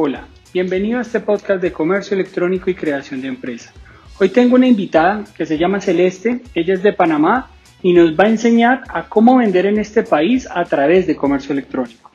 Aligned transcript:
Hola, 0.00 0.28
bienvenido 0.52 1.00
a 1.00 1.02
este 1.02 1.18
podcast 1.18 1.60
de 1.60 1.72
comercio 1.72 2.14
electrónico 2.14 2.70
y 2.70 2.76
creación 2.76 3.20
de 3.20 3.26
empresa. 3.26 3.72
Hoy 4.20 4.28
tengo 4.28 4.54
una 4.54 4.68
invitada 4.68 5.24
que 5.36 5.44
se 5.44 5.58
llama 5.58 5.80
Celeste, 5.80 6.40
ella 6.54 6.74
es 6.74 6.84
de 6.84 6.92
Panamá 6.92 7.50
y 7.82 7.92
nos 7.92 8.12
va 8.12 8.26
a 8.26 8.28
enseñar 8.28 8.84
a 8.90 9.08
cómo 9.08 9.38
vender 9.38 9.66
en 9.66 9.80
este 9.80 10.04
país 10.04 10.46
a 10.48 10.64
través 10.66 11.08
de 11.08 11.16
comercio 11.16 11.52
electrónico. 11.52 12.12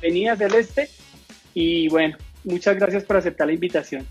Bienvenida 0.00 0.36
Celeste 0.36 0.90
y 1.54 1.88
bueno, 1.88 2.16
muchas 2.44 2.76
gracias 2.76 3.02
por 3.02 3.16
aceptar 3.16 3.48
la 3.48 3.54
invitación. 3.54 4.06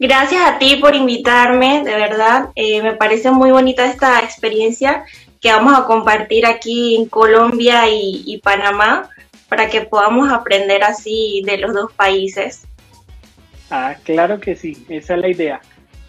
Gracias 0.00 0.42
a 0.44 0.58
ti 0.58 0.78
por 0.80 0.96
invitarme, 0.96 1.84
de 1.84 1.94
verdad, 1.94 2.48
eh, 2.56 2.82
me 2.82 2.94
parece 2.94 3.30
muy 3.30 3.52
bonita 3.52 3.86
esta 3.86 4.18
experiencia 4.18 5.04
que 5.40 5.52
vamos 5.52 5.78
a 5.78 5.84
compartir 5.84 6.44
aquí 6.44 6.96
en 6.96 7.08
Colombia 7.08 7.84
y 7.88 8.40
Panamá 8.42 9.10
para 9.48 9.68
que 9.68 9.82
podamos 9.82 10.30
aprender 10.32 10.82
así 10.82 11.42
de 11.44 11.58
los 11.58 11.74
dos 11.74 11.92
países. 11.92 12.66
Ah, 13.70 13.96
claro 14.04 14.40
que 14.40 14.56
sí, 14.56 14.86
esa 14.88 15.14
es 15.14 15.20
la 15.20 15.28
idea. 15.28 15.60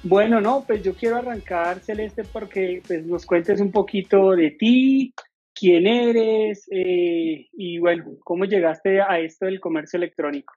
Bueno, 0.03 0.39
no, 0.39 0.63
pues 0.66 0.84
yo 0.84 0.93
quiero 0.93 1.17
arrancar, 1.17 1.79
Celeste, 1.79 2.23
porque 2.23 2.81
pues, 2.88 3.05
nos 3.05 3.26
cuentes 3.26 3.59
un 3.59 3.71
poquito 3.71 4.31
de 4.31 4.52
ti, 4.52 5.13
quién 5.53 5.88
eres 5.88 6.67
eh, 6.71 7.48
y 7.52 7.79
bueno, 7.79 8.05
cómo 8.23 8.45
llegaste 8.45 9.02
a 9.02 9.20
esto 9.20 9.45
del 9.45 9.59
comercio 9.59 9.98
electrónico. 9.98 10.54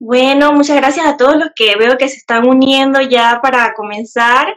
Bueno, 0.00 0.52
muchas 0.52 0.76
gracias 0.76 1.06
a 1.06 1.16
todos 1.16 1.36
los 1.36 1.50
que 1.54 1.76
veo 1.76 1.98
que 1.98 2.08
se 2.08 2.16
están 2.16 2.46
uniendo 2.48 3.00
ya 3.00 3.40
para 3.42 3.74
comenzar. 3.74 4.56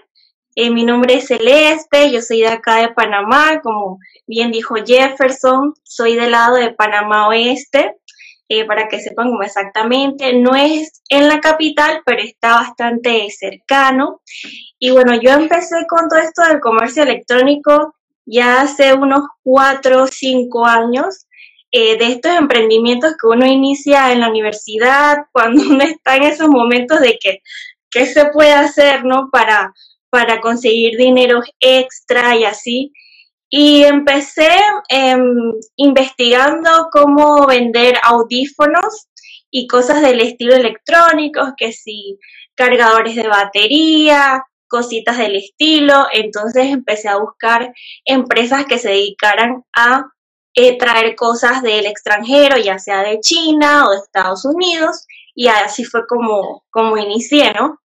Eh, 0.64 0.70
mi 0.70 0.84
nombre 0.84 1.16
es 1.16 1.26
Celeste, 1.26 2.12
yo 2.12 2.22
soy 2.22 2.42
de 2.42 2.50
acá 2.50 2.76
de 2.76 2.90
Panamá, 2.90 3.62
como 3.64 3.98
bien 4.28 4.52
dijo 4.52 4.76
Jefferson, 4.76 5.74
soy 5.82 6.16
del 6.16 6.30
lado 6.30 6.56
de 6.58 6.72
Panamá 6.72 7.30
Oeste, 7.30 7.96
eh, 8.48 8.64
para 8.66 8.88
que 8.88 9.00
sepan 9.00 9.32
como 9.32 9.42
exactamente, 9.42 10.34
no 10.34 10.56
es 10.56 11.02
en 11.10 11.30
la 11.30 11.40
capital, 11.40 12.04
pero 12.06 12.22
está 12.22 12.58
bastante 12.58 13.28
cercano. 13.32 14.22
Y 14.78 14.92
bueno, 14.92 15.20
yo 15.20 15.32
empecé 15.32 15.88
con 15.90 16.08
todo 16.08 16.20
esto 16.20 16.44
del 16.44 16.60
comercio 16.60 17.02
electrónico 17.02 17.96
ya 18.28 18.62
hace 18.62 18.94
unos 18.94 19.24
cuatro 19.42 20.04
o 20.04 20.08
cinco 20.08 20.68
años, 20.68 21.26
eh, 21.72 21.98
de 21.98 22.06
estos 22.06 22.38
emprendimientos 22.38 23.14
que 23.20 23.28
uno 23.28 23.48
inicia 23.48 24.12
en 24.12 24.20
la 24.20 24.30
universidad, 24.30 25.26
cuando 25.32 25.64
uno 25.64 25.84
está 25.84 26.18
en 26.18 26.24
esos 26.24 26.50
momentos 26.50 27.02
de 27.02 27.18
que, 27.20 27.40
¿qué 27.90 28.06
se 28.06 28.28
puede 28.28 28.54
hacer, 28.54 29.06
no? 29.06 29.30
Para 29.32 29.74
para 30.12 30.42
conseguir 30.42 30.98
dinero 30.98 31.42
extra 31.60 32.36
y 32.36 32.44
así. 32.44 32.94
Y 33.50 33.84
empecé 33.84 34.50
em, 34.90 35.26
investigando 35.78 36.90
cómo 36.92 37.48
vender 37.48 37.96
audífonos 38.04 39.08
y 39.50 39.68
cosas 39.68 40.02
del 40.02 40.22
estilo 40.22 40.56
electrónicos, 40.56 41.50
que 41.58 41.74
si 41.74 42.18
cargadores 42.56 43.16
de 43.16 43.28
batería, 43.28 44.44
cositas 44.68 45.18
del 45.18 45.36
estilo. 45.36 46.08
Entonces 46.14 46.68
empecé 46.68 47.10
a 47.10 47.18
buscar 47.18 47.74
empresas 48.06 48.66
que 48.66 48.80
se 48.80 48.90
dedicaran 48.90 49.64
a 49.76 50.06
eh, 50.56 50.78
traer 50.78 51.16
cosas 51.16 51.62
del 51.62 51.86
extranjero, 51.86 52.58
ya 52.58 52.80
sea 52.80 53.04
de 53.04 53.20
China 53.20 53.88
o 53.88 53.92
de 53.92 53.98
Estados 53.98 54.46
Unidos. 54.46 55.06
Y 55.36 55.48
así 55.48 55.84
fue 55.86 56.08
como, 56.08 56.64
como 56.70 56.98
inicié, 56.98 57.54
¿no? 57.54 57.80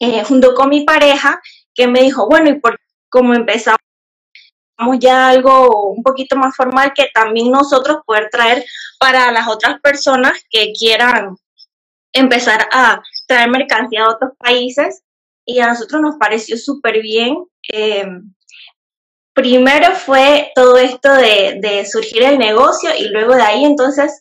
Eh, 0.00 0.24
junto 0.24 0.54
con 0.54 0.68
mi 0.68 0.84
pareja, 0.84 1.40
que 1.74 1.86
me 1.86 2.00
dijo, 2.02 2.28
bueno, 2.28 2.50
y 2.50 2.60
por 2.60 2.78
como 3.10 3.34
empezamos 3.34 3.78
ya 5.00 5.30
algo 5.30 5.90
un 5.90 6.02
poquito 6.02 6.36
más 6.36 6.54
formal 6.54 6.92
que 6.94 7.08
también 7.12 7.50
nosotros 7.50 7.98
poder 8.06 8.28
traer 8.30 8.64
para 9.00 9.32
las 9.32 9.48
otras 9.48 9.80
personas 9.80 10.40
que 10.50 10.72
quieran 10.72 11.36
empezar 12.12 12.68
a 12.72 13.02
traer 13.26 13.50
mercancía 13.50 14.04
a 14.04 14.10
otros 14.10 14.32
países 14.38 15.02
y 15.44 15.60
a 15.60 15.68
nosotros 15.68 16.00
nos 16.00 16.16
pareció 16.16 16.56
súper 16.56 17.00
bien. 17.00 17.36
Eh, 17.72 18.06
primero 19.32 19.92
fue 19.94 20.50
todo 20.54 20.78
esto 20.78 21.12
de, 21.12 21.86
surgir 21.90 22.22
el 22.22 22.38
negocio 22.38 22.90
y 22.98 23.08
luego 23.08 23.34
de 23.34 23.42
ahí 23.42 23.64
entonces 23.64 24.20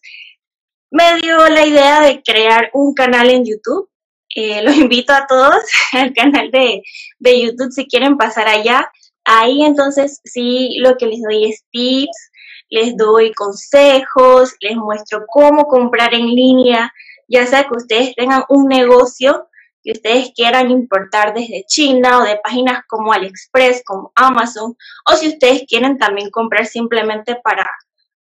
me 0.91 1.19
dio 1.21 1.49
la 1.49 1.65
idea 1.65 2.01
de 2.01 2.21
crear 2.23 2.69
un 2.73 2.93
canal 2.93 3.29
en 3.29 3.43
YouTube 3.45 3.89
eh, 4.35 4.61
los 4.61 4.75
invito 4.75 5.13
a 5.13 5.27
todos 5.27 5.55
al 5.93 6.13
canal 6.13 6.51
de, 6.51 6.81
de 7.19 7.41
YouTube 7.41 7.71
si 7.71 7.87
quieren 7.87 8.17
pasar 8.17 8.47
allá. 8.47 8.91
Ahí 9.25 9.63
entonces 9.63 10.21
sí 10.23 10.77
lo 10.79 10.95
que 10.97 11.07
les 11.07 11.21
doy 11.21 11.45
es 11.45 11.65
tips, 11.71 12.31
les 12.69 12.95
doy 12.95 13.33
consejos, 13.33 14.55
les 14.61 14.75
muestro 14.75 15.25
cómo 15.27 15.65
comprar 15.65 16.13
en 16.13 16.27
línea, 16.27 16.91
ya 17.27 17.45
sea 17.45 17.63
que 17.63 17.75
ustedes 17.75 18.15
tengan 18.15 18.43
un 18.49 18.67
negocio 18.67 19.49
que 19.83 19.91
ustedes 19.93 20.31
quieran 20.35 20.69
importar 20.71 21.33
desde 21.33 21.63
China 21.65 22.19
o 22.19 22.23
de 22.23 22.37
páginas 22.43 22.81
como 22.87 23.13
AliExpress, 23.13 23.83
como 23.85 24.11
Amazon, 24.15 24.75
o 25.09 25.15
si 25.15 25.29
ustedes 25.29 25.63
quieren 25.67 25.97
también 25.97 26.29
comprar 26.29 26.65
simplemente 26.65 27.35
para, 27.41 27.69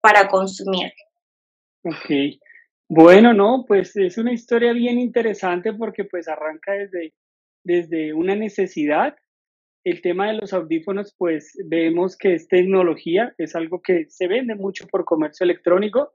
para 0.02 0.28
consumir. 0.28 0.92
Ok. 1.84 2.38
Bueno, 2.96 3.34
no, 3.34 3.66
pues 3.68 3.96
es 3.96 4.20
una 4.20 4.34
historia 4.34 4.72
bien 4.72 5.00
interesante 5.00 5.74
porque 5.74 6.04
pues 6.06 6.28
arranca 6.28 6.74
desde, 6.74 7.12
desde 7.64 8.14
una 8.14 8.36
necesidad. 8.36 9.16
El 9.84 10.04
tema 10.04 10.28
de 10.28 10.38
los 10.38 10.54
audífonos, 10.54 11.16
pues 11.18 11.58
vemos 11.66 12.16
que 12.16 12.36
es 12.36 12.48
tecnología, 12.48 13.34
es 13.40 13.56
algo 13.56 13.82
que 13.82 14.06
se 14.12 14.28
vende 14.28 14.54
mucho 14.54 14.86
por 14.86 15.06
comercio 15.06 15.44
electrónico, 15.44 16.14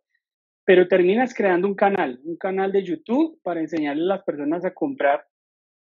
pero 0.64 0.86
terminas 0.86 1.34
creando 1.34 1.66
un 1.66 1.74
canal, 1.74 2.20
un 2.22 2.36
canal 2.36 2.70
de 2.70 2.84
YouTube 2.84 3.40
para 3.42 3.58
enseñarle 3.58 4.04
a 4.04 4.16
las 4.16 4.22
personas 4.22 4.64
a 4.64 4.72
comprar 4.72 5.26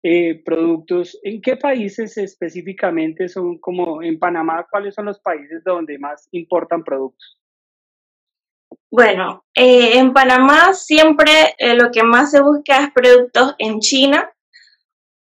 eh, 0.02 0.42
productos. 0.46 1.20
¿En 1.24 1.42
qué 1.42 1.58
países 1.58 2.16
específicamente 2.16 3.28
son 3.28 3.58
como 3.58 4.02
en 4.02 4.18
Panamá? 4.18 4.66
¿Cuáles 4.70 4.94
son 4.94 5.04
los 5.04 5.20
países 5.20 5.62
donde 5.62 5.98
más 5.98 6.26
importan 6.32 6.82
productos? 6.82 7.38
Bueno, 8.91 9.44
eh, 9.54 9.99
en 9.99 10.12
Panamá 10.12 10.72
siempre 10.72 11.54
eh, 11.59 11.75
lo 11.75 11.91
que 11.91 12.03
más 12.03 12.31
se 12.31 12.41
busca 12.41 12.82
es 12.82 12.91
productos 12.93 13.54
en 13.59 13.81
China. 13.81 14.31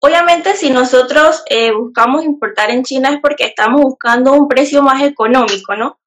Obviamente 0.00 0.56
si 0.56 0.70
nosotros 0.70 1.42
eh, 1.48 1.72
buscamos 1.72 2.24
importar 2.24 2.70
en 2.70 2.82
China 2.82 3.10
es 3.10 3.20
porque 3.20 3.44
estamos 3.44 3.80
buscando 3.80 4.32
un 4.34 4.48
precio 4.48 4.82
más 4.82 5.02
económico, 5.02 5.76
¿no? 5.76 5.98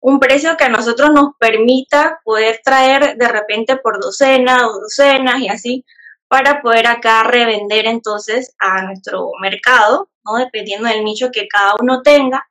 Un 0.00 0.20
precio 0.20 0.56
que 0.56 0.64
a 0.64 0.68
nosotros 0.68 1.10
nos 1.12 1.30
permita 1.38 2.20
poder 2.24 2.60
traer 2.64 3.16
de 3.16 3.28
repente 3.28 3.76
por 3.76 4.00
docenas 4.00 4.64
o 4.64 4.80
docenas 4.80 5.40
y 5.40 5.48
así 5.48 5.84
para 6.28 6.60
poder 6.60 6.86
acá 6.86 7.22
revender 7.22 7.86
entonces 7.86 8.54
a 8.58 8.82
nuestro 8.82 9.30
mercado, 9.40 10.10
¿no? 10.24 10.36
Dependiendo 10.36 10.88
del 10.88 11.04
nicho 11.04 11.30
que 11.32 11.48
cada 11.48 11.76
uno 11.80 12.02
tenga 12.02 12.46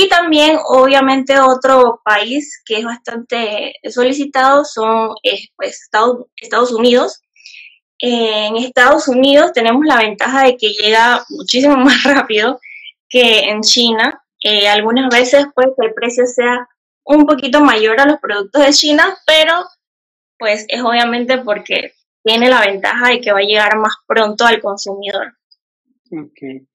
y 0.00 0.08
también, 0.08 0.56
obviamente, 0.64 1.40
otro 1.40 2.00
país 2.04 2.62
que 2.64 2.78
es 2.78 2.84
bastante 2.84 3.74
solicitado 3.90 4.64
son 4.64 5.16
eh, 5.24 5.48
pues, 5.56 5.82
Estados, 6.36 6.72
Unidos. 6.72 7.20
En 7.98 8.56
Estados 8.58 9.08
Unidos 9.08 9.50
tenemos 9.52 9.84
la 9.84 9.96
ventaja 9.96 10.44
de 10.44 10.56
que 10.56 10.68
llega 10.68 11.24
muchísimo 11.30 11.76
más 11.84 12.04
rápido 12.04 12.60
que 13.08 13.40
en 13.50 13.60
China. 13.62 14.22
Eh, 14.44 14.68
algunas 14.68 15.12
veces 15.12 15.46
puede 15.52 15.72
el 15.78 15.94
precio 15.94 16.26
sea 16.26 16.68
un 17.04 17.26
poquito 17.26 17.60
mayor 17.60 18.00
a 18.00 18.06
los 18.06 18.20
productos 18.20 18.64
de 18.64 18.72
China, 18.72 19.18
pero 19.26 19.64
pues 20.38 20.64
es 20.68 20.80
obviamente 20.80 21.38
porque 21.38 21.90
tiene 22.22 22.48
la 22.48 22.60
ventaja 22.60 23.08
de 23.08 23.20
que 23.20 23.32
va 23.32 23.40
a 23.40 23.42
llegar 23.42 23.76
más 23.78 23.96
pronto 24.06 24.46
al 24.46 24.60
consumidor. 24.60 25.36
Okay. 26.06 26.68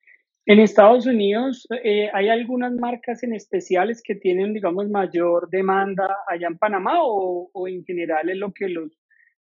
En 0.46 0.60
Estados 0.60 1.06
Unidos 1.06 1.66
eh, 1.84 2.10
hay 2.14 2.28
algunas 2.28 2.74
marcas 2.74 3.24
en 3.24 3.34
especiales 3.34 4.02
que 4.04 4.16
tienen, 4.16 4.54
digamos, 4.54 4.90
mayor 4.90 5.50
demanda 5.50 6.18
allá 6.28 6.48
en 6.48 6.58
Panamá 6.58 6.96
o, 7.02 7.50
en 7.68 7.86
general 7.86 8.30
es 8.30 8.38
lo 8.38 8.52
que 8.52 8.68
los 8.68 8.92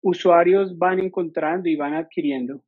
usuarios 0.02 0.78
van 0.78 1.00
encontrando 1.00 1.68
y 1.68 1.76
van 1.76 1.96
adquiriendo. 1.96 2.62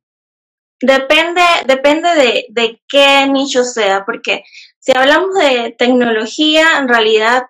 Depende, 0.80 1.40
depende 1.66 2.08
de, 2.10 2.46
de 2.50 2.82
qué 2.86 3.26
nicho 3.30 3.64
sea, 3.64 4.04
porque 4.04 4.44
si 4.78 4.92
hablamos 4.94 5.34
de 5.34 5.74
tecnología, 5.76 6.78
en 6.78 6.88
realidad 6.88 7.44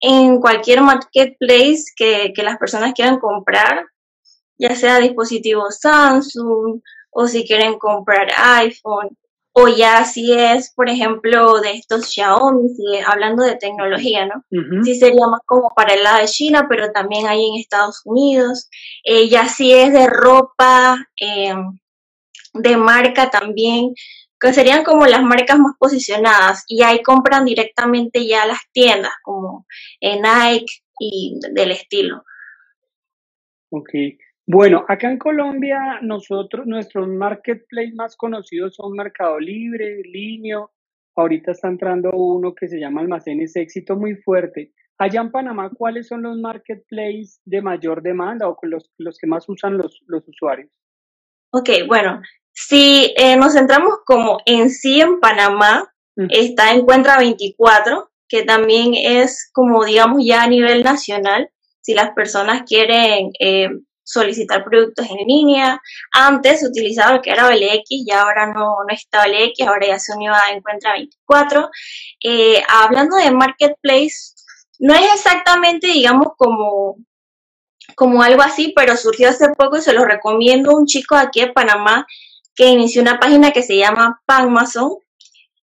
en 0.00 0.40
cualquier 0.40 0.80
marketplace 0.80 1.84
que, 1.94 2.32
que 2.34 2.42
las 2.42 2.56
personas 2.56 2.94
quieran 2.94 3.20
comprar, 3.20 3.84
ya 4.58 4.74
sea 4.74 4.98
dispositivos 4.98 5.78
Samsung 5.80 6.80
o 7.10 7.26
si 7.26 7.46
quieren 7.46 7.78
comprar 7.78 8.28
iPhone 8.36 9.16
o 9.54 9.68
ya 9.68 10.04
si 10.04 10.32
es, 10.32 10.72
por 10.74 10.88
ejemplo, 10.88 11.60
de 11.60 11.72
estos 11.72 12.10
Xiaomi, 12.10 12.68
hablando 13.06 13.44
de 13.44 13.56
tecnología, 13.56 14.26
¿no? 14.26 14.44
Sí 14.82 14.94
sería 14.94 15.26
más 15.26 15.40
como 15.44 15.72
para 15.76 15.92
el 15.92 16.02
lado 16.02 16.20
de 16.20 16.26
China, 16.26 16.66
pero 16.68 16.90
también 16.90 17.26
hay 17.26 17.46
en 17.46 17.60
Estados 17.60 18.00
Unidos. 18.04 18.70
Eh, 19.04 19.28
ya 19.28 19.48
si 19.48 19.72
es 19.72 19.92
de 19.92 20.06
ropa, 20.06 21.06
em, 21.16 21.78
de 22.54 22.76
marca 22.76 23.30
también, 23.30 23.94
que 24.40 24.52
serían 24.52 24.84
como 24.84 25.06
las 25.06 25.22
marcas 25.22 25.58
más 25.58 25.74
posicionadas 25.78 26.64
y 26.66 26.82
ahí 26.82 27.02
compran 27.02 27.44
directamente 27.44 28.26
ya 28.26 28.46
las 28.46 28.60
tiendas 28.72 29.12
como 29.22 29.66
en 30.00 30.22
Nike 30.22 30.82
y 30.98 31.38
del 31.52 31.72
estilo. 31.72 32.24
Ok. 33.70 33.90
Bueno, 34.52 34.84
acá 34.86 35.10
en 35.10 35.16
Colombia, 35.16 35.98
nosotros, 36.02 36.66
nuestros 36.66 37.08
marketplace 37.08 37.94
más 37.94 38.14
conocidos 38.18 38.74
son 38.74 38.92
Mercado 38.92 39.40
Libre, 39.40 40.02
Linio. 40.04 40.72
Ahorita 41.16 41.52
está 41.52 41.68
entrando 41.68 42.10
uno 42.10 42.54
que 42.54 42.68
se 42.68 42.78
llama 42.78 43.00
Almacenes 43.00 43.56
Éxito 43.56 43.96
muy 43.96 44.14
fuerte. 44.16 44.70
Allá 44.98 45.22
en 45.22 45.30
Panamá, 45.30 45.70
¿cuáles 45.74 46.08
son 46.08 46.20
los 46.20 46.36
marketplaces 46.36 47.40
de 47.46 47.62
mayor 47.62 48.02
demanda 48.02 48.46
o 48.46 48.58
los, 48.60 48.90
los 48.98 49.16
que 49.16 49.26
más 49.26 49.48
usan 49.48 49.78
los, 49.78 50.02
los 50.06 50.28
usuarios? 50.28 50.68
Ok, 51.50 51.70
bueno, 51.88 52.20
si 52.52 53.14
eh, 53.16 53.36
nos 53.38 53.54
centramos 53.54 54.00
como 54.04 54.36
en 54.44 54.68
sí 54.68 55.00
en 55.00 55.18
Panamá, 55.18 55.90
está 56.28 56.74
Encuentra 56.74 57.16
24, 57.16 58.10
que 58.28 58.42
también 58.42 58.92
es 58.92 59.50
como 59.54 59.82
digamos 59.86 60.22
ya 60.26 60.42
a 60.42 60.48
nivel 60.48 60.82
nacional, 60.82 61.48
si 61.80 61.94
las 61.94 62.10
personas 62.10 62.64
quieren 62.68 63.30
eh, 63.40 63.70
solicitar 64.12 64.64
productos 64.64 65.06
en 65.08 65.26
línea. 65.26 65.80
Antes 66.12 66.62
utilizaba 66.62 67.14
lo 67.14 67.22
que 67.22 67.30
era 67.30 67.46
OLX 67.46 67.84
y 67.88 68.10
ahora 68.10 68.46
no, 68.46 68.76
no 68.86 68.94
está 68.94 69.22
OLX, 69.22 69.60
ahora 69.66 69.86
ya 69.86 69.98
se 69.98 70.14
unió 70.14 70.32
a 70.34 70.50
Encuentra 70.50 70.92
24. 70.92 71.70
Eh, 72.24 72.62
hablando 72.68 73.16
de 73.16 73.30
Marketplace, 73.30 74.34
no 74.78 74.94
es 74.94 75.14
exactamente, 75.14 75.86
digamos, 75.86 76.28
como, 76.36 76.96
como 77.96 78.22
algo 78.22 78.42
así, 78.42 78.72
pero 78.76 78.96
surgió 78.96 79.30
hace 79.30 79.48
poco 79.50 79.78
y 79.78 79.82
se 79.82 79.92
lo 79.92 80.04
recomiendo 80.04 80.76
un 80.76 80.86
chico 80.86 81.14
aquí 81.14 81.40
de 81.40 81.52
Panamá 81.52 82.06
que 82.54 82.66
inició 82.66 83.00
una 83.00 83.18
página 83.18 83.52
que 83.52 83.62
se 83.62 83.76
llama 83.76 84.20
Panmason. 84.26 84.98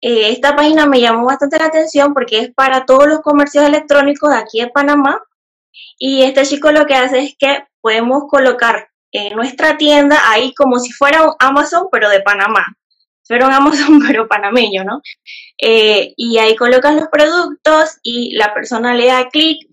Eh, 0.01 0.29
esta 0.29 0.55
página 0.55 0.85
me 0.85 1.01
llamó 1.01 1.25
bastante 1.25 1.57
la 1.57 1.65
atención 1.65 2.13
porque 2.13 2.39
es 2.39 2.53
para 2.53 2.85
todos 2.85 3.07
los 3.07 3.21
comercios 3.21 3.65
electrónicos 3.65 4.29
de 4.29 4.37
aquí 4.37 4.61
de 4.61 4.67
Panamá. 4.67 5.19
Y 5.97 6.23
este 6.23 6.43
chico 6.45 6.71
lo 6.71 6.85
que 6.85 6.95
hace 6.95 7.19
es 7.19 7.35
que 7.37 7.65
podemos 7.81 8.23
colocar 8.29 8.89
en 9.11 9.35
nuestra 9.35 9.77
tienda 9.77 10.19
ahí 10.29 10.53
como 10.53 10.79
si 10.79 10.91
fuera 10.91 11.23
un 11.23 11.33
Amazon, 11.39 11.87
pero 11.91 12.09
de 12.09 12.21
Panamá. 12.21 12.65
Fuera 13.23 13.47
un 13.47 13.53
Amazon, 13.53 13.99
pero 14.07 14.27
panameño, 14.27 14.83
¿no? 14.83 15.01
Eh, 15.61 16.13
y 16.17 16.37
ahí 16.37 16.55
colocas 16.55 16.95
los 16.95 17.07
productos 17.07 17.97
y 18.03 18.35
la 18.35 18.53
persona 18.53 18.93
le 18.93 19.07
da 19.07 19.29
clic 19.29 19.67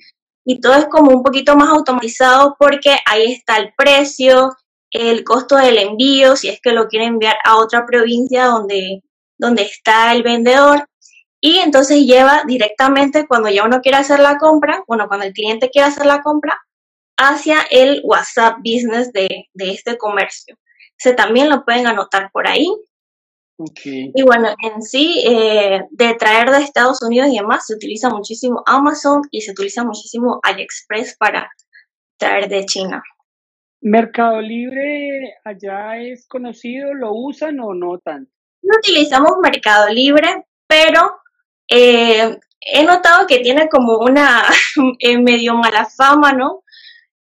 y 0.44 0.60
todo 0.60 0.74
es 0.74 0.86
como 0.86 1.12
un 1.12 1.22
poquito 1.22 1.56
más 1.56 1.68
automatizado 1.68 2.56
porque 2.58 2.96
ahí 3.06 3.32
está 3.32 3.58
el 3.58 3.72
precio, 3.76 4.56
el 4.90 5.24
costo 5.24 5.56
del 5.56 5.78
envío, 5.78 6.36
si 6.36 6.48
es 6.48 6.60
que 6.60 6.72
lo 6.72 6.88
quiere 6.88 7.06
enviar 7.06 7.36
a 7.44 7.56
otra 7.56 7.86
provincia 7.86 8.46
donde, 8.46 9.02
donde 9.38 9.62
está 9.62 10.12
el 10.12 10.22
vendedor. 10.22 10.86
Y 11.44 11.58
entonces 11.58 12.06
lleva 12.06 12.44
directamente 12.46 13.26
cuando 13.26 13.50
ya 13.50 13.64
uno 13.64 13.80
quiere 13.80 13.98
hacer 13.98 14.20
la 14.20 14.38
compra, 14.38 14.84
bueno, 14.86 15.08
cuando 15.08 15.26
el 15.26 15.32
cliente 15.32 15.70
quiere 15.70 15.88
hacer 15.88 16.06
la 16.06 16.22
compra, 16.22 16.56
hacia 17.16 17.62
el 17.68 18.00
WhatsApp 18.04 18.58
Business 18.58 19.12
de, 19.12 19.48
este 19.54 19.98
comercio. 19.98 20.56
Se 20.96 21.14
también 21.14 21.50
lo 21.50 21.64
pueden 21.64 21.88
anotar 21.88 22.30
por 22.32 22.46
ahí. 22.46 22.68
Y 23.84 24.22
bueno, 24.22 24.54
en 24.62 24.82
sí, 24.82 25.24
eh, 25.26 25.82
de 25.90 26.14
traer 26.14 26.50
de 26.50 26.58
Estados 26.58 27.02
Unidos 27.02 27.28
y 27.32 27.38
demás, 27.38 27.66
se 27.66 27.74
utiliza 27.74 28.08
muchísimo 28.08 28.62
Amazon 28.64 29.22
y 29.32 29.40
se 29.40 29.50
utiliza 29.50 29.82
muchísimo 29.82 30.38
AliExpress 30.44 31.16
para 31.16 31.50
traer 32.18 32.48
de 32.48 32.64
China. 32.66 33.02
¿Mercado 33.80 34.40
Libre 34.40 35.34
allá 35.44 35.98
es 35.98 36.28
conocido? 36.28 36.94
¿Lo 36.94 37.12
usan 37.12 37.58
o 37.58 37.74
no 37.74 37.98
tanto? 37.98 38.30
No 38.62 38.78
utilizamos 38.78 39.32
Mercado 39.42 39.88
Libre, 39.88 40.46
pero 40.68 41.21
eh, 41.72 42.38
he 42.60 42.84
notado 42.84 43.26
que 43.26 43.40
tiene 43.40 43.68
como 43.68 43.98
una 43.98 44.44
eh, 44.98 45.18
medio 45.18 45.54
mala 45.54 45.86
fama, 45.86 46.32
¿no? 46.32 46.62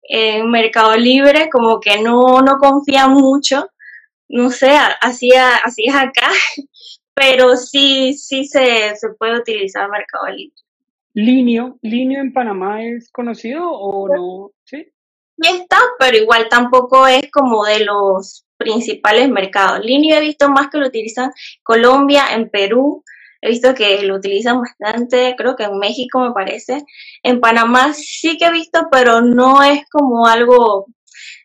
En 0.04 0.50
Mercado 0.50 0.96
Libre, 0.98 1.50
como 1.50 1.80
que 1.80 2.02
no, 2.02 2.42
no 2.42 2.58
confían 2.58 3.14
mucho. 3.14 3.70
No 4.28 4.50
sé, 4.50 4.72
así, 5.02 5.30
así 5.34 5.86
es 5.88 5.96
acá, 5.96 6.30
pero 7.14 7.58
sí, 7.58 8.14
sí 8.14 8.46
se, 8.46 8.96
se 8.96 9.10
puede 9.18 9.40
utilizar 9.40 9.90
Mercado 9.90 10.28
Libre. 10.28 10.56
¿Linio? 11.14 11.78
¿Linio 11.82 12.22
en 12.22 12.32
Panamá 12.32 12.84
es 12.84 13.10
conocido 13.12 13.70
o 13.70 14.08
no? 14.08 14.52
Sí 14.64 14.92
está, 15.50 15.78
pero 16.00 16.18
igual 16.18 16.48
tampoco 16.50 17.08
es 17.08 17.30
como 17.32 17.66
de 17.66 17.86
los 17.86 18.46
principales 18.58 19.30
mercados. 19.30 19.84
Linio 19.84 20.16
he 20.16 20.22
visto 20.22 20.50
más 20.50 20.70
que 20.70 20.78
lo 20.78 20.88
utilizan 20.88 21.32
Colombia, 21.64 22.26
en 22.34 22.50
Perú, 22.50 23.04
he 23.42 23.50
visto 23.50 23.74
que 23.74 24.04
lo 24.04 24.16
utilizan 24.16 24.62
bastante, 24.62 25.36
creo 25.38 25.56
que 25.56 25.64
en 25.64 25.78
México 25.80 26.20
me 26.20 26.32
parece. 26.32 26.84
En 27.24 27.40
Panamá 27.40 27.94
sí 27.94 28.38
que 28.38 28.46
he 28.46 28.52
visto, 28.52 28.88
pero 28.92 29.22
no 29.22 29.64
es 29.64 29.84
como 29.90 30.28
algo... 30.28 30.88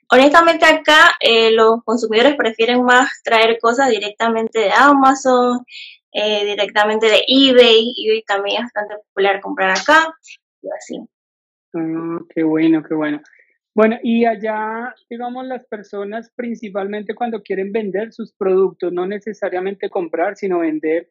Honestamente 0.08 0.64
acá 0.64 1.16
eh, 1.18 1.50
los 1.50 1.82
consumidores 1.84 2.36
prefieren 2.36 2.84
más 2.84 3.10
traer 3.24 3.58
cosas 3.60 3.90
directamente 3.90 4.60
de 4.60 4.70
Amazon, 4.70 5.64
eh, 6.12 6.44
directamente 6.44 7.06
de 7.06 7.24
eBay, 7.26 7.92
eBay 8.04 8.22
también 8.22 8.58
es 8.58 8.62
bastante 8.62 8.94
popular 9.08 9.40
comprar 9.40 9.70
acá, 9.70 10.14
y 10.62 10.68
así. 10.78 11.00
Ah, 11.74 12.18
qué 12.32 12.44
bueno, 12.44 12.82
qué 12.82 12.94
bueno. 12.94 13.20
Bueno, 13.74 13.98
y 14.02 14.24
allá, 14.24 14.94
digamos, 15.10 15.44
las 15.44 15.66
personas 15.66 16.32
principalmente 16.34 17.14
cuando 17.14 17.42
quieren 17.42 17.72
vender 17.72 18.12
sus 18.12 18.32
productos, 18.32 18.90
no 18.92 19.06
necesariamente 19.06 19.90
comprar, 19.90 20.36
sino 20.36 20.60
vender, 20.60 21.10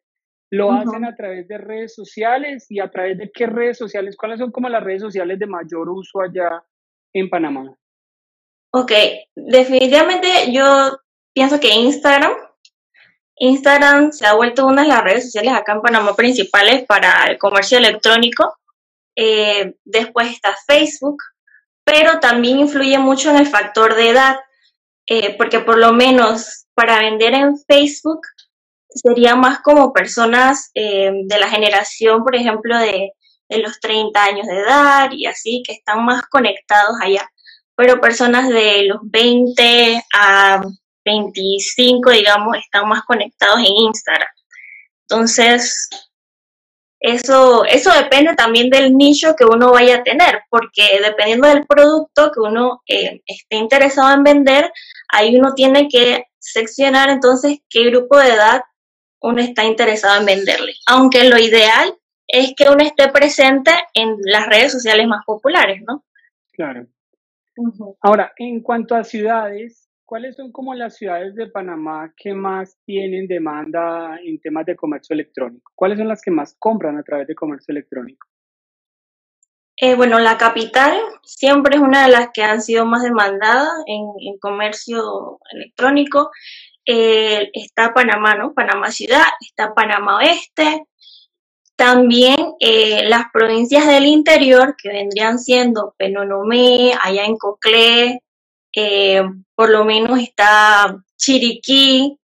lo 0.56 0.72
hacen 0.72 1.06
a 1.06 1.16
través 1.16 1.48
de 1.48 1.58
redes 1.58 1.94
sociales 1.96 2.66
y 2.70 2.80
a 2.80 2.90
través 2.90 3.18
de 3.18 3.32
qué 3.34 3.46
redes 3.46 3.78
sociales, 3.78 4.16
cuáles 4.18 4.40
son 4.40 4.52
como 4.52 4.70
las 4.70 4.84
redes 4.84 5.02
sociales 5.02 5.38
de 5.40 5.48
mayor 5.48 5.90
uso 5.90 6.22
allá 6.22 6.64
en 7.14 7.30
Panamá. 7.30 7.76
Ok, 8.72 8.92
definitivamente 9.36 10.52
yo 10.52 11.00
pienso 11.34 11.60
que 11.60 11.74
Instagram, 11.74 12.34
Instagram 13.38 14.12
se 14.12 14.26
ha 14.26 14.34
vuelto 14.34 14.66
una 14.66 14.84
de 14.84 14.90
las 14.90 15.04
redes 15.04 15.26
sociales 15.26 15.54
acá 15.54 15.74
en 15.74 15.82
Panamá 15.82 16.16
principales 16.16 16.86
para 16.86 17.26
el 17.30 17.38
comercio 17.38 17.78
electrónico. 17.78 18.56
Eh, 19.16 19.76
después 19.84 20.30
está 20.30 20.56
Facebook, 20.68 21.18
pero 21.84 22.20
también 22.20 22.60
influye 22.60 22.98
mucho 22.98 23.30
en 23.30 23.38
el 23.38 23.48
factor 23.48 23.96
de 23.96 24.10
edad, 24.10 24.38
eh, 25.08 25.36
porque 25.38 25.60
por 25.60 25.78
lo 25.78 25.94
menos 25.94 26.66
para 26.74 27.00
vender 27.00 27.34
en 27.34 27.58
Facebook 27.58 28.22
sería 28.96 29.36
más 29.36 29.60
como 29.60 29.94
personas 29.94 30.72
eh, 30.74 31.12
de 31.26 31.40
la 31.40 31.50
generación, 31.50 32.24
por 32.24 32.36
ejemplo, 32.36 32.78
de, 32.78 33.12
de, 33.50 33.58
los 33.60 33.80
30 33.80 34.24
años 34.24 34.48
de 34.48 34.60
edad 34.60 35.12
y 35.12 35.26
así, 35.26 35.62
que 35.66 35.74
están 35.74 36.06
más 36.06 36.24
conectados 36.28 36.96
allá. 37.02 37.30
Pero 37.76 38.00
personas 38.00 38.50
de 38.50 38.86
los 38.88 39.00
20 39.04 40.04
a 40.14 40.64
25, 41.04 42.10
digamos, 42.12 42.58
están 42.58 42.88
más 42.88 43.04
conectados 43.04 43.60
en 43.60 43.76
Instagram. 43.76 44.30
Entonces, 45.08 45.90
eso, 47.00 47.66
eso 47.66 47.92
depende 47.94 48.34
también 48.36 48.70
del 48.70 48.96
nicho 48.96 49.36
que 49.36 49.46
uno 49.46 49.72
vaya 49.72 49.98
a 49.98 50.04
tener, 50.04 50.42
porque 50.50 51.00
dependiendo 51.04 51.48
del 51.48 51.66
producto 51.66 52.32
que 52.32 52.40
uno 52.40 52.82
eh, 52.88 53.22
esté 53.28 53.58
interesado 53.58 54.12
en 54.14 54.24
vender, 54.24 54.72
ahí 55.10 55.36
uno 55.36 55.54
tiene 55.54 55.88
que 55.88 56.26
seccionar 56.40 57.10
entonces 57.10 57.60
qué 57.70 57.86
grupo 57.92 58.18
de 58.18 58.30
edad 58.30 58.62
uno 59.22 59.42
está 59.42 59.64
interesado 59.64 60.20
en 60.20 60.26
venderle. 60.26 60.74
Aunque 60.88 61.30
lo 61.30 61.38
ideal 61.38 61.96
es 62.28 62.54
que 62.56 62.70
uno 62.70 62.84
esté 62.84 63.10
presente 63.10 63.72
en 63.94 64.16
las 64.24 64.48
redes 64.48 64.72
sociales 64.72 65.08
más 65.08 65.24
populares, 65.26 65.82
¿no? 65.88 66.04
Claro. 66.52 66.88
Ahora, 68.02 68.34
en 68.38 68.62
cuanto 68.62 68.96
a 68.96 69.04
ciudades, 69.04 69.90
¿cuáles 70.06 70.36
son 70.36 70.52
como 70.52 70.74
las 70.74 70.98
ciudades 70.98 71.36
de 71.36 71.48
Panamá 71.48 72.14
que 72.18 72.34
más 72.34 72.78
tienen 72.86 73.28
demanda 73.28 74.20
en 74.24 74.40
temas 74.40 74.66
de 74.66 74.76
comercio 74.76 75.14
electrónico? 75.14 75.72
¿Cuáles 75.76 75.98
son 75.98 76.08
las 76.08 76.22
que 76.22 76.32
más 76.32 76.56
compran 76.60 76.98
a 76.98 77.04
través 77.04 77.28
de 77.28 77.36
comercio 77.36 77.72
electrónico? 77.72 78.28
Eh, 79.78 79.96
bueno, 79.96 80.20
la 80.20 80.38
capital 80.38 80.98
siempre 81.24 81.76
es 81.76 81.82
una 81.82 82.06
de 82.06 82.12
las 82.12 82.30
que 82.34 82.44
han 82.44 82.62
sido 82.62 82.86
más 82.86 83.04
demandadas 83.04 83.70
en, 83.88 84.38
comercio 84.40 85.40
electrónico. 85.52 86.32
Eh, 86.86 87.50
está 87.54 87.94
Panamá, 87.94 88.36
¿no? 88.36 88.54
Panamá 88.54 88.92
Ciudad, 88.92 89.24
está 89.42 89.74
Panamá 89.74 90.18
Oeste. 90.18 90.86
También 91.76 92.38
eh, 92.60 93.04
las 93.10 93.26
provincias 93.34 93.88
del 93.88 94.06
interior, 94.06 94.76
que 94.82 94.90
vendrían 94.90 95.40
siendo 95.40 95.96
Penonomé, 95.98 96.94
allá 97.02 97.26
en 97.26 97.38
Coclé, 97.38 98.22
eh, 98.74 99.24
por 99.56 99.70
lo 99.70 99.84
menos 99.84 100.20
está 100.20 101.04
Chiriquí, 101.18 102.18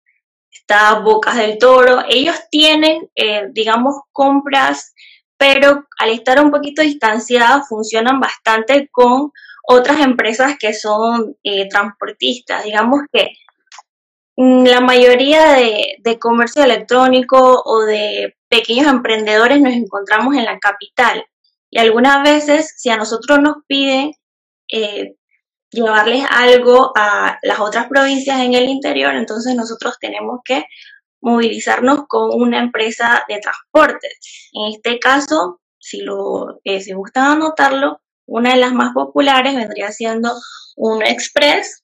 está 0.51 1.00
Bocas 1.00 1.38
del 1.38 1.58
Toro. 1.58 2.03
Ellos 2.08 2.36
tienen, 2.50 3.10
digamos, 3.51 3.96
compras, 4.12 4.94
pero 5.38 5.86
al 5.98 6.10
estar 6.12 6.39
un 6.44 6.51
poquito 6.51 6.82
distanciadas 6.82 7.68
funcionan 7.68 8.20
bastante 8.20 8.89
con 8.91 9.32
otras 9.68 10.00
empresas 10.00 10.56
que 10.60 10.74
son 10.74 11.36
transportistas. 11.70 12.63
Digamos 12.63 13.01
que 13.12 13.34
la 14.41 14.81
mayoría 14.81 15.53
de, 15.53 16.19
comercio 16.19 16.63
electrónico 16.63 17.62
o 17.63 17.83
de 17.83 18.36
pequeños 18.50 18.88
emprendedores 18.88 19.62
nos 19.62 19.74
encontramos 19.74 20.36
en 20.36 20.45
la 20.45 20.57
capital. 20.60 21.24
Y 21.69 21.79
algunas 21.79 22.24
veces, 22.24 22.74
si 22.77 22.89
a 22.89 22.98
nosotros 22.98 23.39
nos 23.39 23.57
piden 23.67 24.12
llevarles 25.69 26.25
algo 26.29 26.91
a 26.95 27.38
las 27.43 27.60
otras 27.60 27.88
provincias 27.88 28.41
en 28.41 28.53
el 28.53 28.65
interior, 28.69 29.13
entonces 29.15 29.55
nosotros 29.55 29.98
tenemos 30.00 30.39
que 30.43 30.65
movilizarnos 31.21 32.07
con 32.07 32.29
una 32.33 32.60
empresa 32.60 33.24
de 33.29 33.39
transporte. 33.39 34.10
En 34.53 34.74
este 34.74 35.00
caso, 35.00 35.62
si 35.77 36.01
lo 36.01 36.60
eh, 36.63 36.81
gustan 36.93 37.38
anotarlo, 37.38 38.01
una 38.25 38.53
de 38.53 38.60
las 38.60 38.74
más 38.74 38.93
populares 38.93 39.55
vendría 39.55 39.91
siendo 39.91 40.33
un 40.75 41.03
Express. 41.03 41.83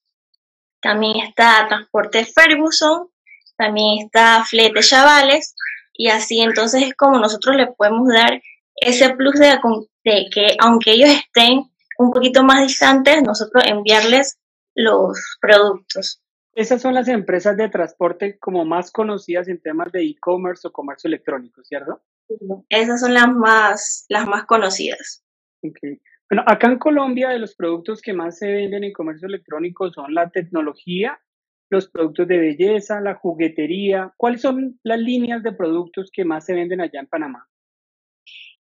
También 0.81 1.25
está 1.25 1.67
Transporte 1.67 2.25
Ferguson, 2.25 3.10
también 3.57 4.05
está 4.05 4.43
Flete 4.43 4.81
Chavales 4.81 5.55
y 5.93 6.10
así 6.10 6.41
entonces 6.41 6.84
es 6.84 6.96
como 6.96 7.17
nosotros 7.17 7.55
le 7.55 7.67
podemos 7.67 8.07
dar 8.07 8.41
ese 8.75 9.10
plus 9.15 9.39
de, 9.39 9.57
de 10.03 10.25
que 10.31 10.55
aunque 10.60 10.91
ellos 10.91 11.10
estén 11.10 11.63
un 11.98 12.12
poquito 12.12 12.43
más 12.43 12.62
distantes, 12.62 13.24
nosotros 13.24 13.63
enviarles 13.65 14.38
los 14.75 15.38
productos. 15.41 16.22
Esas 16.53 16.81
son 16.81 16.93
las 16.93 17.07
empresas 17.07 17.57
de 17.57 17.69
transporte 17.69 18.38
como 18.39 18.65
más 18.65 18.91
conocidas 18.91 19.48
en 19.48 19.62
temas 19.62 19.91
de 19.91 20.03
e-commerce 20.03 20.67
o 20.67 20.72
comercio 20.72 21.07
electrónico, 21.07 21.63
¿cierto? 21.63 22.01
Esas 22.69 23.00
son 23.00 23.13
las 23.13 23.27
más, 23.27 24.05
las 24.10 24.27
más 24.27 24.46
conocidas. 24.46 25.24
Okay. 25.62 26.00
Bueno, 26.29 26.43
acá 26.46 26.67
en 26.67 26.77
Colombia 26.77 27.29
de 27.29 27.39
los 27.39 27.55
productos 27.55 28.01
que 28.01 28.13
más 28.13 28.38
se 28.38 28.48
venden 28.51 28.84
en 28.84 28.91
comercio 28.91 29.27
electrónico 29.27 29.89
son 29.91 30.13
la 30.13 30.29
tecnología, 30.29 31.19
los 31.69 31.89
productos 31.89 32.27
de 32.27 32.38
belleza, 32.38 33.00
la 33.00 33.15
juguetería. 33.15 34.13
¿Cuáles 34.17 34.41
son 34.41 34.79
las 34.84 35.00
líneas 35.00 35.41
de 35.41 35.53
productos 35.53 36.10
que 36.12 36.25
más 36.25 36.46
se 36.46 36.53
venden 36.53 36.81
allá 36.81 37.00
en 37.00 37.07
Panamá? 37.07 37.48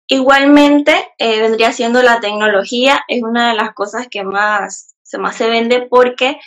Igualmente, 0.08 0.94
eh, 1.20 1.40
vendría 1.40 1.72
siendo 1.72 2.02
la 2.02 2.20
tecnología, 2.20 3.02
es 3.08 3.22
una 3.24 3.50
de 3.50 3.56
las 3.56 3.74
cosas 3.74 4.08
que 4.10 4.24
más 4.24 4.96
se, 5.04 5.20
más 5.20 5.36
se 5.36 5.50
vende 5.50 5.88
porque 5.90 6.38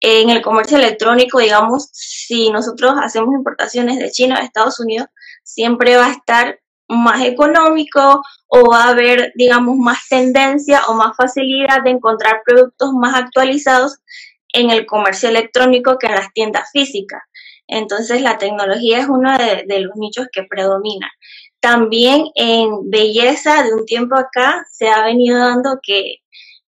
en 0.00 0.30
el 0.30 0.42
comercio 0.42 0.76
electrónico, 0.76 1.38
digamos, 1.38 1.88
si 1.92 2.50
nosotros 2.50 2.94
hacemos 3.00 3.34
importaciones 3.34 3.98
de 3.98 4.10
China 4.10 4.36
a 4.36 4.44
Estados 4.44 4.80
Unidos, 4.80 5.08
siempre 5.42 5.96
va 5.96 6.08
a 6.08 6.12
estar 6.12 6.60
más 6.88 7.24
económico 7.24 8.22
o 8.48 8.70
va 8.70 8.84
a 8.84 8.88
haber, 8.90 9.32
digamos, 9.34 9.76
más 9.76 10.06
tendencia 10.08 10.82
o 10.88 10.94
más 10.94 11.16
facilidad 11.16 11.82
de 11.82 11.90
encontrar 11.90 12.42
productos 12.44 12.92
más 12.92 13.14
actualizados 13.14 13.98
en 14.52 14.70
el 14.70 14.86
comercio 14.86 15.28
electrónico 15.28 15.98
que 15.98 16.06
en 16.06 16.14
las 16.14 16.32
tiendas 16.32 16.70
físicas. 16.72 17.22
Entonces, 17.66 18.22
la 18.22 18.38
tecnología 18.38 19.00
es 19.00 19.08
uno 19.08 19.36
de, 19.36 19.64
de 19.66 19.80
los 19.80 19.96
nichos 19.96 20.28
que 20.32 20.44
predomina. 20.44 21.10
También 21.66 22.26
en 22.36 22.90
belleza, 22.90 23.64
de 23.64 23.74
un 23.74 23.84
tiempo 23.86 24.16
acá, 24.16 24.64
se 24.70 24.88
ha 24.88 25.04
venido 25.04 25.38
dando 25.38 25.80
que, 25.82 26.18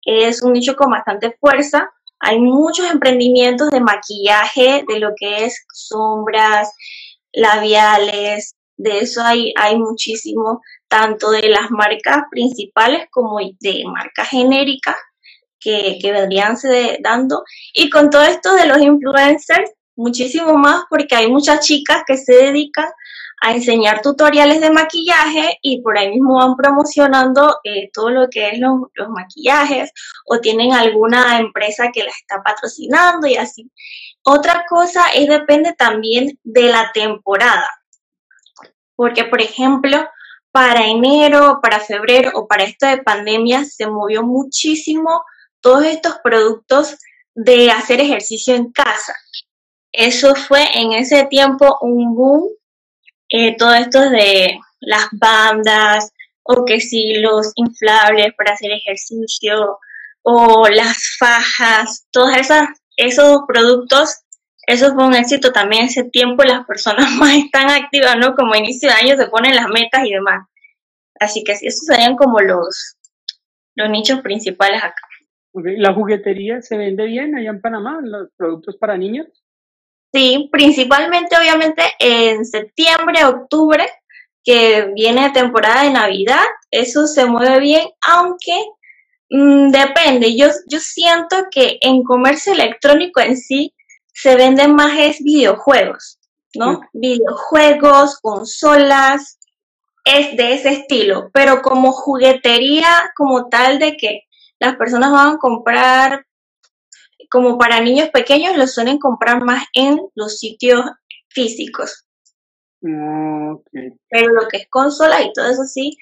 es 0.02 0.42
un 0.42 0.54
nicho 0.54 0.74
con 0.74 0.90
bastante 0.90 1.36
fuerza. 1.38 1.88
Hay 2.18 2.40
muchos 2.40 2.90
emprendimientos 2.90 3.68
de 3.70 3.80
maquillaje, 3.80 4.84
de 4.88 4.98
lo 4.98 5.10
que 5.14 5.44
es 5.44 5.64
sombras, 5.72 6.72
labiales, 7.32 8.56
de 8.78 9.00
eso 9.00 9.22
hay, 9.22 9.52
hay 9.56 9.76
muchísimo, 9.76 10.62
tanto 10.88 11.30
de 11.30 11.48
las 11.48 11.70
marcas 11.70 12.24
principales 12.30 13.08
como 13.10 13.38
de 13.38 13.84
marcas 13.86 14.28
genéricas 14.28 14.96
que, 15.60 15.98
que 16.00 16.12
vendrían 16.12 16.56
se 16.56 16.98
dando. 17.02 17.44
Y 17.74 17.90
con 17.90 18.08
todo 18.08 18.22
esto 18.22 18.54
de 18.54 18.66
los 18.66 18.78
influencers, 18.78 19.70
muchísimo 19.96 20.54
más 20.54 20.84
porque 20.88 21.16
hay 21.16 21.30
muchas 21.30 21.66
chicas 21.66 22.02
que 22.06 22.16
se 22.16 22.32
dedican 22.32 22.88
a 23.40 23.52
enseñar 23.52 24.00
tutoriales 24.00 24.60
de 24.60 24.70
maquillaje 24.70 25.58
y 25.62 25.80
por 25.82 25.98
ahí 25.98 26.10
mismo 26.10 26.36
van 26.36 26.56
promocionando 26.56 27.58
eh, 27.64 27.90
todo 27.92 28.10
lo 28.10 28.28
que 28.28 28.48
es 28.48 28.58
los, 28.58 28.80
los, 28.94 29.08
maquillajes 29.10 29.92
o 30.26 30.40
tienen 30.40 30.72
alguna 30.72 31.38
empresa 31.38 31.90
que 31.92 32.02
las 32.02 32.16
está 32.16 32.42
patrocinando 32.42 33.26
y 33.26 33.36
así. 33.36 33.70
Otra 34.24 34.64
cosa 34.68 35.06
es 35.14 35.28
depende 35.28 35.72
también 35.74 36.38
de 36.42 36.62
la 36.62 36.90
temporada. 36.92 37.68
Porque, 38.98 39.22
por 39.22 39.40
ejemplo, 39.40 39.96
para 40.50 40.88
enero, 40.88 41.60
para 41.62 41.78
febrero 41.78 42.32
o 42.34 42.48
para 42.48 42.64
esto 42.64 42.84
de 42.84 42.98
pandemia 42.98 43.64
se 43.64 43.86
movió 43.86 44.24
muchísimo 44.24 45.22
todos 45.60 45.84
estos 45.84 46.16
productos 46.24 46.96
de 47.32 47.70
hacer 47.70 48.00
ejercicio 48.00 48.56
en 48.56 48.72
casa. 48.72 49.14
Eso 49.92 50.34
fue 50.34 50.64
en 50.74 50.94
ese 50.94 51.26
tiempo 51.26 51.78
un 51.80 52.16
boom 52.16 52.48
eh, 53.28 53.56
todo 53.56 53.74
esto 53.74 54.10
de 54.10 54.58
las 54.80 55.06
bandas, 55.12 56.10
o 56.42 56.64
que 56.64 56.80
si 56.80 57.20
los 57.20 57.52
inflables 57.54 58.32
para 58.36 58.54
hacer 58.54 58.72
ejercicio, 58.72 59.78
o 60.22 60.68
las 60.68 60.96
fajas, 61.18 62.06
todos 62.10 62.36
esas, 62.36 62.68
esos 62.96 63.42
productos, 63.46 64.16
eso 64.68 64.94
fue 64.94 65.06
un 65.06 65.14
éxito 65.14 65.50
también 65.50 65.86
ese 65.86 66.04
tiempo, 66.04 66.44
las 66.44 66.66
personas 66.66 67.10
más 67.18 67.34
están 67.36 67.70
activas, 67.70 68.16
¿no? 68.18 68.34
Como 68.34 68.54
inicio 68.54 68.90
de 68.90 68.94
año 68.94 69.16
se 69.16 69.28
ponen 69.28 69.56
las 69.56 69.68
metas 69.68 70.04
y 70.04 70.12
demás. 70.12 70.46
Así 71.18 71.42
que 71.42 71.52
esos 71.52 71.86
serían 71.86 72.16
como 72.16 72.38
los, 72.40 72.96
los 73.74 73.88
nichos 73.88 74.20
principales 74.20 74.84
acá. 74.84 75.02
¿La 75.54 75.94
juguetería 75.94 76.60
se 76.60 76.76
vende 76.76 77.06
bien 77.06 77.34
allá 77.34 77.48
en 77.48 77.62
Panamá, 77.62 77.98
los 78.02 78.28
productos 78.36 78.76
para 78.76 78.98
niños? 78.98 79.26
Sí, 80.12 80.48
principalmente 80.52 81.36
obviamente 81.36 81.82
en 81.98 82.44
septiembre, 82.44 83.24
octubre, 83.24 83.84
que 84.44 84.92
viene 84.94 85.30
temporada 85.30 85.84
de 85.84 85.90
Navidad, 85.90 86.44
eso 86.70 87.06
se 87.06 87.24
mueve 87.24 87.58
bien, 87.60 87.88
aunque 88.06 88.52
mmm, 89.30 89.70
depende. 89.70 90.36
Yo, 90.36 90.48
yo 90.66 90.78
siento 90.78 91.46
que 91.50 91.78
en 91.80 92.04
comercio 92.04 92.52
electrónico 92.52 93.20
en 93.20 93.36
sí 93.38 93.74
se 94.20 94.34
venden 94.34 94.74
más 94.74 94.98
es 94.98 95.22
videojuegos, 95.22 96.18
¿no? 96.56 96.80
Videojuegos, 96.92 98.18
consolas, 98.20 99.38
es 100.04 100.36
de 100.36 100.54
ese 100.54 100.70
estilo, 100.70 101.30
pero 101.32 101.62
como 101.62 101.92
juguetería 101.92 103.12
como 103.16 103.48
tal 103.48 103.78
de 103.78 103.96
que 103.96 104.22
las 104.58 104.74
personas 104.74 105.12
van 105.12 105.36
a 105.36 105.38
comprar 105.38 106.26
como 107.30 107.58
para 107.58 107.80
niños 107.80 108.08
pequeños 108.08 108.56
lo 108.56 108.66
suelen 108.66 108.98
comprar 108.98 109.44
más 109.44 109.64
en 109.72 110.00
los 110.16 110.40
sitios 110.40 110.84
físicos. 111.28 112.04
Pero 112.80 114.28
lo 114.30 114.48
que 114.48 114.56
es 114.56 114.68
consola 114.68 115.22
y 115.22 115.32
todo 115.32 115.48
eso 115.48 115.62
sí, 115.62 115.96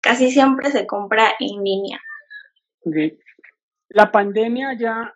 casi 0.00 0.32
siempre 0.32 0.72
se 0.72 0.88
compra 0.88 1.34
en 1.38 1.62
línea. 1.62 2.00
La 3.90 4.10
pandemia 4.10 4.76
ya 4.76 5.14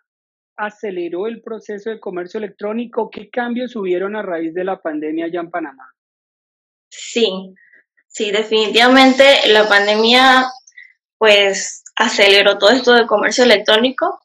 aceleró 0.57 1.27
el 1.27 1.41
proceso 1.41 1.89
de 1.89 1.99
comercio 1.99 2.37
electrónico. 2.37 3.09
¿Qué 3.09 3.29
cambios 3.29 3.75
hubieron 3.75 4.15
a 4.15 4.21
raíz 4.21 4.53
de 4.53 4.63
la 4.63 4.81
pandemia 4.81 5.25
allá 5.25 5.39
en 5.41 5.51
Panamá? 5.51 5.93
Sí, 6.89 7.27
sí, 8.07 8.31
definitivamente 8.31 9.23
la 9.47 9.67
pandemia 9.67 10.45
pues 11.17 11.83
aceleró 11.95 12.57
todo 12.57 12.71
esto 12.71 12.93
de 12.93 13.07
comercio 13.07 13.43
electrónico 13.43 14.19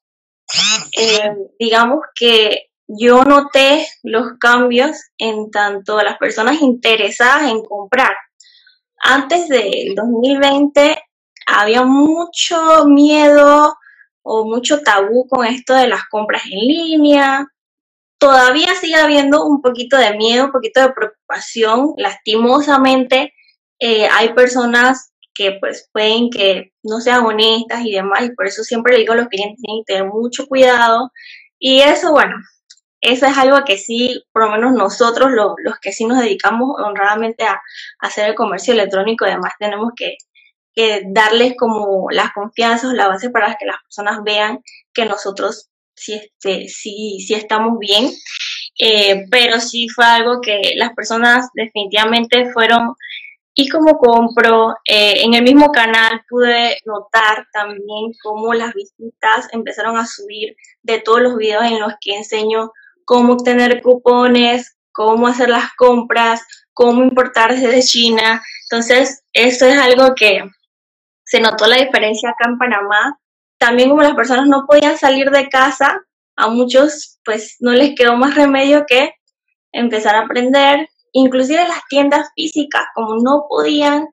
eh, 0.97 1.33
digamos 1.59 2.01
que 2.15 2.71
yo 2.89 3.25
noté 3.25 3.87
los 4.03 4.33
cambios 4.41 4.97
en 5.17 5.51
tanto 5.51 5.99
a 5.99 6.05
las 6.05 6.19
personas 6.19 6.61
interesadas 6.61 7.51
en 7.51 7.63
comprar. 7.63 8.15
Antes 9.03 9.49
del 9.49 9.95
2020 9.95 11.01
había 11.47 11.83
mucho 11.85 12.87
miedo 12.87 13.77
o 14.23 14.45
mucho 14.45 14.81
tabú 14.83 15.27
con 15.29 15.47
esto 15.47 15.75
de 15.75 15.89
las 15.89 16.05
compras 16.09 16.43
en 16.51 16.61
línea. 16.61 17.47
Todavía 18.19 18.75
sigue 18.75 18.97
habiendo 18.97 19.45
un 19.47 19.63
poquito 19.63 19.97
de 19.97 20.17
miedo, 20.17 20.47
un 20.47 20.53
poquito 20.53 20.81
de 20.83 20.93
preocupación. 20.93 21.95
Lastimosamente, 21.97 23.33
eh, 23.79 24.09
hay 24.09 24.35
personas 24.35 25.13
que 25.35 25.57
pues 25.61 25.89
pueden 25.93 26.31
que 26.31 26.73
no 26.83 27.01
sean 27.01 27.25
honestas 27.25 27.83
y 27.85 27.93
demás, 27.93 28.25
y 28.25 28.35
por 28.35 28.47
eso 28.47 28.63
siempre 28.63 28.97
digo 28.97 29.15
a 29.15 29.17
los 29.17 29.29
clientes 29.29 29.59
tienen 29.63 29.83
que 29.87 29.95
tener 29.95 30.09
mucho 30.11 30.47
cuidado. 30.47 31.11
Y 31.59 31.81
eso, 31.81 32.13
bueno, 32.13 32.37
eso 33.01 33.27
es 33.27 33.39
algo 33.39 33.65
que 33.65 33.79
sí, 33.79 34.23
por 34.33 34.45
lo 34.45 34.51
menos 34.53 34.75
nosotros, 34.75 35.31
los 35.33 35.79
que 35.81 35.93
sí 35.93 36.05
nos 36.05 36.21
dedicamos 36.21 36.77
honradamente 36.79 37.45
a, 37.45 37.61
hacer 38.01 38.29
el 38.29 38.35
comercio 38.35 38.75
electrónico, 38.75 39.25
además 39.25 39.53
tenemos 39.59 39.93
que, 39.97 40.17
que 40.75 41.03
darles 41.07 41.55
como 41.57 42.07
las 42.11 42.33
confianzas, 42.33 42.93
la 42.93 43.09
base 43.09 43.31
para 43.31 43.57
que 43.57 43.67
las 43.67 43.77
personas 43.83 44.23
vean 44.25 44.61
que 44.93 45.05
nosotros 45.05 45.69
sí, 45.95 46.15
este, 46.15 46.69
sí, 46.69 47.19
sí 47.27 47.35
estamos 47.35 47.79
bien. 47.79 48.11
Eh, 48.79 49.27
pero 49.31 49.61
sí 49.61 49.89
fue 49.89 50.07
algo 50.07 50.41
que 50.41 50.73
las 50.77 50.95
personas 50.95 51.49
definitivamente 51.55 52.51
fueron 52.53 52.95
y 53.55 53.69
como 53.69 53.99
compro, 53.99 54.75
eh, 54.89 55.23
en 55.23 55.35
el 55.35 55.43
mismo 55.43 55.71
canal 55.73 56.23
pude 56.29 56.79
notar 56.87 57.47
también 57.53 58.13
cómo 58.23 58.55
las 58.55 58.73
visitas 58.73 59.49
empezaron 59.53 59.99
a 59.99 60.07
subir 60.07 60.57
de 60.83 61.01
todos 61.01 61.21
los 61.21 61.37
videos 61.37 61.65
en 61.65 61.81
los 61.81 61.93
que 62.01 62.17
enseño 62.17 62.71
cómo 63.05 63.35
obtener 63.35 63.83
cupones, 63.83 64.77
cómo 64.93 65.27
hacer 65.27 65.51
las 65.51 65.75
compras, 65.77 66.43
cómo 66.73 67.03
importar 67.03 67.55
desde 67.55 67.83
China. 67.83 68.43
Entonces, 68.71 69.25
eso 69.33 69.67
es 69.67 69.77
algo 69.77 70.15
que 70.15 70.43
se 71.31 71.41
notó 71.41 71.67
la 71.67 71.77
diferencia 71.77 72.31
acá 72.31 72.49
en 72.49 72.59
Panamá 72.59 73.21
también 73.61 73.91
como 73.91 74.03
las 74.03 74.15
personas 74.15 74.49
no 74.49 74.65
podían 74.67 74.97
salir 74.97 75.31
de 75.31 75.51
casa, 75.51 76.01
a 76.35 76.49
muchos 76.49 77.21
pues 77.25 77.59
no 77.61 77.73
les 77.73 77.95
quedó 77.95 78.17
más 78.17 78.35
remedio 78.35 78.85
que 78.89 79.13
empezar 79.71 80.15
a 80.15 80.23
aprender, 80.23 80.89
inclusive 81.13 81.69
las 81.69 81.87
tiendas 81.91 82.31
físicas, 82.35 82.87
como 82.95 83.17
no 83.23 83.45
podían 83.51 84.07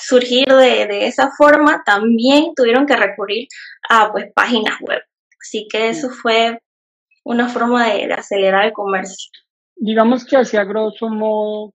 surgir 0.00 0.46
de, 0.46 1.06
esa 1.06 1.30
forma, 1.36 1.82
también 1.84 2.54
tuvieron 2.56 2.86
que 2.86 2.96
recurrir 2.96 3.46
a 3.90 4.10
pues 4.10 4.32
páginas 4.34 4.80
web. 4.80 5.02
Así 5.42 5.68
que 5.70 5.90
eso 5.90 6.08
fue 6.08 6.58
una 7.24 7.50
forma 7.50 7.92
de, 7.92 8.10
acelerar 8.14 8.64
el 8.64 8.72
comercio. 8.72 9.30
Digamos 9.76 10.24
que 10.24 10.38
hacia 10.38 10.64
grosso 10.64 11.10
modo, 11.10 11.73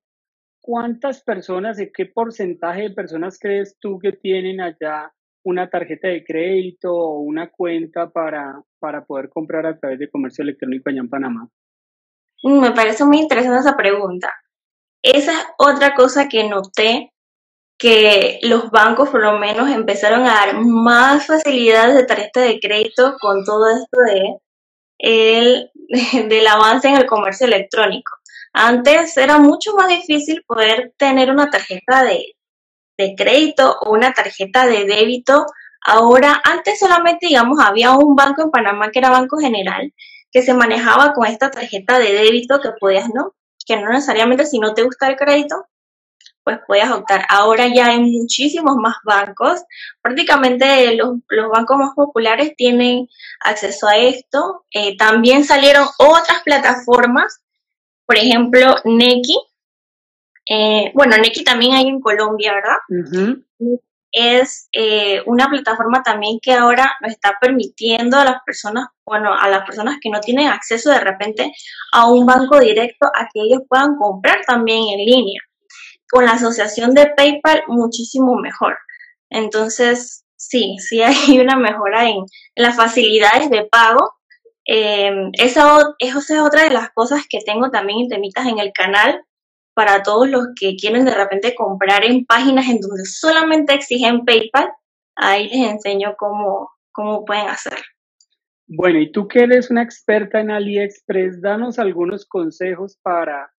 ¿cuántas 0.70 1.24
personas, 1.24 1.78
de 1.78 1.92
qué 1.92 2.06
porcentaje 2.06 2.84
de 2.84 2.90
personas 2.92 3.40
crees 3.42 3.76
tú 3.80 3.98
que 3.98 4.12
tienen 4.12 4.62
allá 4.62 5.12
una 5.44 5.68
tarjeta 5.68 6.10
de 6.10 6.24
crédito 6.24 6.94
o 6.94 7.22
una 7.22 7.50
cuenta 7.50 8.12
para, 8.12 8.62
para 8.78 9.04
poder 9.04 9.30
comprar 9.30 9.66
a 9.66 9.80
través 9.80 9.98
de 9.98 10.12
comercio 10.12 10.44
electrónico 10.44 10.88
allá 10.88 11.00
en 11.00 11.10
Panamá? 11.10 11.50
Mm, 12.44 12.60
me 12.60 12.72
parece 12.72 13.04
muy 13.04 13.18
interesante 13.18 13.62
esa 13.62 13.76
pregunta. 13.76 14.32
Esa 15.02 15.32
es 15.32 15.48
otra 15.58 15.96
cosa 15.96 16.30
que 16.30 16.48
noté, 16.48 17.14
que 17.80 18.38
los 18.44 18.70
bancos 18.70 19.10
por 19.10 19.24
lo 19.24 19.40
menos 19.40 19.72
empezaron 19.72 20.22
a 20.28 20.36
dar 20.36 20.60
más 20.62 21.26
facilidades 21.26 21.96
de 21.96 22.06
tarjeta 22.06 22.42
de 22.42 22.60
crédito 22.60 23.16
con 23.20 23.44
todo 23.44 23.72
esto 23.72 23.98
de 24.06 24.38
el, 25.00 25.72
del 26.30 26.46
avance 26.46 26.88
en 26.90 26.98
el 26.98 27.08
comercio 27.08 27.48
electrónico. 27.48 28.19
Antes 28.54 29.18
era 29.18 29.38
mucho 29.38 29.76
más 29.76 29.88
difícil 29.88 30.44
poder 30.46 30.94
tener 30.98 31.32
una 31.32 31.50
tarjeta 31.50 32.04
de, 32.04 32.36
de 32.98 33.16
crédito 33.16 33.78
o 33.82 33.92
una 33.92 34.14
tarjeta 34.14 34.66
de 34.66 34.86
débito. 34.86 35.46
Ahora, 35.86 36.42
antes 36.44 36.80
solamente, 36.80 37.28
digamos, 37.28 37.60
había 37.60 37.92
un 37.92 38.16
banco 38.16 38.42
en 38.42 38.52
Panamá 38.52 38.92
que 38.92 39.00
era 39.00 39.10
Banco 39.10 39.38
General, 39.38 39.94
que 40.32 40.42
se 40.42 40.54
manejaba 40.54 41.14
con 41.14 41.26
esta 41.26 41.50
tarjeta 41.50 42.00
de 42.00 42.14
débito 42.14 42.60
que 42.60 42.72
podías, 42.80 43.10
¿no? 43.14 43.34
Que 43.66 43.78
no 43.78 43.90
necesariamente 43.90 44.46
si 44.46 44.60
no 44.60 44.74
te 44.74 44.84
gusta 44.84 45.08
el 45.08 45.16
crédito, 45.16 45.66
pues 46.44 46.60
podías 46.68 46.92
optar. 46.92 47.26
Ahora 47.30 47.68
ya 47.68 47.88
hay 47.88 48.00
muchísimos 48.00 48.76
más 48.78 48.96
bancos. 49.04 49.62
Prácticamente 50.02 50.96
los, 50.96 51.14
bancos 51.54 51.78
más 51.78 51.94
populares 51.96 52.54
tienen 52.56 53.08
acceso 53.42 53.88
a 53.88 53.98
esto. 53.98 54.66
Eh, 54.72 54.98
también 54.98 55.46
salieron 55.46 55.88
otras 56.00 56.42
plataformas, 56.44 57.42
por 58.10 58.18
ejemplo, 58.18 58.76
Neki, 58.86 59.40
eh, 60.50 60.92
bueno, 60.96 61.16
Neki 61.18 61.44
también 61.44 61.74
hay 61.74 61.88
en 61.90 62.02
Colombia, 62.02 62.56
¿verdad? 62.56 63.38
Es 64.12 64.68
eh, 64.72 65.22
una 65.28 65.48
plataforma 65.48 66.02
también 66.02 66.40
que 66.42 66.54
ahora 66.54 66.92
nos 67.02 67.12
está 67.12 67.38
permitiendo 67.40 68.18
a 68.18 68.26
las 68.26 68.38
personas, 68.44 68.88
bueno, 69.06 69.32
a 69.32 69.48
las 69.48 69.64
personas 69.64 69.98
que 70.02 70.10
no 70.10 70.22
tienen 70.22 70.48
acceso 70.48 70.90
de 70.90 71.02
repente 71.02 71.54
a 71.94 72.10
un 72.10 72.26
banco 72.26 72.60
directo, 72.60 73.06
a 73.06 73.30
que 73.32 73.42
ellos 73.42 73.62
puedan 73.70 73.96
comprar 73.98 74.44
también 74.44 74.86
en 74.90 75.06
línea. 75.06 75.42
Con 76.10 76.26
la 76.26 76.32
asociación 76.32 76.96
de 76.96 77.14
PayPal, 77.16 77.62
muchísimo 77.68 78.38
mejor. 78.38 78.76
Entonces, 79.30 80.26
sí, 80.36 80.78
sí 80.80 81.04
hay 81.04 81.14
una 81.40 81.58
mejora 81.58 82.10
en, 82.10 82.26
las 82.56 82.76
facilidades 82.76 83.52
de 83.52 83.66
pago. 83.66 84.16
Eh, 84.72 85.32
esa, 85.34 85.96
esa 85.98 86.20
es 86.20 86.40
otra 86.40 86.66
de 86.66 86.70
las 86.70 86.92
cosas 86.92 87.26
que 87.28 87.40
tengo 87.44 87.72
también 87.72 88.02
en 88.02 88.10
temitas 88.10 88.46
en 88.46 88.60
el 88.60 88.72
canal 88.72 89.26
para 89.74 90.04
todos 90.04 90.30
los 90.30 90.50
que 90.60 90.76
quieren 90.76 91.06
de 91.06 91.16
repente 91.16 91.56
comprar 91.56 92.06
en 92.06 92.24
páginas 92.24 92.70
en 92.70 92.80
donde 92.80 93.04
solamente 93.06 93.74
exigen 93.74 94.26
PayPal, 94.26 94.70
ahí 95.16 95.50
les 95.50 95.72
enseño 95.72 96.14
cómo, 96.20 96.70
cómo 96.92 97.26
pueden 97.26 97.48
hacer. 97.48 97.80
Bueno, 98.68 99.00
y 99.00 99.12
tú 99.12 99.28
que 99.28 99.40
eres 99.40 99.72
una 99.72 99.82
experta 99.82 100.40
en 100.40 100.52
AliExpress, 100.52 101.42
danos 101.42 101.80
algunos 101.80 102.28
consejos 102.28 102.96
para 103.02 103.52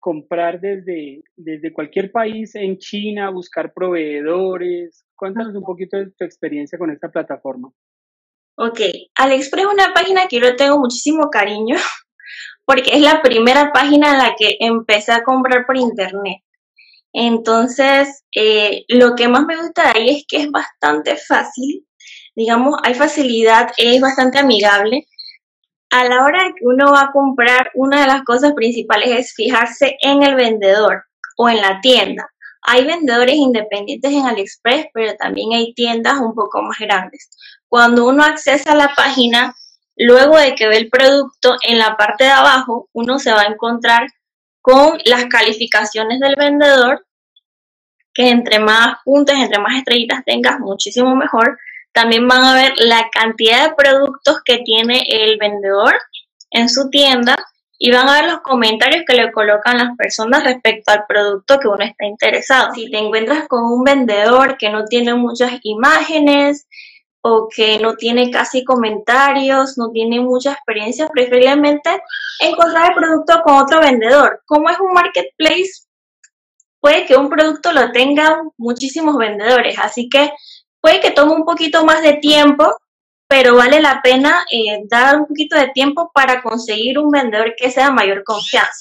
comprar 0.00 0.60
desde, 0.60 1.22
desde 1.36 1.72
cualquier 1.72 2.10
país 2.10 2.56
en 2.56 2.76
China, 2.78 3.30
buscar 3.30 3.72
proveedores. 3.72 5.06
Cuéntanos 5.14 5.54
un 5.54 5.62
poquito 5.62 5.96
de 5.96 6.10
tu 6.10 6.24
experiencia 6.24 6.76
con 6.76 6.90
esta 6.90 7.08
plataforma. 7.08 7.70
Ok, 8.62 8.78
AliExpress 9.14 9.64
es 9.64 9.72
una 9.72 9.94
página 9.94 10.28
que 10.28 10.38
yo 10.38 10.54
tengo 10.54 10.78
muchísimo 10.78 11.30
cariño 11.30 11.76
porque 12.66 12.90
es 12.92 13.00
la 13.00 13.22
primera 13.22 13.72
página 13.72 14.12
en 14.12 14.18
la 14.18 14.34
que 14.38 14.58
empecé 14.60 15.12
a 15.12 15.22
comprar 15.22 15.64
por 15.64 15.78
internet. 15.78 16.42
Entonces, 17.14 18.22
eh, 18.36 18.84
lo 18.88 19.14
que 19.14 19.28
más 19.28 19.46
me 19.46 19.56
gusta 19.56 19.84
de 19.84 19.98
ahí 19.98 20.10
es 20.10 20.24
que 20.28 20.42
es 20.42 20.50
bastante 20.50 21.16
fácil, 21.16 21.86
digamos, 22.36 22.78
hay 22.82 22.92
facilidad, 22.92 23.70
es 23.78 23.98
bastante 23.98 24.38
amigable. 24.38 25.06
A 25.90 26.04
la 26.04 26.22
hora 26.22 26.52
que 26.54 26.66
uno 26.66 26.92
va 26.92 27.04
a 27.04 27.12
comprar, 27.12 27.70
una 27.74 28.02
de 28.02 28.08
las 28.08 28.24
cosas 28.24 28.52
principales 28.52 29.10
es 29.10 29.32
fijarse 29.34 29.96
en 30.02 30.22
el 30.22 30.34
vendedor 30.34 31.04
o 31.38 31.48
en 31.48 31.62
la 31.62 31.80
tienda. 31.80 32.28
Hay 32.60 32.84
vendedores 32.84 33.36
independientes 33.36 34.12
en 34.12 34.26
AliExpress, 34.26 34.88
pero 34.92 35.14
también 35.16 35.54
hay 35.54 35.72
tiendas 35.72 36.18
un 36.20 36.34
poco 36.34 36.60
más 36.60 36.78
grandes. 36.78 37.30
Cuando 37.70 38.06
uno 38.06 38.22
accesa 38.22 38.72
a 38.72 38.76
la 38.76 38.92
página, 38.94 39.54
Luego 40.02 40.38
de 40.38 40.54
que 40.54 40.66
ve 40.66 40.78
el 40.78 40.88
producto, 40.88 41.56
en 41.62 41.78
la 41.78 41.94
parte 41.98 42.24
de 42.24 42.30
abajo 42.30 42.88
uno 42.94 43.18
se 43.18 43.32
va 43.32 43.42
a 43.42 43.52
encontrar 43.52 44.08
con 44.62 44.98
las 45.04 45.26
calificaciones 45.26 46.20
del 46.20 46.36
vendedor, 46.36 47.06
que 48.14 48.30
entre 48.30 48.60
más 48.60 48.96
puntos, 49.04 49.36
entre 49.36 49.60
más 49.60 49.76
estrellitas 49.76 50.24
tengas, 50.24 50.58
muchísimo 50.58 51.14
mejor. 51.14 51.58
También 51.92 52.26
van 52.26 52.42
a 52.42 52.54
ver 52.54 52.72
la 52.78 53.10
cantidad 53.12 53.68
de 53.68 53.74
productos 53.74 54.40
que 54.42 54.58
tiene 54.64 55.04
el 55.06 55.36
vendedor 55.36 55.94
en 56.50 56.70
su 56.70 56.88
tienda 56.88 57.36
y 57.76 57.92
van 57.92 58.08
a 58.08 58.22
ver 58.22 58.30
los 58.30 58.40
comentarios 58.40 59.04
que 59.06 59.16
le 59.16 59.30
colocan 59.32 59.76
las 59.76 59.94
personas 59.98 60.44
respecto 60.44 60.92
al 60.92 61.04
producto 61.06 61.58
que 61.58 61.68
uno 61.68 61.84
está 61.84 62.06
interesado. 62.06 62.72
Si 62.74 62.90
te 62.90 62.96
encuentras 62.96 63.46
con 63.48 63.64
un 63.64 63.84
vendedor 63.84 64.56
que 64.56 64.70
no 64.70 64.86
tiene 64.86 65.12
muchas 65.12 65.60
imágenes, 65.62 66.66
o 67.22 67.48
que 67.54 67.78
no 67.78 67.96
tiene 67.96 68.30
casi 68.30 68.64
comentarios, 68.64 69.76
no 69.76 69.90
tiene 69.90 70.20
mucha 70.20 70.52
experiencia, 70.52 71.08
preferiblemente 71.08 72.02
encontrar 72.40 72.90
el 72.90 72.96
producto 72.96 73.42
con 73.42 73.54
otro 73.58 73.80
vendedor. 73.80 74.42
Como 74.46 74.70
es 74.70 74.78
un 74.80 74.92
marketplace, 74.92 75.86
puede 76.80 77.04
que 77.06 77.16
un 77.16 77.28
producto 77.28 77.72
lo 77.72 77.92
tengan 77.92 78.50
muchísimos 78.56 79.16
vendedores, 79.16 79.78
así 79.78 80.08
que 80.08 80.32
puede 80.80 81.00
que 81.00 81.10
tome 81.10 81.32
un 81.32 81.44
poquito 81.44 81.84
más 81.84 82.02
de 82.02 82.14
tiempo, 82.14 82.74
pero 83.28 83.54
vale 83.56 83.80
la 83.80 84.00
pena 84.02 84.44
eh, 84.50 84.80
dar 84.88 85.16
un 85.16 85.26
poquito 85.26 85.56
de 85.56 85.68
tiempo 85.68 86.10
para 86.14 86.42
conseguir 86.42 86.98
un 86.98 87.10
vendedor 87.10 87.54
que 87.56 87.70
sea 87.70 87.90
mayor 87.90 88.24
confianza. 88.24 88.72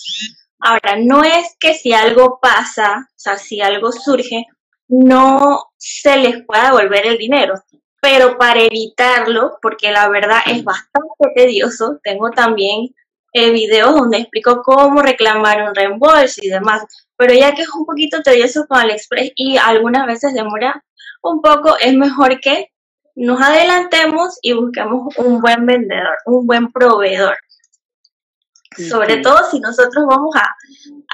Ahora, 0.62 0.98
no 0.98 1.24
es 1.24 1.56
que 1.60 1.74
si 1.74 1.94
algo 1.94 2.40
pasa, 2.42 3.08
o 3.10 3.14
sea, 3.16 3.38
si 3.38 3.62
algo 3.62 3.92
surge, 3.92 4.46
no 4.88 5.66
se 5.78 6.18
les 6.18 6.44
pueda 6.46 6.66
devolver 6.66 7.06
el 7.06 7.18
dinero 7.18 7.54
pero 8.02 8.38
para 8.38 8.62
evitarlo, 8.62 9.58
porque 9.62 9.92
la 9.92 10.08
verdad 10.10 10.40
es 10.46 10.64
bastante 10.64 11.32
tedioso, 11.36 12.00
tengo 12.04 12.32
también 12.32 12.94
eh, 13.34 13.52
videos 13.52 13.94
donde 13.94 14.18
explico 14.18 14.62
cómo 14.64 15.02
reclamar 15.02 15.68
un 15.68 15.76
reembolso 15.76 16.42
y 16.42 16.50
demás, 16.50 16.84
pero 17.16 17.34
ya 17.34 17.54
que 17.54 17.64
es 17.64 17.70
un 17.70 17.86
poquito 17.86 18.22
tedioso 18.22 18.66
con 18.68 18.80
AliExpress 18.80 19.34
y 19.36 19.58
algunas 19.58 20.08
veces 20.08 20.34
demora 20.34 20.84
un 21.22 21.42
poco, 21.42 21.78
es 21.78 21.94
mejor 21.94 22.40
que 22.40 22.72
nos 23.16 23.42
adelantemos 23.42 24.40
y 24.42 24.54
busquemos 24.54 25.16
un 25.18 25.42
buen 25.42 25.66
vendedor, 25.66 26.18
un 26.26 26.48
buen 26.48 26.72
proveedor. 26.72 27.36
Sobre 28.78 29.18
todo 29.18 29.44
si 29.50 29.60
nosotros 29.60 30.06
vamos 30.08 30.34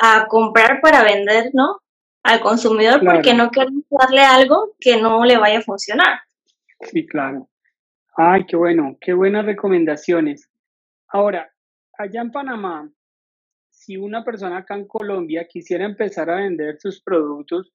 a, 0.01 0.27
comprar 0.27 0.81
para 0.81 1.03
vender, 1.03 1.49
¿no? 1.53 1.79
Al 2.21 2.41
consumidor 2.41 3.01
porque 3.03 3.33
no 3.33 3.49
queremos 3.49 3.83
darle 3.89 4.21
algo 4.21 4.75
que 4.79 4.97
no 4.97 5.25
le 5.25 5.37
vaya 5.37 5.59
a 5.59 5.63
funcionar. 5.63 6.19
Sí, 6.81 7.05
claro. 7.05 7.49
Ay, 8.17 8.45
qué 8.45 8.55
bueno, 8.55 8.97
qué 9.01 9.13
buenas 9.13 9.45
recomendaciones. 9.45 10.49
Ahora, 11.09 11.51
allá 11.97 12.21
en 12.21 12.31
Panamá, 12.31 12.89
si 13.69 13.97
una 13.97 14.23
persona 14.23 14.59
acá 14.59 14.75
en 14.75 14.87
Colombia 14.87 15.47
quisiera 15.49 15.85
empezar 15.85 16.29
a 16.29 16.37
vender 16.37 16.77
sus 16.79 17.01
productos, 17.01 17.73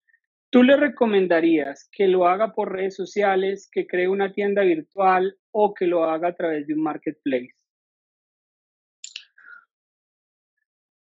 ¿tú 0.50 0.62
le 0.62 0.76
recomendarías 0.76 1.88
que 1.92 2.08
lo 2.08 2.26
haga 2.26 2.52
por 2.52 2.72
redes 2.72 2.96
sociales, 2.96 3.68
que 3.70 3.86
cree 3.86 4.08
una 4.08 4.32
tienda 4.32 4.62
virtual 4.62 5.36
o 5.52 5.74
que 5.74 5.86
lo 5.86 6.04
haga 6.04 6.28
a 6.28 6.34
través 6.34 6.66
de 6.66 6.74
un 6.74 6.82
marketplace? 6.82 7.54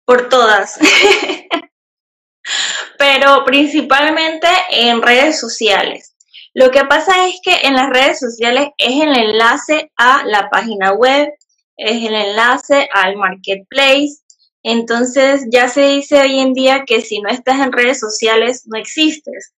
Por 0.06 0.28
todas. 0.28 0.78
Pero 2.98 3.44
principalmente 3.44 4.48
en 4.70 5.02
redes 5.02 5.38
sociales. 5.38 6.15
Lo 6.58 6.70
que 6.70 6.86
pasa 6.86 7.28
es 7.28 7.38
que 7.42 7.54
en 7.64 7.74
las 7.74 7.90
redes 7.90 8.18
sociales 8.18 8.68
es 8.78 9.02
el 9.02 9.14
enlace 9.14 9.92
a 9.94 10.24
la 10.24 10.48
página 10.48 10.94
web, 10.94 11.28
es 11.76 12.02
el 12.02 12.14
enlace 12.14 12.88
al 12.94 13.16
marketplace. 13.16 14.22
Entonces 14.62 15.44
ya 15.52 15.68
se 15.68 15.86
dice 15.88 16.18
hoy 16.18 16.40
en 16.40 16.54
día 16.54 16.84
que 16.86 17.02
si 17.02 17.20
no 17.20 17.28
estás 17.28 17.60
en 17.60 17.72
redes 17.72 18.00
sociales 18.00 18.62
no 18.64 18.78
existes. 18.78 19.52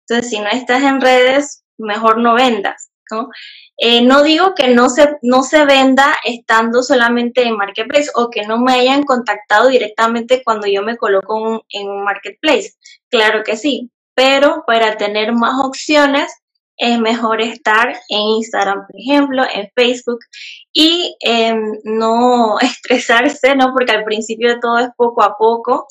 Entonces 0.00 0.28
si 0.28 0.38
no 0.38 0.48
estás 0.48 0.82
en 0.82 1.00
redes, 1.00 1.64
mejor 1.78 2.18
no 2.18 2.34
vendas. 2.34 2.90
¿no? 3.10 3.30
Eh, 3.78 4.02
no 4.02 4.22
digo 4.22 4.54
que 4.54 4.68
no 4.68 4.90
se, 4.90 5.16
no 5.22 5.44
se 5.44 5.64
venda 5.64 6.14
estando 6.24 6.82
solamente 6.82 7.42
en 7.44 7.56
Marketplace 7.56 8.10
o 8.16 8.28
que 8.28 8.42
no 8.42 8.58
me 8.58 8.74
hayan 8.74 9.04
contactado 9.04 9.68
directamente 9.68 10.42
cuando 10.44 10.66
yo 10.66 10.82
me 10.82 10.98
coloco 10.98 11.64
en 11.70 11.88
un 11.88 12.04
Marketplace. 12.04 12.74
Claro 13.08 13.42
que 13.44 13.56
sí, 13.56 13.90
pero 14.14 14.64
para 14.66 14.96
tener 14.96 15.32
más 15.32 15.64
opciones 15.64 16.32
es 16.76 16.98
mejor 16.98 17.40
estar 17.40 17.88
en 18.08 18.20
Instagram, 18.20 18.86
por 18.86 19.00
ejemplo, 19.00 19.44
en 19.52 19.70
Facebook 19.74 20.18
y 20.72 21.16
em, 21.20 21.78
no 21.84 22.58
estresarse, 22.60 23.54
¿no? 23.54 23.72
Porque 23.72 23.92
al 23.92 24.04
principio 24.04 24.58
todo 24.60 24.78
es 24.78 24.88
poco 24.96 25.22
a 25.22 25.36
poco. 25.36 25.86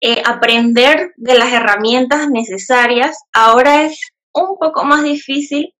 Eh, 0.00 0.22
aprender 0.26 1.12
de 1.16 1.38
las 1.38 1.52
herramientas 1.52 2.28
necesarias. 2.28 3.18
Ahora 3.32 3.84
es 3.84 3.98
un 4.34 4.58
poco 4.58 4.84
más 4.84 5.02
difícil 5.02 5.72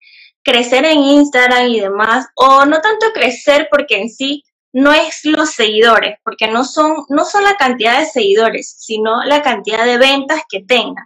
crecer 0.42 0.84
en 0.84 1.00
Instagram 1.00 1.66
y 1.68 1.80
demás, 1.80 2.26
o 2.36 2.64
no 2.64 2.80
tanto 2.80 3.06
crecer 3.12 3.68
porque 3.70 3.98
en 3.98 4.08
sí 4.08 4.44
no 4.72 4.92
es 4.92 5.20
los 5.24 5.50
seguidores, 5.50 6.18
porque 6.22 6.46
no 6.48 6.64
son, 6.64 7.04
no 7.08 7.24
son 7.24 7.42
la 7.42 7.56
cantidad 7.56 7.98
de 7.98 8.06
seguidores, 8.06 8.76
sino 8.78 9.24
la 9.24 9.42
cantidad 9.42 9.84
de 9.84 9.98
ventas 9.98 10.42
que 10.48 10.62
tengan. 10.62 11.04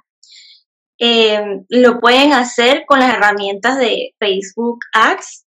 Eh, 1.03 1.63
lo 1.71 1.99
pueden 1.99 2.35
hacer 2.35 2.85
con 2.87 3.01
las 3.01 3.15
herramientas 3.15 3.79
de 3.79 4.15
Facebook 4.19 4.81
Ads. 4.93 5.47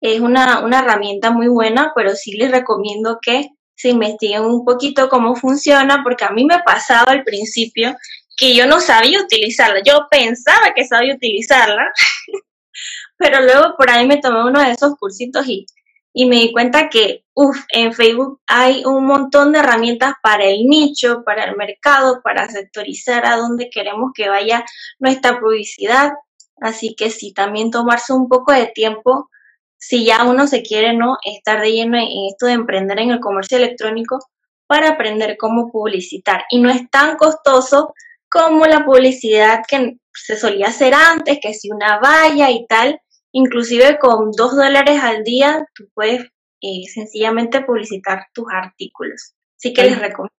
Es 0.00 0.20
una, 0.20 0.64
una 0.64 0.80
herramienta 0.80 1.30
muy 1.30 1.48
buena, 1.48 1.92
pero 1.94 2.14
sí 2.14 2.32
les 2.36 2.50
recomiendo 2.50 3.18
que 3.20 3.50
se 3.76 3.90
investiguen 3.90 4.44
un 4.44 4.64
poquito 4.64 5.08
cómo 5.10 5.36
funciona, 5.36 6.02
porque 6.02 6.24
a 6.24 6.30
mí 6.30 6.44
me 6.44 6.60
pasaba 6.60 7.12
al 7.12 7.22
principio 7.22 7.94
que 8.36 8.54
yo 8.54 8.66
no 8.66 8.80
sabía 8.80 9.20
utilizarla. 9.20 9.82
Yo 9.84 10.06
pensaba 10.10 10.72
que 10.74 10.86
sabía 10.86 11.14
utilizarla, 11.14 11.92
pero 13.18 13.42
luego 13.42 13.74
por 13.76 13.90
ahí 13.90 14.06
me 14.06 14.20
tomé 14.20 14.42
uno 14.44 14.60
de 14.62 14.72
esos 14.72 14.94
cursitos 14.98 15.46
y, 15.46 15.66
y 16.16 16.26
me 16.26 16.36
di 16.36 16.52
cuenta 16.52 16.88
que, 16.88 17.24
uff, 17.34 17.58
en 17.70 17.92
Facebook 17.92 18.40
hay 18.46 18.84
un 18.84 19.04
montón 19.04 19.50
de 19.50 19.58
herramientas 19.58 20.14
para 20.22 20.44
el 20.44 20.64
nicho, 20.66 21.24
para 21.26 21.44
el 21.44 21.56
mercado, 21.56 22.22
para 22.22 22.48
sectorizar 22.48 23.26
a 23.26 23.36
dónde 23.36 23.68
queremos 23.68 24.12
que 24.14 24.28
vaya 24.28 24.64
nuestra 25.00 25.40
publicidad. 25.40 26.12
Así 26.60 26.94
que 26.94 27.10
sí, 27.10 27.34
también 27.34 27.72
tomarse 27.72 28.12
un 28.12 28.28
poco 28.28 28.52
de 28.52 28.66
tiempo, 28.68 29.28
si 29.76 30.04
ya 30.04 30.22
uno 30.22 30.46
se 30.46 30.62
quiere, 30.62 30.94
¿no? 30.94 31.18
Estar 31.24 31.60
de 31.60 31.72
lleno 31.72 31.98
en 31.98 32.06
esto 32.30 32.46
de 32.46 32.52
emprender 32.52 33.00
en 33.00 33.10
el 33.10 33.18
comercio 33.18 33.58
electrónico 33.58 34.20
para 34.68 34.90
aprender 34.90 35.36
cómo 35.36 35.72
publicitar. 35.72 36.44
Y 36.48 36.60
no 36.60 36.70
es 36.70 36.88
tan 36.90 37.16
costoso 37.16 37.92
como 38.30 38.66
la 38.66 38.84
publicidad 38.84 39.62
que 39.66 39.96
se 40.12 40.36
solía 40.36 40.68
hacer 40.68 40.94
antes, 40.94 41.38
que 41.42 41.54
si 41.54 41.72
una 41.72 41.98
valla 41.98 42.52
y 42.52 42.66
tal, 42.68 43.00
Inclusive 43.36 43.98
con 43.98 44.30
dos 44.30 44.54
dólares 44.54 45.00
al 45.02 45.24
día, 45.24 45.66
tú 45.74 45.88
puedes 45.92 46.22
eh, 46.60 46.86
sencillamente 46.86 47.62
publicitar 47.62 48.26
tus 48.32 48.44
artículos. 48.48 49.34
Así 49.58 49.72
que 49.72 49.82
les 49.82 49.98
recomiendo. 49.98 50.30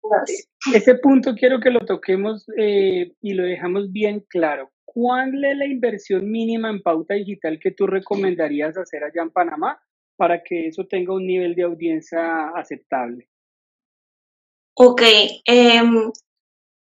Ese 0.73 0.95
punto 0.95 1.35
quiero 1.35 1.59
que 1.59 1.71
lo 1.71 1.81
toquemos 1.81 2.47
eh, 2.57 3.13
y 3.21 3.35
lo 3.35 3.43
dejamos 3.43 3.91
bien 3.91 4.25
claro. 4.29 4.71
¿Cuál 4.85 5.45
es 5.45 5.57
la 5.57 5.67
inversión 5.67 6.31
mínima 6.31 6.71
en 6.71 6.83
pauta 6.83 7.15
digital 7.15 7.59
que 7.61 7.73
tú 7.73 7.89
recomendarías 7.89 8.77
hacer 8.79 9.03
allá 9.03 9.23
en 9.23 9.31
Panamá 9.31 9.83
para 10.17 10.45
que 10.45 10.69
eso 10.69 10.87
tenga 10.87 11.15
un 11.15 11.27
nivel 11.27 11.57
de 11.57 11.65
audiencia 11.65 12.51
aceptable? 12.51 13.29
Ok, 14.77 15.03
em, 15.47 16.13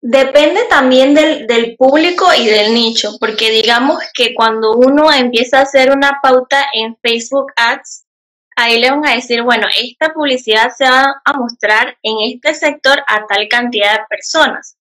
Depende 0.08 0.66
también 0.70 1.16
del, 1.16 1.48
del, 1.48 1.76
público 1.78 2.28
y 2.38 2.46
del 2.46 2.76
nicho, 2.76 3.18
porque 3.20 3.50
digamos 3.50 3.98
que 4.14 4.36
cuando 4.36 4.74
uno 4.74 5.12
empieza 5.12 5.58
a 5.58 5.64
hacer 5.64 5.90
una 5.90 6.20
pauta 6.22 6.64
en 6.74 6.96
Facebook 7.02 7.52
Ads, 7.56 8.06
ahí 8.56 8.80
le 8.80 8.92
van 8.92 9.04
a 9.08 9.16
decir, 9.16 9.42
bueno, 9.42 9.66
esta 9.76 10.14
publicidad 10.14 10.70
se 10.78 10.84
va 10.84 11.22
a 11.26 11.34
mostrar 11.34 11.98
en 12.04 12.18
este 12.22 12.54
sector 12.54 13.00
a 13.08 13.26
tal 13.26 13.48
cantidad 13.50 13.94
de 13.94 14.06
personas. 14.08 14.78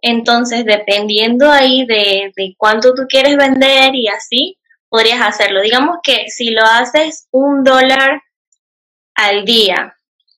Entonces, 0.00 0.64
dependiendo 0.64 1.50
ahí 1.50 1.84
de, 1.84 2.32
de 2.34 2.54
cuánto 2.56 2.94
tú 2.94 3.02
quieres 3.06 3.36
vender 3.36 3.94
y 3.94 4.08
así, 4.08 4.56
podrías 4.88 5.20
hacerlo. 5.20 5.60
Digamos 5.60 5.98
que 6.02 6.30
si 6.30 6.48
lo 6.48 6.62
haces 6.62 7.28
un 7.30 7.62
dólar 7.62 8.22
al 9.16 9.44
día 9.44 9.95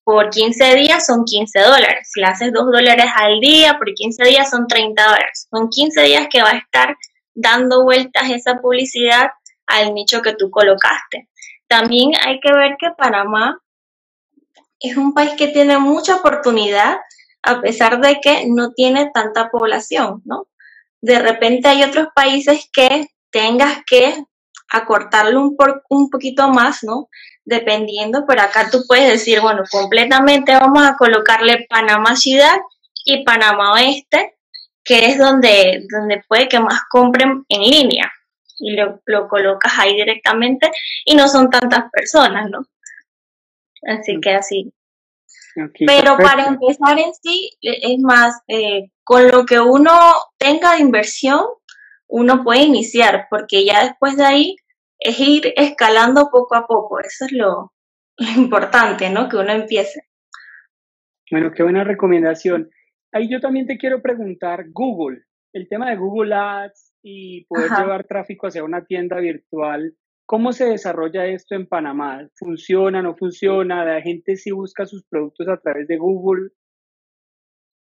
por 0.08 0.30
15 0.30 0.74
días 0.76 1.04
son 1.04 1.26
15 1.26 1.60
dólares. 1.60 2.08
Si 2.10 2.20
le 2.20 2.28
haces 2.28 2.50
2 2.50 2.64
dólares 2.72 3.10
al 3.14 3.40
día, 3.40 3.76
por 3.76 3.92
15 3.92 4.24
días 4.24 4.48
son 4.48 4.66
30 4.66 5.04
dólares. 5.04 5.48
Son 5.50 5.68
15 5.68 6.00
días 6.00 6.28
que 6.30 6.40
va 6.40 6.52
a 6.52 6.56
estar 6.56 6.96
dando 7.34 7.84
vueltas 7.84 8.30
esa 8.30 8.58
publicidad 8.58 9.28
al 9.66 9.92
nicho 9.92 10.22
que 10.22 10.32
tú 10.32 10.50
colocaste. 10.50 11.28
También 11.66 12.12
hay 12.24 12.40
que 12.40 12.50
ver 12.50 12.76
que 12.78 12.88
Panamá 12.96 13.58
es 14.80 14.96
un 14.96 15.12
país 15.12 15.32
que 15.36 15.48
tiene 15.48 15.76
mucha 15.76 16.16
oportunidad 16.16 16.96
a 17.42 17.60
pesar 17.60 18.00
de 18.00 18.18
que 18.22 18.46
no 18.48 18.72
tiene 18.72 19.10
tanta 19.12 19.50
población, 19.50 20.22
¿no? 20.24 20.48
De 21.02 21.18
repente 21.18 21.68
hay 21.68 21.82
otros 21.82 22.08
países 22.14 22.66
que 22.72 23.08
tengas 23.30 23.82
que 23.86 24.24
acortarlo 24.72 25.42
un, 25.42 25.54
un 25.90 26.08
poquito 26.08 26.48
más, 26.48 26.82
¿no? 26.82 27.10
Dependiendo, 27.48 28.24
pero 28.26 28.42
acá 28.42 28.68
tú 28.70 28.84
puedes 28.86 29.10
decir, 29.10 29.40
bueno, 29.40 29.64
completamente 29.70 30.52
vamos 30.52 30.86
a 30.86 30.96
colocarle 30.96 31.66
Panamá 31.68 32.14
ciudad 32.14 32.58
y 33.04 33.24
Panamá 33.24 33.72
oeste, 33.72 34.36
que 34.84 35.06
es 35.06 35.18
donde, 35.18 35.86
donde 35.90 36.22
puede 36.28 36.46
que 36.48 36.60
más 36.60 36.82
compren 36.90 37.44
en 37.48 37.62
línea. 37.62 38.12
Y 38.58 38.72
lo, 38.72 39.00
lo 39.06 39.28
colocas 39.28 39.72
ahí 39.78 39.94
directamente 39.94 40.70
y 41.04 41.14
no 41.14 41.28
son 41.28 41.48
tantas 41.48 41.90
personas, 41.90 42.50
¿no? 42.50 42.66
Así 43.82 44.20
que 44.20 44.34
así. 44.34 44.72
Pero 45.86 46.16
para 46.18 46.46
empezar 46.46 46.98
en 46.98 47.14
sí, 47.14 47.50
e, 47.62 47.94
es 47.94 47.98
más, 48.00 48.40
eh, 48.48 48.90
con 49.04 49.28
lo 49.28 49.46
que 49.46 49.58
uno 49.60 49.92
tenga 50.36 50.74
de 50.74 50.80
inversión, 50.80 51.44
uno 52.08 52.44
puede 52.44 52.62
iniciar, 52.62 53.26
porque 53.30 53.64
ya 53.64 53.84
después 53.84 54.16
de 54.16 54.24
ahí 54.24 54.56
es 54.98 55.18
ir 55.20 55.52
escalando 55.56 56.28
poco 56.30 56.54
a 56.54 56.66
poco. 56.66 57.00
Eso 57.00 57.26
es 57.26 57.32
lo, 57.32 57.72
importante, 58.36 59.10
¿no? 59.10 59.28
Que 59.28 59.36
uno 59.36 59.52
empiece. 59.52 60.02
Bueno, 61.30 61.52
qué 61.54 61.62
buena 61.62 61.84
recomendación. 61.84 62.70
Ahí 63.12 63.30
yo 63.30 63.40
también 63.40 63.66
te 63.66 63.78
quiero 63.78 64.02
preguntar, 64.02 64.66
Google, 64.70 65.22
el 65.52 65.68
tema 65.68 65.90
de 65.90 65.96
Google 65.96 66.34
Ads 66.34 66.94
y 67.02 67.44
poder 67.46 67.70
llevar 67.70 68.06
tráfico 68.06 68.46
hacia 68.46 68.64
una 68.64 68.84
tienda 68.84 69.18
virtual, 69.18 69.94
¿cómo 70.26 70.52
se 70.52 70.66
desarrolla 70.66 71.26
esto 71.26 71.54
en 71.54 71.66
Panamá? 71.66 72.28
¿Funciona, 72.34 73.02
no 73.02 73.16
funciona? 73.16 73.84
¿La 73.84 74.02
gente 74.02 74.36
sí 74.36 74.50
busca 74.50 74.84
sus 74.84 75.04
productos 75.08 75.48
a 75.48 75.58
través 75.58 75.86
de 75.88 75.96
Google? 75.96 76.50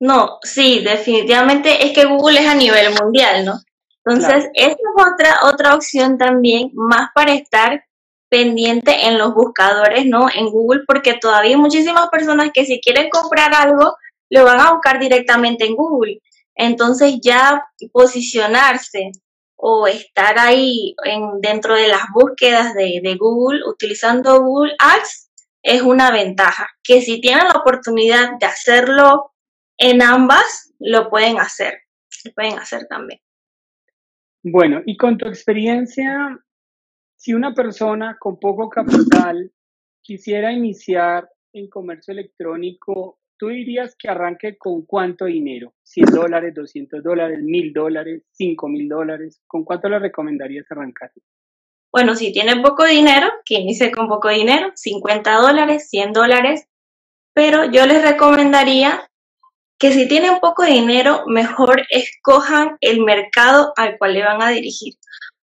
No, 0.02 0.40
sí, 0.42 0.84
definitivamente 0.84 1.86
es 1.86 1.94
que 1.94 2.06
Google 2.06 2.40
es 2.40 2.48
a 2.48 2.56
nivel 2.56 2.88
mundial, 3.02 3.46
¿no? 3.46 3.54
Entonces, 4.06 4.50
esa 4.54 4.72
es 4.72 4.78
otra, 4.96 5.40
otra 5.44 5.76
opción 5.76 6.18
también, 6.18 6.70
más 6.74 7.10
para 7.16 7.34
estar 7.34 7.84
pendiente 8.30 9.08
en 9.08 9.18
los 9.18 9.34
buscadores, 9.34 10.06
¿no? 10.06 10.28
En 10.34 10.50
Google, 10.50 10.84
porque 10.88 11.16
todavía 11.16 11.52
hay 11.52 11.62
muchísimas 11.62 12.10
personas 12.10 12.52
que 12.54 12.66
si 12.66 12.80
quieren 12.82 13.10
comprar 13.10 13.54
algo, 13.56 13.96
lo 14.30 14.44
van 14.44 14.60
a 14.60 14.72
buscar 14.74 15.00
directamente 15.00 15.66
en 15.66 15.76
Google. 15.76 16.20
Entonces 16.56 17.20
ya 17.22 17.64
posicionarse 17.92 19.12
o 19.56 19.88
estar 19.88 20.38
ahí 20.38 20.96
en, 21.04 21.42
dentro 21.42 21.76
de 21.76 21.88
las 21.88 22.04
búsquedas 22.14 22.74
de, 22.74 23.00
de 23.02 23.16
Google 23.16 23.62
utilizando 23.68 24.42
Google 24.42 24.76
Ads 24.80 25.32
es 25.64 25.82
una 25.82 26.12
ventaja. 26.12 26.70
Que 26.84 27.02
si 27.02 27.20
tienen 27.22 27.46
la 27.46 27.60
oportunidad 27.60 28.38
de 28.40 28.46
hacerlo 28.46 29.34
en 29.78 30.02
ambas, 30.02 30.74
lo 30.80 31.10
pueden 31.10 31.40
hacer. 31.40 31.80
Lo 32.24 32.32
pueden 32.34 32.60
hacer 32.60 32.86
también. 32.88 33.20
Bueno, 34.48 34.84
y 34.86 34.96
con 34.96 35.18
tu 35.18 35.28
experiencia, 35.28 36.40
si 37.16 37.34
una 37.34 37.56
persona 37.56 38.16
con 38.20 38.40
poco 38.40 38.70
capital 38.70 39.52
quisiera 40.04 40.54
iniciar 40.54 41.28
en 41.52 41.68
comercio 41.68 42.12
electrónico, 42.12 43.18
¿tú 43.40 43.48
dirías 43.48 43.96
que 43.98 44.08
arranque 44.08 44.56
con 44.56 44.86
cuánto 44.86 45.26
dinero? 45.26 45.74
¿100 45.84 46.12
dólares, 46.12 46.54
200 46.54 47.02
dólares, 47.02 47.40
1000 47.42 47.74
dólares, 47.74 48.22
5000 48.34 48.88
dólares? 48.88 49.42
¿Con 49.48 49.64
cuánto 49.64 49.90
le 49.90 49.98
recomendarías 49.98 50.72
arrancar? 50.72 51.12
Bueno, 51.92 52.14
si 52.14 52.32
tiene 52.32 52.62
poco 52.62 52.86
dinero, 52.86 53.28
que 53.46 53.56
inicie 53.56 53.92
con 53.92 54.08
poco 54.08 54.30
dinero, 54.30 54.72
50 54.76 55.38
dólares, 55.38 55.90
100 55.90 56.14
dólares, 56.14 56.68
pero 57.34 57.66
yo 57.66 57.88
les 57.88 58.08
recomendaría 58.08 59.10
que 59.78 59.92
si 59.92 60.08
tienen 60.08 60.40
poco 60.40 60.64
dinero, 60.64 61.24
mejor 61.28 61.86
escojan 61.90 62.78
el 62.82 63.02
mercado 63.02 63.74
al 63.76 63.98
cual 63.98 64.14
le 64.14 64.24
van 64.24 64.42
a 64.42 64.50
dirigir. 64.50 64.94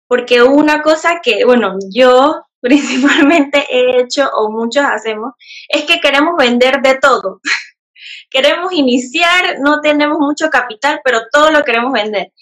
Porque 0.06 0.42
una 0.42 0.82
cosa 0.82 1.20
que, 1.22 1.44
bueno, 1.44 1.76
yo 1.92 2.42
principalmente 2.60 3.66
he 3.70 4.00
hecho 4.00 4.28
o 4.34 4.50
muchos 4.50 4.84
hacemos, 4.84 5.32
es 5.68 5.84
que 5.84 6.00
queremos 6.00 6.34
vender 6.38 6.80
de 6.82 6.98
todo. 6.98 7.40
queremos 8.30 8.72
iniciar, 8.72 9.58
no 9.60 9.80
tenemos 9.80 10.18
mucho 10.18 10.48
capital, 10.50 11.00
pero 11.04 11.22
todo 11.32 11.50
lo 11.50 11.64
queremos 11.64 11.92
vender. 11.92 12.32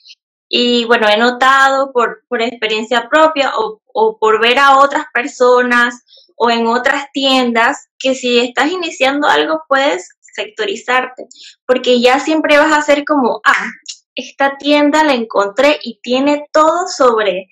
Y 0.51 0.87
bueno, 0.87 1.09
he 1.09 1.19
notado 1.19 1.93
por, 1.93 2.23
por 2.27 2.41
experiencia 2.41 3.09
propia 3.09 3.53
o, 3.57 3.81
o 3.93 4.19
por 4.19 4.41
ver 4.41 4.59
a 4.59 4.79
otras 4.79 5.05
personas 5.13 6.03
o 6.37 6.51
en 6.51 6.67
otras 6.67 7.07
tiendas 7.13 7.89
que 7.99 8.15
si 8.15 8.39
estás 8.39 8.71
iniciando 8.71 9.29
algo 9.29 9.63
puedes 9.69 10.18
sectorizarte, 10.39 11.27
porque 11.67 12.01
ya 12.01 12.21
siempre 12.21 12.59
vas 12.59 12.73
a 12.73 12.83
ser 12.83 13.05
como, 13.05 13.41
ah, 13.45 13.71
esta 14.15 14.57
tienda 14.57 15.05
la 15.05 15.15
encontré 15.15 15.79
y 15.83 16.01
tiene 16.01 16.47
todo 16.53 16.87
sobre 16.89 17.49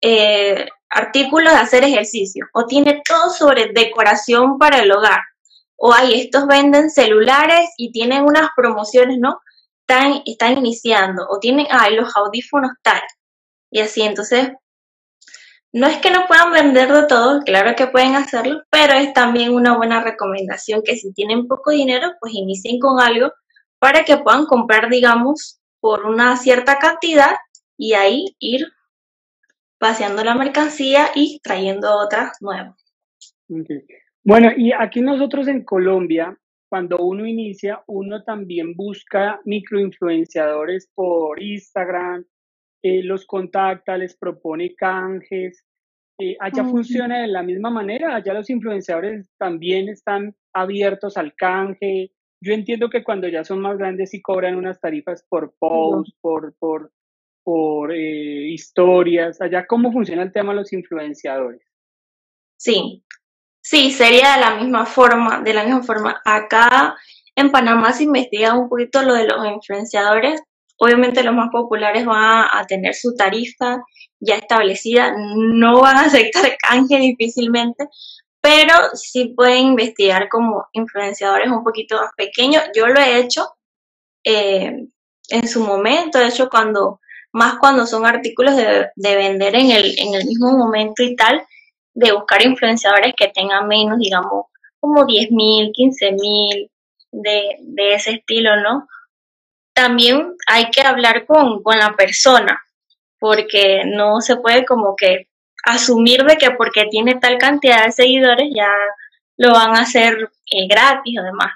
eh, 0.00 0.66
artículos 0.88 1.52
de 1.52 1.58
hacer 1.58 1.84
ejercicio, 1.84 2.46
o 2.54 2.66
tiene 2.66 3.02
todo 3.06 3.30
sobre 3.30 3.72
decoración 3.72 4.58
para 4.58 4.80
el 4.80 4.90
hogar, 4.90 5.20
o 5.76 5.92
hay 5.92 6.20
estos 6.20 6.46
venden 6.46 6.90
celulares 6.90 7.70
y 7.76 7.92
tienen 7.92 8.24
unas 8.24 8.48
promociones, 8.56 9.18
¿no? 9.18 9.40
Están, 9.86 10.22
están 10.24 10.58
iniciando, 10.58 11.26
o 11.28 11.38
tienen, 11.38 11.66
ay, 11.70 11.96
los 11.96 12.16
audífonos 12.16 12.72
tal, 12.82 13.02
y 13.70 13.80
así, 13.80 14.02
entonces 14.02 14.50
no 15.72 15.86
es 15.86 15.98
que 15.98 16.10
no 16.10 16.26
puedan 16.26 16.52
vender 16.52 16.92
de 16.92 17.06
todo, 17.06 17.40
claro 17.40 17.76
que 17.76 17.86
pueden 17.86 18.16
hacerlo, 18.16 18.62
pero 18.70 18.94
es 18.94 19.12
también 19.12 19.54
una 19.54 19.76
buena 19.76 20.02
recomendación 20.02 20.82
que 20.84 20.96
si 20.96 21.12
tienen 21.12 21.46
poco 21.46 21.70
dinero, 21.70 22.12
pues 22.20 22.34
inicien 22.34 22.80
con 22.80 23.00
algo 23.00 23.32
para 23.78 24.04
que 24.04 24.16
puedan 24.18 24.46
comprar, 24.46 24.90
digamos, 24.90 25.60
por 25.80 26.06
una 26.06 26.36
cierta 26.36 26.78
cantidad 26.78 27.36
y 27.76 27.94
ahí 27.94 28.36
ir 28.38 28.66
paseando 29.78 30.22
la 30.22 30.34
mercancía 30.34 31.06
y 31.14 31.40
trayendo 31.42 31.96
otras 31.96 32.36
nuevas. 32.40 32.76
Bueno, 34.22 34.50
y 34.54 34.72
aquí 34.72 35.00
nosotros 35.00 35.48
en 35.48 35.64
Colombia, 35.64 36.36
cuando 36.68 36.98
uno 36.98 37.26
inicia, 37.26 37.82
uno 37.86 38.22
también 38.22 38.74
busca 38.74 39.40
microinfluenciadores 39.44 40.90
por 40.94 41.42
Instagram, 41.42 42.24
eh, 42.82 43.02
los 43.02 43.26
contacta, 43.26 43.96
les 43.96 44.16
propone 44.16 44.74
canjes. 44.74 45.64
Eh, 46.18 46.36
allá 46.38 46.64
funciona 46.64 47.20
de 47.20 47.28
la 47.28 47.42
misma 47.42 47.70
manera, 47.70 48.14
allá 48.14 48.34
los 48.34 48.50
influenciadores 48.50 49.30
también 49.38 49.88
están 49.88 50.34
abiertos 50.52 51.16
al 51.16 51.34
canje. 51.34 52.12
Yo 52.42 52.52
entiendo 52.52 52.90
que 52.90 53.02
cuando 53.02 53.28
ya 53.28 53.44
son 53.44 53.60
más 53.60 53.78
grandes 53.78 54.10
sí 54.10 54.20
cobran 54.20 54.56
unas 54.56 54.80
tarifas 54.80 55.24
por 55.28 55.54
post, 55.58 56.10
por, 56.20 56.54
por, 56.58 56.92
por 57.42 57.92
eh, 57.92 58.48
historias. 58.48 59.40
Allá, 59.40 59.66
¿cómo 59.66 59.92
funciona 59.92 60.22
el 60.22 60.32
tema 60.32 60.52
de 60.52 60.60
los 60.60 60.72
influenciadores? 60.72 61.62
Sí, 62.58 63.02
sí, 63.62 63.90
sería 63.90 64.34
de 64.34 64.40
la 64.40 64.56
misma 64.56 64.84
forma, 64.84 65.40
de 65.40 65.54
la 65.54 65.64
misma 65.64 65.82
forma. 65.82 66.20
Acá 66.24 66.96
en 67.34 67.50
Panamá 67.50 67.92
se 67.92 68.04
investiga 68.04 68.58
un 68.58 68.68
poquito 68.68 69.02
lo 69.02 69.14
de 69.14 69.26
los 69.26 69.46
influenciadores, 69.46 70.42
Obviamente 70.82 71.22
los 71.22 71.34
más 71.34 71.50
populares 71.50 72.06
van 72.06 72.46
a, 72.50 72.64
tener 72.66 72.94
su 72.94 73.14
tarifa 73.14 73.84
ya 74.18 74.36
establecida, 74.36 75.14
no 75.14 75.82
van 75.82 75.98
a 75.98 76.06
aceptar 76.06 76.56
canje 76.58 76.96
difícilmente, 76.96 77.84
pero 78.40 78.74
sí 78.94 79.34
pueden 79.36 79.66
investigar 79.66 80.30
como 80.30 80.64
influenciadores 80.72 81.50
un 81.50 81.62
poquito 81.64 81.96
más 81.96 82.12
pequeños. 82.16 82.62
Yo 82.74 82.86
lo 82.86 82.98
he 82.98 83.18
hecho 83.18 83.46
eh, 84.24 84.86
en 85.28 85.48
su 85.48 85.62
momento, 85.62 86.18
de 86.18 86.28
hecho 86.28 86.48
cuando, 86.48 86.98
más 87.30 87.58
cuando 87.58 87.84
son 87.84 88.06
artículos 88.06 88.56
de, 88.56 88.88
vender 88.96 89.56
en 89.56 89.70
el, 89.72 89.98
en 89.98 90.14
el 90.14 90.24
mismo 90.24 90.56
momento 90.56 91.02
y 91.02 91.14
tal, 91.14 91.42
de 91.92 92.12
buscar 92.12 92.42
influenciadores 92.42 93.12
que 93.14 93.28
tengan 93.28 93.68
menos, 93.68 93.98
digamos, 93.98 94.46
como 94.78 95.04
10 95.04 95.30
mil, 95.30 95.72
15 95.74 96.12
mil, 96.12 96.70
de, 97.12 97.56
de 97.60 97.94
ese 97.94 98.12
estilo, 98.12 98.56
¿no? 98.62 98.86
También 99.80 100.36
hay 100.46 100.70
que 100.70 100.82
hablar 100.82 101.24
con, 101.24 101.62
la 101.64 101.94
persona, 101.96 102.62
porque 103.18 103.82
no 103.86 104.20
se 104.20 104.36
puede 104.36 104.66
como 104.66 104.94
que 104.94 105.28
asumir 105.64 106.22
de 106.24 106.36
que 106.36 106.50
porque 106.50 106.84
tiene 106.90 107.14
tal 107.14 107.38
cantidad 107.38 107.86
de 107.86 107.92
seguidores 107.92 108.50
ya 108.54 108.70
lo 109.38 109.52
van 109.52 109.74
a 109.74 109.80
hacer 109.80 110.30
eh, 110.52 110.66
gratis 110.68 111.18
o 111.18 111.22
demás. 111.22 111.52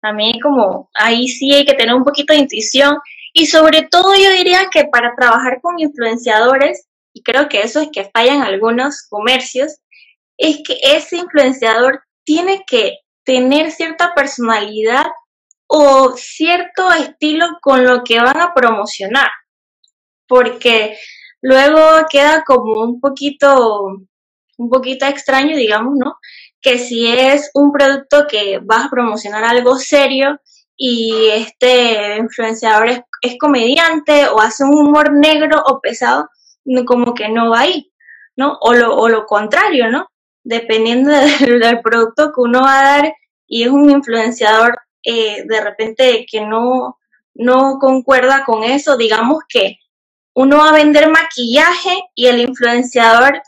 También 0.00 0.38
como 0.40 0.88
ahí 0.94 1.26
sí 1.26 1.52
hay 1.52 1.64
que 1.64 1.74
tener 1.74 1.96
un 1.96 2.04
poquito 2.04 2.32
de 2.32 2.38
intuición 2.38 2.98
y 3.32 3.46
sobre 3.46 3.82
todo 3.82 4.14
yo 4.14 4.30
diría 4.30 4.68
que 4.70 4.84
para 4.84 5.16
trabajar 5.16 5.60
con 5.60 5.80
influenciadores, 5.80 6.86
y 7.12 7.24
creo 7.24 7.48
que 7.48 7.62
eso 7.62 7.80
es 7.80 7.88
que 7.92 8.08
fallan 8.14 8.42
algunos 8.42 9.04
comercios, 9.10 9.80
es 10.36 10.60
que 10.64 10.78
ese 10.80 11.16
influenciador 11.16 12.04
tiene 12.24 12.62
que 12.68 12.98
tener 13.24 13.72
cierta 13.72 14.14
personalidad 14.14 15.06
o 15.68 16.14
cierto 16.16 16.90
estilo 16.92 17.46
con 17.60 17.84
lo 17.84 18.02
que 18.02 18.18
van 18.20 18.40
a 18.40 18.54
promocionar, 18.54 19.28
porque 20.26 20.98
luego 21.42 21.80
queda 22.10 22.42
como 22.44 22.82
un 22.82 23.00
poquito, 23.00 23.84
un 24.56 24.70
poquito 24.70 25.06
extraño, 25.06 25.56
digamos, 25.56 25.94
¿no? 25.96 26.16
Que 26.60 26.78
si 26.78 27.06
es 27.06 27.50
un 27.54 27.70
producto 27.70 28.26
que 28.28 28.60
vas 28.62 28.86
a 28.86 28.90
promocionar 28.90 29.44
algo 29.44 29.76
serio 29.76 30.40
y 30.76 31.28
este 31.32 32.16
influenciador 32.16 32.88
es, 32.88 33.36
comediante 33.38 34.28
o 34.28 34.40
hace 34.40 34.64
un 34.64 34.74
humor 34.74 35.12
negro 35.12 35.62
o 35.66 35.80
pesado, 35.80 36.28
como 36.86 37.14
que 37.14 37.28
no 37.28 37.50
va 37.50 37.60
ahí, 37.60 37.92
¿no? 38.36 38.56
O 38.60 38.72
lo, 38.72 38.96
o 38.96 39.08
lo 39.08 39.26
contrario, 39.26 39.90
¿no? 39.90 40.08
Dependiendo 40.44 41.10
del 41.40 41.80
producto 41.82 42.32
que 42.32 42.40
uno 42.40 42.62
va 42.62 42.80
a 42.80 42.82
dar 42.84 43.14
y 43.46 43.64
es 43.64 43.70
un 43.70 43.90
influenciador 43.90 44.78
eh, 45.02 45.44
de 45.46 45.60
repente 45.60 46.26
que 46.30 46.40
no, 46.40 46.98
no 47.34 47.78
concuerda 47.78 48.44
con 48.44 48.64
eso, 48.64 48.96
digamos 48.96 49.42
que 49.48 49.78
uno 50.34 50.58
va 50.58 50.68
a 50.68 50.72
vender 50.72 51.10
maquillaje 51.10 52.02
y 52.14 52.26
el 52.26 52.40
influenciador 52.40 53.42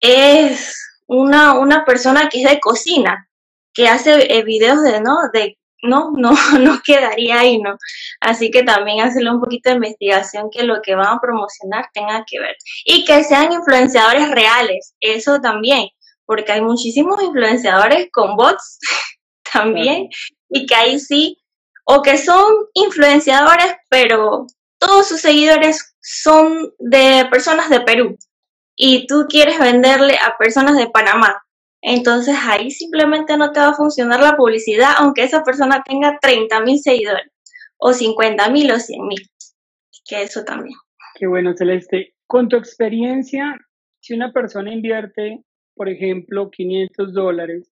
es 0.00 1.00
una, 1.06 1.54
una 1.58 1.84
persona 1.84 2.28
que 2.28 2.42
es 2.42 2.50
de 2.50 2.60
cocina, 2.60 3.28
que 3.72 3.88
hace 3.88 4.36
eh, 4.36 4.42
videos 4.42 4.82
de, 4.82 5.00
¿no? 5.00 5.16
De, 5.32 5.58
no, 5.82 6.10
no, 6.16 6.32
no 6.60 6.80
quedaría 6.84 7.40
ahí, 7.40 7.58
¿no? 7.58 7.76
Así 8.20 8.50
que 8.50 8.62
también 8.62 9.00
hacerle 9.00 9.30
un 9.30 9.40
poquito 9.40 9.70
de 9.70 9.76
investigación 9.76 10.50
que 10.50 10.64
lo 10.64 10.82
que 10.82 10.94
van 10.94 11.16
a 11.16 11.20
promocionar 11.20 11.86
tenga 11.92 12.24
que 12.26 12.40
ver. 12.40 12.56
Y 12.84 13.04
que 13.04 13.24
sean 13.24 13.52
influenciadores 13.52 14.30
reales, 14.30 14.94
eso 15.00 15.40
también, 15.40 15.88
porque 16.24 16.52
hay 16.52 16.60
muchísimos 16.60 17.22
influenciadores 17.22 18.08
con 18.12 18.36
bots 18.36 18.78
también, 19.52 20.08
y 20.48 20.66
que 20.66 20.74
ahí 20.74 20.98
sí, 20.98 21.38
o 21.84 22.02
que 22.02 22.18
son 22.18 22.44
influenciadores, 22.74 23.74
pero 23.88 24.46
todos 24.78 25.08
sus 25.08 25.20
seguidores 25.20 25.96
son 26.00 26.72
de 26.78 27.26
personas 27.30 27.70
de 27.70 27.80
Perú 27.80 28.16
y 28.76 29.06
tú 29.06 29.26
quieres 29.28 29.58
venderle 29.58 30.14
a 30.14 30.36
personas 30.38 30.76
de 30.76 30.88
Panamá. 30.88 31.42
Entonces 31.80 32.36
ahí 32.42 32.70
simplemente 32.70 33.36
no 33.36 33.52
te 33.52 33.60
va 33.60 33.68
a 33.68 33.74
funcionar 33.74 34.20
la 34.20 34.36
publicidad, 34.36 34.92
aunque 34.98 35.22
esa 35.22 35.42
persona 35.42 35.82
tenga 35.84 36.18
30 36.20 36.60
mil 36.60 36.78
seguidores, 36.80 37.30
o 37.78 37.92
50 37.92 38.50
mil 38.50 38.70
o 38.70 38.78
100 38.78 39.06
mil. 39.06 39.30
Que 40.04 40.22
eso 40.22 40.44
también. 40.44 40.76
Qué 41.14 41.26
bueno, 41.26 41.54
Celeste. 41.56 42.14
Con 42.26 42.48
tu 42.48 42.56
experiencia, 42.56 43.56
si 44.00 44.14
una 44.14 44.32
persona 44.32 44.72
invierte, 44.72 45.44
por 45.74 45.88
ejemplo, 45.88 46.50
500 46.50 47.14
dólares, 47.14 47.70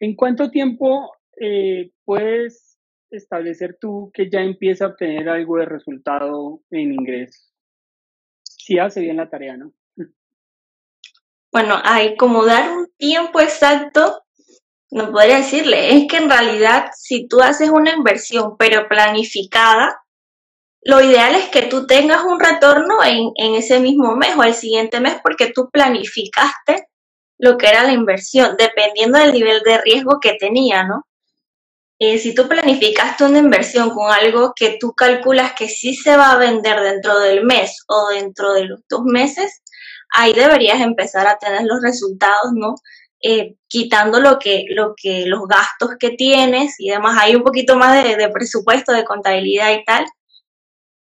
¿en 0.00 0.14
cuánto 0.16 0.50
tiempo 0.50 1.12
eh, 1.40 1.90
puedes 2.04 2.78
establecer 3.10 3.76
tú 3.80 4.10
que 4.12 4.28
ya 4.30 4.40
empieza 4.40 4.84
a 4.84 4.88
obtener 4.88 5.28
algo 5.28 5.58
de 5.58 5.66
resultado 5.66 6.60
en 6.70 6.92
ingresos. 6.92 7.52
Si 8.42 8.78
hace 8.78 9.00
bien 9.00 9.16
la 9.16 9.28
tarea, 9.28 9.56
¿no? 9.56 9.72
Bueno, 11.52 11.76
hay 11.82 12.16
como 12.16 12.44
dar 12.44 12.70
un 12.70 12.88
tiempo 12.98 13.40
exacto, 13.40 14.24
no 14.90 15.10
podría 15.10 15.38
decirle, 15.38 15.96
es 15.96 16.06
que 16.08 16.18
en 16.18 16.28
realidad 16.28 16.90
si 16.94 17.28
tú 17.28 17.40
haces 17.40 17.70
una 17.70 17.94
inversión 17.94 18.56
pero 18.58 18.88
planificada, 18.88 20.02
lo 20.82 21.00
ideal 21.00 21.34
es 21.34 21.48
que 21.48 21.62
tú 21.62 21.86
tengas 21.86 22.24
un 22.24 22.38
retorno 22.38 23.02
en, 23.02 23.30
en 23.36 23.54
ese 23.54 23.80
mismo 23.80 24.16
mes 24.16 24.36
o 24.36 24.44
el 24.44 24.54
siguiente 24.54 25.00
mes 25.00 25.16
porque 25.22 25.50
tú 25.52 25.70
planificaste 25.70 26.88
lo 27.38 27.56
que 27.56 27.68
era 27.68 27.82
la 27.82 27.92
inversión, 27.92 28.56
dependiendo 28.58 29.18
del 29.18 29.32
nivel 29.32 29.62
de 29.62 29.80
riesgo 29.80 30.20
que 30.20 30.34
tenía, 30.34 30.84
¿no? 30.84 31.06
Eh, 31.98 32.18
si 32.18 32.34
tú 32.34 32.46
planificaste 32.46 33.24
una 33.24 33.38
inversión 33.38 33.90
con 33.90 34.12
algo 34.12 34.52
que 34.54 34.76
tú 34.78 34.92
calculas 34.92 35.54
que 35.54 35.68
sí 35.68 35.94
se 35.94 36.16
va 36.16 36.32
a 36.32 36.38
vender 36.38 36.80
dentro 36.80 37.18
del 37.20 37.44
mes 37.44 37.84
o 37.88 38.08
dentro 38.08 38.52
de 38.52 38.64
los 38.64 38.80
dos 38.88 39.02
meses, 39.04 39.62
ahí 40.10 40.34
deberías 40.34 40.80
empezar 40.80 41.26
a 41.26 41.38
tener 41.38 41.62
los 41.62 41.80
resultados, 41.82 42.52
¿no? 42.54 42.74
Eh, 43.22 43.56
quitando 43.66 44.20
lo 44.20 44.38
que, 44.38 44.64
lo 44.68 44.94
que, 44.94 45.26
los 45.26 45.48
gastos 45.48 45.96
que 45.98 46.10
tienes 46.10 46.78
y 46.78 46.90
demás, 46.90 47.16
hay 47.18 47.34
un 47.34 47.42
poquito 47.42 47.76
más 47.76 48.04
de, 48.04 48.28
presupuesto, 48.28 48.92
de 48.92 49.04
contabilidad 49.04 49.72
y 49.72 49.84
tal. 49.84 50.04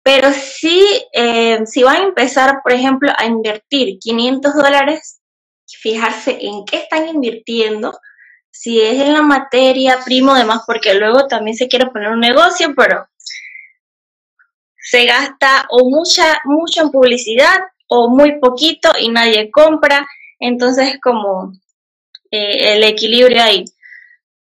Pero 0.03 0.31
sí, 0.33 0.85
eh, 1.14 1.61
si 1.66 1.83
van 1.83 1.97
a 1.97 2.05
empezar, 2.05 2.61
por 2.62 2.73
ejemplo, 2.73 3.11
a 3.16 3.25
invertir 3.25 3.99
500 3.99 4.55
dólares, 4.55 5.20
fijarse 5.66 6.38
en 6.42 6.64
qué 6.66 6.77
están 6.77 7.09
invirtiendo, 7.09 7.99
si 8.55 8.81
es 8.81 9.01
en 9.01 9.12
la 9.12 9.23
materia, 9.23 9.99
primo, 10.05 10.33
demás, 10.33 10.62
porque 10.64 10.95
luego 10.95 11.27
también 11.27 11.57
se 11.57 11.67
quiere 11.67 11.90
poner 11.90 12.11
un 12.11 12.21
negocio, 12.21 12.73
pero 12.77 13.05
se 14.79 15.05
gasta 15.07 15.67
o 15.71 15.90
mucha, 15.90 16.38
mucho 16.45 16.83
en 16.83 16.90
publicidad 16.93 17.59
o 17.88 18.09
muy 18.09 18.38
poquito 18.38 18.93
y 19.01 19.09
nadie 19.09 19.51
compra. 19.51 20.07
Entonces, 20.38 21.01
como 21.03 21.53
eh, 22.31 22.77
el 22.77 22.85
equilibrio 22.85 23.43
ahí. 23.43 23.64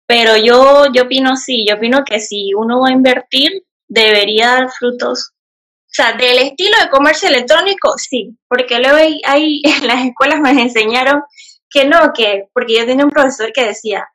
Pero 0.07 0.35
yo, 0.39 0.87
yo 0.95 1.03
opino 1.03 1.37
sí, 1.37 1.67
yo 1.69 1.77
opino 1.77 2.03
que 2.03 2.21
si 2.21 2.55
uno 2.55 2.81
va 2.81 2.89
a 2.89 2.93
invertir, 2.93 3.65
debería 3.87 4.53
dar 4.53 4.71
frutos. 4.71 5.33
O 5.35 5.93
sea, 5.93 6.15
del 6.15 6.39
estilo 6.39 6.77
de 6.83 6.89
comercio 6.89 7.29
electrónico, 7.29 7.99
sí, 7.99 8.35
porque 8.49 8.79
luego 8.79 8.97
hay, 8.97 9.61
en 9.65 9.87
las 9.87 10.07
escuelas 10.07 10.41
me 10.41 10.53
enseñaron 10.53 11.23
que 11.71 11.85
no, 11.87 12.13
que, 12.13 12.49
porque 12.53 12.79
yo 12.79 12.87
tenía 12.87 13.05
un 13.05 13.11
profesor 13.11 13.53
que 13.53 13.65
decía, 13.65 14.09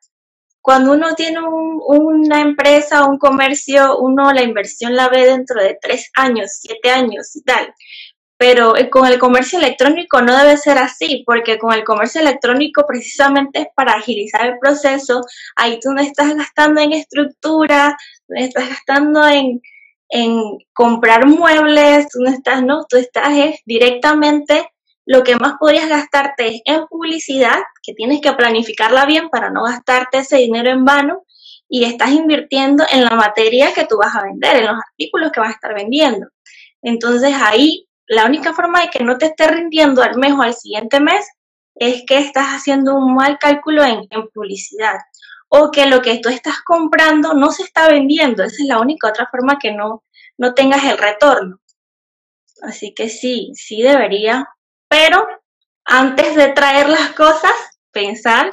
cuando 0.66 0.92
uno 0.92 1.14
tiene 1.14 1.38
una 1.40 2.40
empresa 2.40 3.04
o 3.04 3.10
un 3.10 3.18
comercio, 3.18 3.98
uno 3.98 4.32
la 4.32 4.42
inversión 4.42 4.96
la 4.96 5.08
ve 5.08 5.24
dentro 5.24 5.62
de 5.62 5.78
tres 5.80 6.10
años, 6.16 6.58
siete 6.60 6.90
años 6.90 7.36
y 7.36 7.42
tal. 7.42 7.72
Pero 8.36 8.76
eh, 8.76 8.90
con 8.90 9.06
el 9.06 9.18
comercio 9.18 9.60
electrónico 9.60 10.20
no 10.22 10.36
debe 10.36 10.56
ser 10.56 10.78
así, 10.78 11.22
porque 11.24 11.56
con 11.58 11.72
el 11.72 11.84
comercio 11.84 12.20
electrónico 12.20 12.84
precisamente 12.84 13.60
es 13.60 13.68
para 13.76 13.92
agilizar 13.92 14.44
el 14.44 14.58
proceso. 14.58 15.22
Ahí 15.54 15.78
tú 15.80 15.92
no 15.92 16.02
estás 16.02 16.34
gastando 16.34 16.80
en 16.80 16.92
estructura, 16.92 17.96
no 18.26 18.40
estás 18.40 18.68
gastando 18.68 19.26
en, 19.28 19.62
en 20.08 20.42
comprar 20.72 21.26
muebles, 21.28 22.08
tú 22.08 22.18
no 22.22 22.30
estás, 22.30 22.64
no, 22.64 22.84
tú 22.88 22.96
estás 22.96 23.32
directamente 23.64 24.68
lo 25.06 25.22
que 25.22 25.36
más 25.36 25.54
podrías 25.58 25.88
gastarte 25.88 26.48
es 26.48 26.62
en 26.64 26.86
publicidad, 26.88 27.62
que 27.82 27.94
tienes 27.94 28.20
que 28.20 28.32
planificarla 28.32 29.06
bien 29.06 29.28
para 29.30 29.50
no 29.50 29.62
gastarte 29.62 30.18
ese 30.18 30.36
dinero 30.38 30.70
en 30.70 30.84
vano, 30.84 31.22
y 31.68 31.84
estás 31.84 32.10
invirtiendo 32.10 32.84
en 32.90 33.04
la 33.04 33.10
materia 33.10 33.72
que 33.72 33.86
tú 33.86 33.98
vas 33.98 34.14
a 34.14 34.24
vender, 34.24 34.56
en 34.56 34.66
los 34.66 34.76
artículos 34.76 35.32
que 35.32 35.40
vas 35.40 35.50
a 35.50 35.52
estar 35.52 35.74
vendiendo. 35.74 36.26
Entonces 36.82 37.34
ahí 37.40 37.88
la 38.06 38.26
única 38.26 38.52
forma 38.52 38.82
de 38.82 38.88
que 38.88 39.02
no 39.02 39.18
te 39.18 39.26
esté 39.26 39.48
rindiendo 39.48 40.02
al 40.02 40.16
mes 40.16 40.32
o 40.32 40.42
al 40.42 40.54
siguiente 40.54 41.00
mes 41.00 41.26
es 41.74 42.04
que 42.06 42.18
estás 42.18 42.46
haciendo 42.48 42.94
un 42.94 43.14
mal 43.14 43.38
cálculo 43.38 43.84
en, 43.84 44.06
en 44.10 44.28
publicidad 44.32 44.98
o 45.48 45.70
que 45.70 45.86
lo 45.86 46.02
que 46.02 46.18
tú 46.18 46.28
estás 46.28 46.62
comprando 46.64 47.34
no 47.34 47.50
se 47.50 47.62
está 47.64 47.88
vendiendo. 47.88 48.42
Esa 48.42 48.62
es 48.62 48.68
la 48.68 48.80
única 48.80 49.08
otra 49.08 49.28
forma 49.30 49.58
que 49.58 49.72
no, 49.72 50.04
no 50.38 50.54
tengas 50.54 50.84
el 50.84 50.98
retorno. 50.98 51.58
Así 52.62 52.94
que 52.94 53.08
sí, 53.08 53.50
sí 53.54 53.82
debería 53.82 54.48
pero 54.88 55.26
antes 55.84 56.34
de 56.34 56.48
traer 56.48 56.88
las 56.88 57.12
cosas, 57.12 57.52
pensar, 57.92 58.52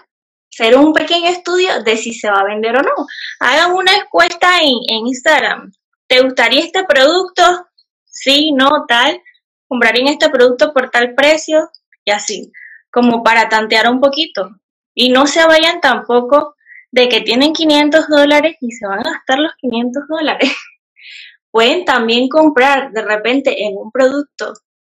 hacer 0.53 0.77
un 0.77 0.93
pequeño 0.93 1.29
estudio 1.29 1.83
de 1.83 1.97
si 1.97 2.13
se 2.13 2.29
va 2.29 2.41
a 2.41 2.45
vender 2.45 2.75
o 2.77 2.81
no. 2.81 2.91
Hagan 3.39 3.73
una 3.73 3.95
encuesta 3.95 4.59
en, 4.59 5.07
Instagram. 5.07 5.71
¿Te 6.07 6.21
gustaría 6.21 6.61
este 6.61 6.83
producto? 6.83 7.67
Sí, 8.05 8.51
no, 8.51 8.85
tal. 8.87 9.19
¿Comprarían 9.67 10.07
este 10.07 10.29
producto 10.29 10.73
por 10.73 10.91
tal 10.91 11.15
precio? 11.15 11.69
Y 12.05 12.11
así, 12.11 12.51
como 12.91 13.23
para 13.23 13.49
tantear 13.49 13.89
un 13.89 13.99
poquito. 13.99 14.49
Y 14.93 15.09
no 15.09 15.25
se 15.25 15.45
vayan 15.45 15.81
tampoco 15.81 16.55
de 16.91 17.09
que 17.09 17.21
tienen 17.21 17.53
500 17.53 18.07
dólares 18.07 18.57
y 18.61 18.71
se 18.71 18.85
van 18.85 18.99
a 18.99 19.11
gastar 19.13 19.39
los 19.39 19.53
500 19.57 20.03
dólares. 20.07 20.55
Pueden 21.51 21.85
también 21.85 22.29
comprar 22.29 22.91
de 22.91 23.01
repente 23.01 23.63
en 23.63 23.75
un 23.75 23.91
producto 23.91 24.53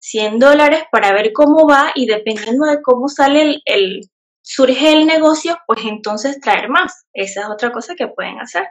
100 0.10 0.40
dólares 0.40 0.84
para 0.92 1.12
ver 1.12 1.34
cómo 1.34 1.68
va 1.68 1.92
y 1.94 2.06
dependiendo 2.06 2.66
de 2.66 2.82
cómo 2.82 3.10
sale 3.10 3.62
el, 3.66 4.02
surge 4.42 4.94
el 4.94 5.06
negocio, 5.06 5.58
pues 5.68 5.80
entonces 5.86 6.40
traer 6.40 6.70
más. 6.70 7.06
Esa 7.14 7.42
es 7.42 7.48
otra 7.50 7.72
cosa 7.72 7.94
que 7.96 8.08
pueden 8.08 8.40
hacer. 8.40 8.68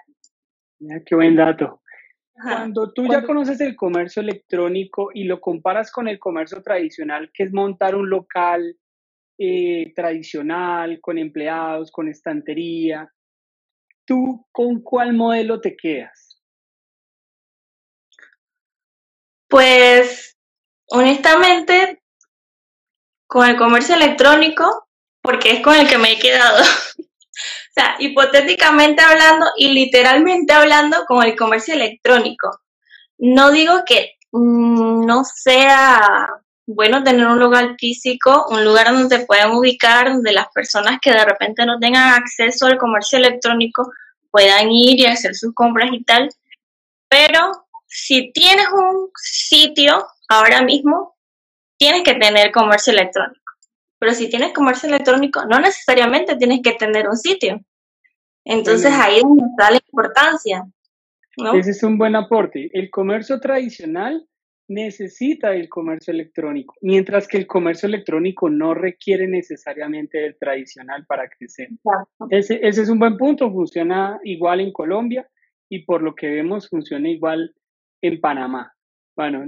qué 1.05 1.15
buen 1.15 1.37
dato. 1.37 1.83
Cuando 2.33 2.93
tú 2.93 3.07
ya 3.07 3.23
conoces 3.23 3.61
el 3.61 3.77
comercio 3.77 4.21
electrónico 4.21 5.11
y 5.13 5.25
lo 5.25 5.41
comparas 5.41 5.91
con 5.91 6.09
el 6.09 6.19
comercio 6.19 6.63
tradicional, 6.63 7.31
que 7.33 7.45
es 7.45 7.53
montar 7.53 7.95
un 7.95 8.09
local 8.09 8.77
eh, 9.39 9.93
tradicional, 9.95 11.01
con 11.01 11.19
empleados, 11.19 11.91
con 11.91 12.09
estantería, 12.09 13.11
¿tú 14.07 14.47
con 14.53 14.83
cuál 14.83 15.15
modelo 15.15 15.61
te 15.61 15.77
quedas? 15.77 16.43
Pues 19.49 20.36
honestamente, 20.89 22.03
con 23.27 23.49
el 23.49 23.57
comercio 23.57 23.95
electrónico, 23.95 24.89
porque 25.21 25.53
es 25.53 25.61
con 25.61 25.75
el 25.75 25.89
que 25.89 25.99
me 25.99 26.13
he 26.13 26.19
quedado. 26.19 26.63
o 26.99 27.73
sea, 27.75 27.97
hipotéticamente 27.99 29.03
hablando 29.03 29.47
y 29.57 29.73
literalmente 29.73 30.53
hablando 30.53 31.05
con 31.07 31.23
el 31.25 31.37
comercio 31.37 31.75
electrónico. 31.75 32.61
No 33.19 33.51
digo 33.51 33.83
que 33.85 34.17
mm, 34.33 35.05
no 35.05 35.25
sea 35.25 36.29
bueno 36.67 37.03
tener 37.05 37.27
un 37.27 37.39
lugar 37.39 37.77
físico, 37.79 38.47
un 38.51 38.65
lugar 38.65 38.93
donde 38.93 39.21
puedan 39.21 39.53
ubicar, 39.53 40.13
donde 40.13 40.33
las 40.33 40.49
personas 40.53 40.99
que 41.01 41.13
de 41.13 41.25
repente 41.25 41.65
no 41.65 41.79
tengan 41.79 42.15
acceso 42.15 42.67
al 42.67 42.79
comercio 42.79 43.19
electrónico 43.19 43.91
puedan 44.31 44.71
ir 44.71 45.01
y 45.01 45.07
hacer 45.07 45.35
sus 45.35 45.55
compras 45.55 45.91
y 45.93 46.03
tal. 46.05 46.29
Pero 47.09 47.67
si 47.87 48.33
tienes 48.33 48.67
un 48.73 49.11
sitio 49.15 50.07
ahora 50.29 50.63
mismo 50.63 51.17
tienes 51.79 52.03
que 52.03 52.15
tener 52.15 52.53
comercio 52.53 52.93
electrónico. 52.93 53.41
Pero 53.99 54.13
si 54.13 54.29
tienes 54.29 54.53
comercio 54.53 54.89
electrónico, 54.89 55.45
no 55.47 55.59
necesariamente 55.59 56.37
tienes 56.37 56.61
que 56.63 56.73
tener 56.73 57.09
un 57.09 57.17
sitio. 57.17 57.61
Entonces 58.45 58.93
ahí 58.93 59.17
es 59.17 59.23
donde 59.23 59.45
está 59.45 59.71
la 59.71 59.81
importancia. 59.85 60.65
Ese 61.55 61.71
es 61.71 61.83
un 61.83 61.99
buen 61.99 62.15
aporte. 62.15 62.71
El 62.73 62.91
comercio 62.91 63.41
tradicional 63.41 64.27
necesita 64.69 65.55
el 65.55 65.69
comercio 65.69 66.13
electrónico, 66.13 66.75
mientras 66.81 67.29
que 67.29 67.37
el 67.37 67.47
comercio 67.47 67.87
electrónico 67.87 68.51
no 68.51 68.75
requiere 68.75 69.29
necesariamente 69.29 70.19
del 70.19 70.37
tradicional 70.39 71.05
para 71.07 71.29
crecer. 71.29 71.69
Ese, 72.31 72.59
ese 72.63 72.83
es 72.83 72.89
un 72.89 72.99
buen 72.99 73.17
punto, 73.17 73.51
funciona 73.51 74.19
igual 74.25 74.61
en 74.61 74.73
Colombia 74.73 75.29
y 75.69 75.85
por 75.85 76.03
lo 76.03 76.15
que 76.15 76.29
vemos 76.29 76.69
funciona 76.69 77.09
igual 77.09 77.55
en 78.03 78.21
Panamá. 78.21 78.73
Bueno, 79.17 79.47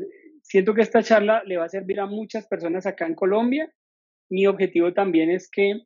siento 0.48 0.74
que 0.74 0.82
esta 0.82 1.02
charla 1.02 1.42
le 1.44 1.58
va 1.58 1.66
a 1.66 1.68
servir 1.68 2.00
a 2.00 2.06
muchas 2.06 2.46
personas 2.46 2.86
acá 2.86 3.06
en 3.06 3.14
Colombia. 3.14 3.70
Mi 4.30 4.46
objetivo 4.46 4.92
también 4.92 5.30
es 5.30 5.50
que 5.50 5.82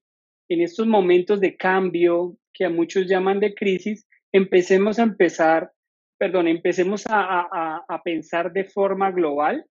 en 0.49 0.61
estos 0.61 0.87
momentos 0.87 1.41
de 1.41 1.57
cambio, 1.57 2.37
que 2.53 2.65
a 2.65 2.71
muchos 2.71 3.09
llaman 3.09 3.41
de 3.41 3.55
crisis, 3.55 4.07
empecemos 4.33 4.99
a 4.99 5.03
empezar, 5.03 5.73
perdón, 6.19 6.47
empecemos 6.47 7.05
a, 7.09 8.01
pensar 8.05 8.53
de 8.53 8.65
forma 8.65 9.11
global. 9.11 9.67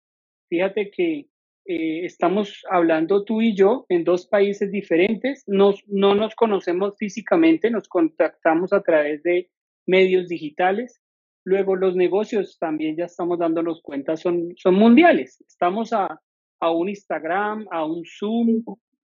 Fíjate 0.50 0.92
que 0.92 1.28
eh, 1.66 2.06
estamos 2.06 2.62
hablando 2.70 3.24
tú 3.24 3.42
y 3.42 3.56
yo 3.56 3.86
en 3.88 4.04
dos 4.04 4.28
países 4.28 4.72
diferentes, 4.72 5.44
nos, 5.48 5.84
no 5.88 6.16
nos 6.16 6.36
conocemos 6.36 6.96
físicamente, 6.98 7.70
nos 7.70 7.88
contactamos 7.88 8.74
a 8.74 8.82
través 8.82 9.24
de 9.24 9.50
medios 9.86 10.28
digitales, 10.28 11.02
Luego 11.44 11.76
los 11.76 11.96
negocios 11.96 12.58
también 12.60 12.96
ya 12.96 13.06
estamos 13.06 13.40
dándonos 13.40 13.82
cuenta, 13.82 14.16
son, 14.16 14.54
son 14.58 14.76
mundiales. 14.76 15.44
Estamos 15.48 15.92
a, 15.94 16.20
a 16.60 16.72
un 16.72 16.90
Instagram, 16.90 17.66
a 17.72 17.86
un 17.86 18.04
Zoom, 18.06 18.64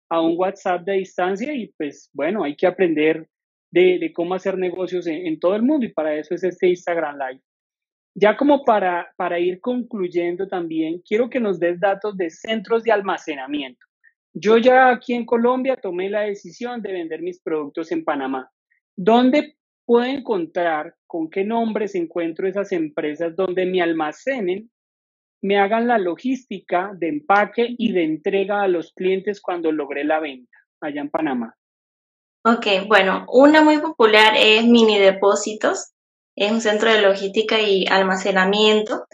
a 0.10 0.22
un 0.22 0.36
WhatsApp 0.38 0.84
de 0.84 0.94
distancia 0.94 1.54
y 1.54 1.68
pues 1.78 2.10
bueno, 2.14 2.44
hay 2.44 2.56
que 2.56 2.68
aprender 2.68 3.28
de, 3.72 4.12
cómo 4.16 4.36
hacer 4.36 4.58
negocios 4.58 5.08
en, 5.08 5.28
en, 5.28 5.40
todo 5.40 5.56
el 5.56 5.64
mundo 5.64 5.86
y 5.86 5.94
para 5.94 6.16
eso 6.16 6.34
es 6.34 6.44
este 6.44 6.68
Instagram 6.70 7.18
Live. 7.18 7.42
Ya 8.16 8.36
como 8.36 8.64
para, 8.64 9.14
para 9.16 9.40
ir 9.40 9.60
concluyendo 9.60 10.48
también, 10.48 11.02
quiero 11.08 11.30
que 11.30 11.40
nos 11.40 11.60
des 11.60 11.80
datos 11.80 12.18
de 12.18 12.30
centros 12.30 12.84
de 12.84 12.92
almacenamiento. 12.92 13.86
Yo 14.34 14.58
ya 14.58 14.90
aquí 14.90 15.14
en 15.14 15.26
Colombia 15.26 15.76
tomé 15.76 16.10
la 16.10 16.22
decisión 16.22 16.82
de 16.82 16.94
vender 16.94 17.22
mis 17.22 17.42
productos 17.42 17.92
en 17.92 18.04
Panamá. 18.04 18.50
¿Dónde 18.96 19.57
puedo 19.88 20.04
encontrar 20.04 20.96
con 21.08 21.30
qué 21.30 21.46
nombres 21.46 21.96
encuentro 21.96 22.46
esas 22.46 22.74
empresas 22.74 23.38
donde 23.38 23.66
me 23.66 23.82
almacenen, 23.82 24.70
me 25.42 25.58
hagan 25.58 25.88
la 25.88 25.98
logística 25.98 26.92
de 26.94 27.08
empaque 27.08 27.74
y 27.78 27.94
de 27.94 28.04
entrega 28.04 28.62
a 28.62 28.68
los 28.68 28.92
clientes 28.92 29.40
cuando 29.40 29.72
logré 29.72 30.04
la 30.04 30.20
venta 30.20 30.58
allá 30.82 31.00
en 31.00 31.10
Panamá. 31.10 31.56
Ok, 32.44 32.68
bueno, 32.88 33.26
una 33.32 33.62
muy 33.62 33.78
popular 33.78 34.34
es 34.38 34.66
Mini 34.66 35.00
Depósitos, 35.00 35.94
es 36.36 36.52
un 36.52 36.60
centro 36.60 36.92
de 36.92 37.02
logística 37.02 37.62
y 37.62 37.86
almacenamiento. 37.88 39.06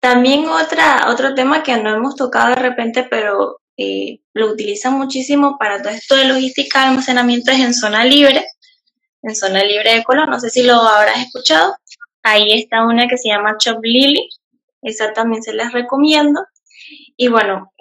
También 0.00 0.46
otra, 0.46 1.10
otro 1.10 1.34
tema 1.34 1.62
que 1.62 1.76
no 1.82 1.94
hemos 1.94 2.16
tocado 2.16 2.48
de 2.48 2.62
repente, 2.62 3.06
pero 3.10 3.60
eh, 3.76 4.20
lo 4.32 4.50
utilizan 4.50 4.94
muchísimo 4.94 5.58
para 5.58 5.82
todo 5.82 5.92
esto 5.92 6.16
de 6.16 6.28
logística 6.28 6.88
almacenamiento 6.88 7.50
es 7.50 7.58
en 7.58 7.74
zona 7.74 8.06
libre 8.06 8.42
en 9.24 9.34
zona 9.34 9.64
libre 9.64 9.94
de 9.94 10.04
Colón, 10.04 10.30
no 10.30 10.38
sé 10.38 10.50
si 10.50 10.62
lo 10.62 10.74
habrás 10.74 11.18
escuchado. 11.18 11.74
Ahí 12.22 12.52
está 12.52 12.86
una 12.86 13.08
que 13.08 13.18
se 13.18 13.28
llama 13.28 13.56
Chop 13.58 13.78
Lily, 13.82 14.28
esa 14.82 15.12
también 15.12 15.42
se 15.42 15.54
las 15.54 15.72
recomiendo. 15.72 16.44
Y 17.16 17.28
bueno, 17.28 17.72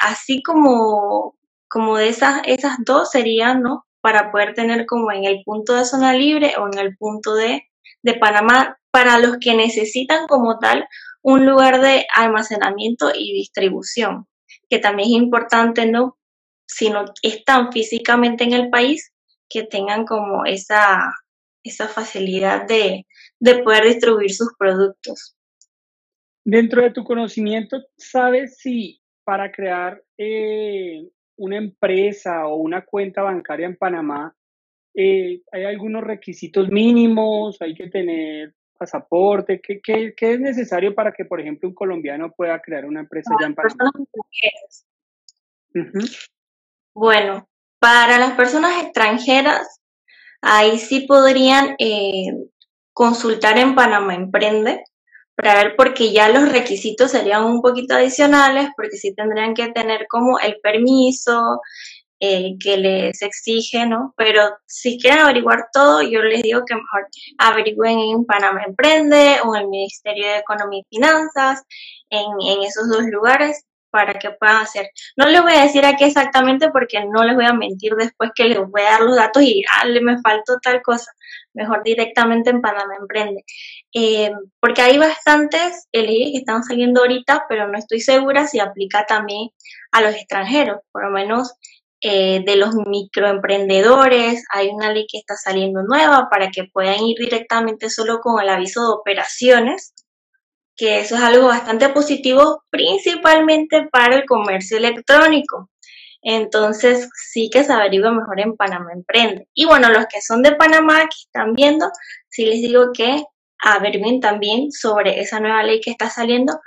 así 0.00 0.42
como, 0.42 1.36
como 1.68 1.96
de 1.96 2.08
esas, 2.08 2.42
esas 2.46 2.76
dos 2.84 3.10
serían, 3.10 3.62
¿no? 3.62 3.84
Para 4.00 4.30
poder 4.30 4.54
tener 4.54 4.86
como 4.86 5.10
en 5.12 5.24
el 5.24 5.42
punto 5.44 5.74
de 5.74 5.84
zona 5.84 6.12
libre 6.12 6.54
o 6.58 6.66
en 6.72 6.78
el 6.78 6.96
punto 6.96 7.34
de, 7.34 7.64
de 8.02 8.14
Panamá, 8.14 8.78
para 8.90 9.18
los 9.18 9.38
que 9.38 9.54
necesitan 9.54 10.28
como 10.28 10.58
tal 10.58 10.86
un 11.22 11.46
lugar 11.46 11.80
de 11.80 12.06
almacenamiento 12.14 13.10
y 13.12 13.32
distribución, 13.32 14.28
que 14.68 14.78
también 14.78 15.08
es 15.08 15.16
importante, 15.16 15.86
¿no? 15.86 16.16
Si 16.66 16.90
no 16.90 17.06
están 17.22 17.72
físicamente 17.72 18.44
en 18.44 18.52
el 18.52 18.70
país, 18.70 19.13
que 19.48 19.64
tengan 19.64 20.04
como 20.04 20.44
esa, 20.44 21.12
esa 21.62 21.88
facilidad 21.88 22.66
de, 22.66 23.06
de 23.40 23.62
poder 23.62 23.84
distribuir 23.84 24.32
sus 24.32 24.52
productos. 24.58 25.36
Dentro 26.44 26.82
de 26.82 26.90
tu 26.90 27.04
conocimiento, 27.04 27.82
¿sabes 27.96 28.58
si 28.58 29.00
para 29.24 29.50
crear 29.50 30.02
eh, 30.18 31.08
una 31.36 31.56
empresa 31.56 32.46
o 32.46 32.56
una 32.56 32.84
cuenta 32.84 33.22
bancaria 33.22 33.66
en 33.66 33.76
Panamá 33.76 34.36
eh, 34.94 35.42
hay 35.50 35.64
algunos 35.64 36.04
requisitos 36.04 36.68
mínimos? 36.68 37.60
¿Hay 37.60 37.74
que 37.74 37.88
tener 37.88 38.54
pasaporte? 38.78 39.60
¿Qué, 39.60 39.80
qué, 39.80 40.14
qué 40.16 40.34
es 40.34 40.40
necesario 40.40 40.94
para 40.94 41.12
que, 41.12 41.24
por 41.24 41.40
ejemplo, 41.40 41.68
un 41.68 41.74
colombiano 41.74 42.30
pueda 42.32 42.60
crear 42.60 42.84
una 42.84 43.00
empresa 43.00 43.34
allá 43.36 43.46
en 43.46 43.54
Panamá? 43.54 43.90
Bueno, 46.94 47.48
para 47.84 48.16
las 48.18 48.32
personas 48.32 48.82
extranjeras, 48.82 49.78
ahí 50.40 50.78
sí 50.78 51.00
podrían 51.00 51.76
eh, 51.78 52.32
consultar 52.94 53.58
en 53.58 53.74
Panamá 53.74 54.14
Emprende 54.14 54.82
para 55.36 55.56
ver 55.56 55.74
porque 55.76 56.10
ya 56.10 56.30
los 56.30 56.50
requisitos 56.50 57.10
serían 57.10 57.44
un 57.44 57.60
poquito 57.60 57.94
adicionales, 57.94 58.70
porque 58.74 58.96
sí 58.96 59.14
tendrían 59.14 59.52
que 59.52 59.68
tener 59.68 60.06
como 60.08 60.38
el 60.38 60.56
permiso 60.62 61.60
que 62.18 62.78
les 62.78 63.20
exige, 63.20 63.84
¿no? 63.86 64.14
Pero 64.16 64.40
si 64.64 64.98
quieren 64.98 65.20
averiguar 65.20 65.66
todo, 65.70 66.00
yo 66.00 66.22
les 66.22 66.42
digo 66.42 66.62
que 66.66 66.74
mejor 66.74 67.06
averigüen 67.36 67.98
en 67.98 68.24
Panamá 68.24 68.62
Emprende 68.66 69.40
o 69.44 69.54
en 69.54 69.64
el 69.64 69.68
Ministerio 69.68 70.26
de 70.26 70.38
Economía 70.38 70.80
y 70.80 70.96
Finanzas, 70.96 71.64
en 72.08 72.62
esos 72.62 72.88
dos 72.88 73.02
lugares 73.10 73.66
para 73.94 74.18
que 74.18 74.32
puedan 74.32 74.56
hacer. 74.56 74.90
No 75.16 75.28
les 75.28 75.40
voy 75.40 75.52
a 75.52 75.62
decir 75.62 75.86
aquí 75.86 76.02
exactamente 76.02 76.68
porque 76.72 76.98
no 77.04 77.22
les 77.22 77.36
voy 77.36 77.44
a 77.44 77.52
mentir 77.52 77.94
después 77.94 78.32
que 78.34 78.46
les 78.46 78.58
voy 78.58 78.82
a 78.82 78.90
dar 78.90 79.02
los 79.02 79.14
datos 79.14 79.40
y 79.44 79.62
ah, 79.70 79.84
me 80.02 80.20
faltó 80.20 80.58
tal 80.60 80.82
cosa. 80.82 81.12
Mejor 81.52 81.84
directamente 81.84 82.50
en 82.50 82.60
Panamá 82.60 82.96
Emprende. 83.00 83.44
Eh, 83.94 84.32
porque 84.58 84.82
hay 84.82 84.98
bastantes 84.98 85.86
leyes 85.92 86.32
que 86.32 86.38
están 86.38 86.64
saliendo 86.64 87.02
ahorita, 87.02 87.46
pero 87.48 87.68
no 87.68 87.78
estoy 87.78 88.00
segura 88.00 88.48
si 88.48 88.58
aplica 88.58 89.06
también 89.06 89.50
a 89.92 90.00
los 90.00 90.12
extranjeros. 90.16 90.80
Por 90.90 91.04
lo 91.04 91.10
menos 91.10 91.54
eh, 92.00 92.42
de 92.44 92.56
los 92.56 92.74
microemprendedores, 92.74 94.42
hay 94.52 94.70
una 94.70 94.92
ley 94.92 95.06
que 95.08 95.18
está 95.18 95.36
saliendo 95.36 95.84
nueva 95.84 96.28
para 96.28 96.50
que 96.50 96.64
puedan 96.64 97.00
ir 97.04 97.16
directamente 97.16 97.90
solo 97.90 98.18
con 98.18 98.42
el 98.42 98.48
aviso 98.48 98.82
de 98.82 98.94
operaciones 98.94 99.94
que 100.76 101.00
eso 101.00 101.16
es 101.16 101.22
algo 101.22 101.48
bastante 101.48 101.88
positivo, 101.88 102.62
principalmente 102.70 103.88
para 103.90 104.16
el 104.16 104.24
comercio 104.26 104.76
electrónico. 104.78 105.70
Entonces, 106.22 107.10
sí 107.14 107.50
que 107.52 107.64
se 107.64 107.72
averigua 107.72 108.10
mejor 108.10 108.40
en 108.40 108.56
Panamá 108.56 108.92
Emprende. 108.92 109.46
Y 109.54 109.66
bueno, 109.66 109.90
los 109.90 110.06
que 110.06 110.22
son 110.22 110.42
de 110.42 110.56
Panamá, 110.56 111.00
que 111.02 111.16
están 111.26 111.52
viendo, 111.52 111.86
sí 112.28 112.46
les 112.46 112.62
digo 112.62 112.92
que 112.94 113.22
averigüen 113.62 114.20
también 114.20 114.72
sobre 114.72 115.20
esa 115.20 115.38
nueva 115.38 115.62
ley 115.62 115.80
que 115.80 115.90
está 115.90 116.08
saliendo 116.08 116.58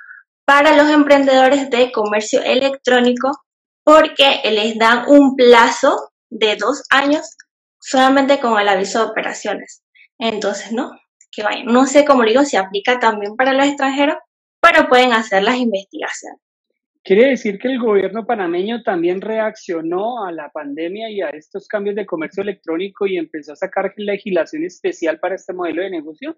para 0.45 0.76
los 0.76 0.88
emprendedores 0.89 1.70
de 1.70 1.91
comercio 1.91 2.41
electrónico, 2.43 3.32
porque 3.84 4.41
les 4.45 4.78
dan 4.78 5.05
un 5.08 5.36
plazo 5.36 6.12
de 6.30 6.55
dos 6.55 6.84
años 6.89 7.36
solamente 7.80 8.39
con 8.39 8.60
el 8.60 8.68
aviso 8.68 8.99
de 8.99 9.12
operaciones. 9.12 9.84
Entonces, 10.20 10.72
¿no? 10.72 10.91
Que 11.32 11.43
vayan. 11.43 11.65
No 11.65 11.86
sé, 11.86 12.05
como 12.05 12.23
digo, 12.23 12.43
si 12.43 12.57
aplica 12.57 12.99
también 12.99 13.36
para 13.36 13.53
los 13.53 13.65
extranjeros, 13.65 14.17
pero 14.59 14.88
pueden 14.88 15.13
hacer 15.13 15.43
las 15.43 15.57
investigaciones. 15.57 16.39
Quiere 17.03 17.30
decir 17.30 17.57
que 17.57 17.69
el 17.69 17.80
gobierno 17.80 18.25
panameño 18.25 18.84
también 18.84 19.21
reaccionó 19.21 20.25
a 20.25 20.32
la 20.34 20.49
pandemia 20.49 21.09
y 21.09 21.21
a 21.21 21.30
estos 21.30 21.65
cambios 21.67 21.95
de 21.95 22.05
comercio 22.05 22.43
electrónico 22.43 23.07
y 23.07 23.17
empezó 23.17 23.53
a 23.53 23.55
sacar 23.55 23.93
legislación 23.95 24.65
especial 24.65 25.17
para 25.19 25.36
este 25.36 25.53
modelo 25.53 25.84
de 25.84 25.89
negocio. 25.89 26.38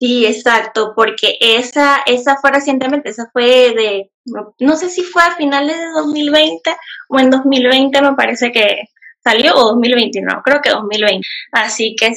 Sí, 0.00 0.24
exacto, 0.24 0.92
porque 0.96 1.36
esa, 1.40 2.02
esa 2.06 2.36
fue 2.36 2.52
recientemente, 2.52 3.10
esa 3.10 3.28
fue 3.32 3.74
de, 3.74 4.10
no, 4.60 4.76
sé 4.76 4.88
si 4.88 5.02
fue 5.02 5.22
a 5.22 5.36
finales 5.36 5.76
de 5.78 5.88
2020 5.88 6.76
o 7.08 7.18
en 7.18 7.30
2020 7.30 8.02
me 8.02 8.14
parece 8.14 8.52
que 8.52 8.80
salió, 9.22 9.54
o 9.56 9.64
2021, 9.74 10.42
creo 10.42 10.60
que 10.62 10.70
2020. 10.70 11.26
Así 11.52 11.96
que 11.98 12.12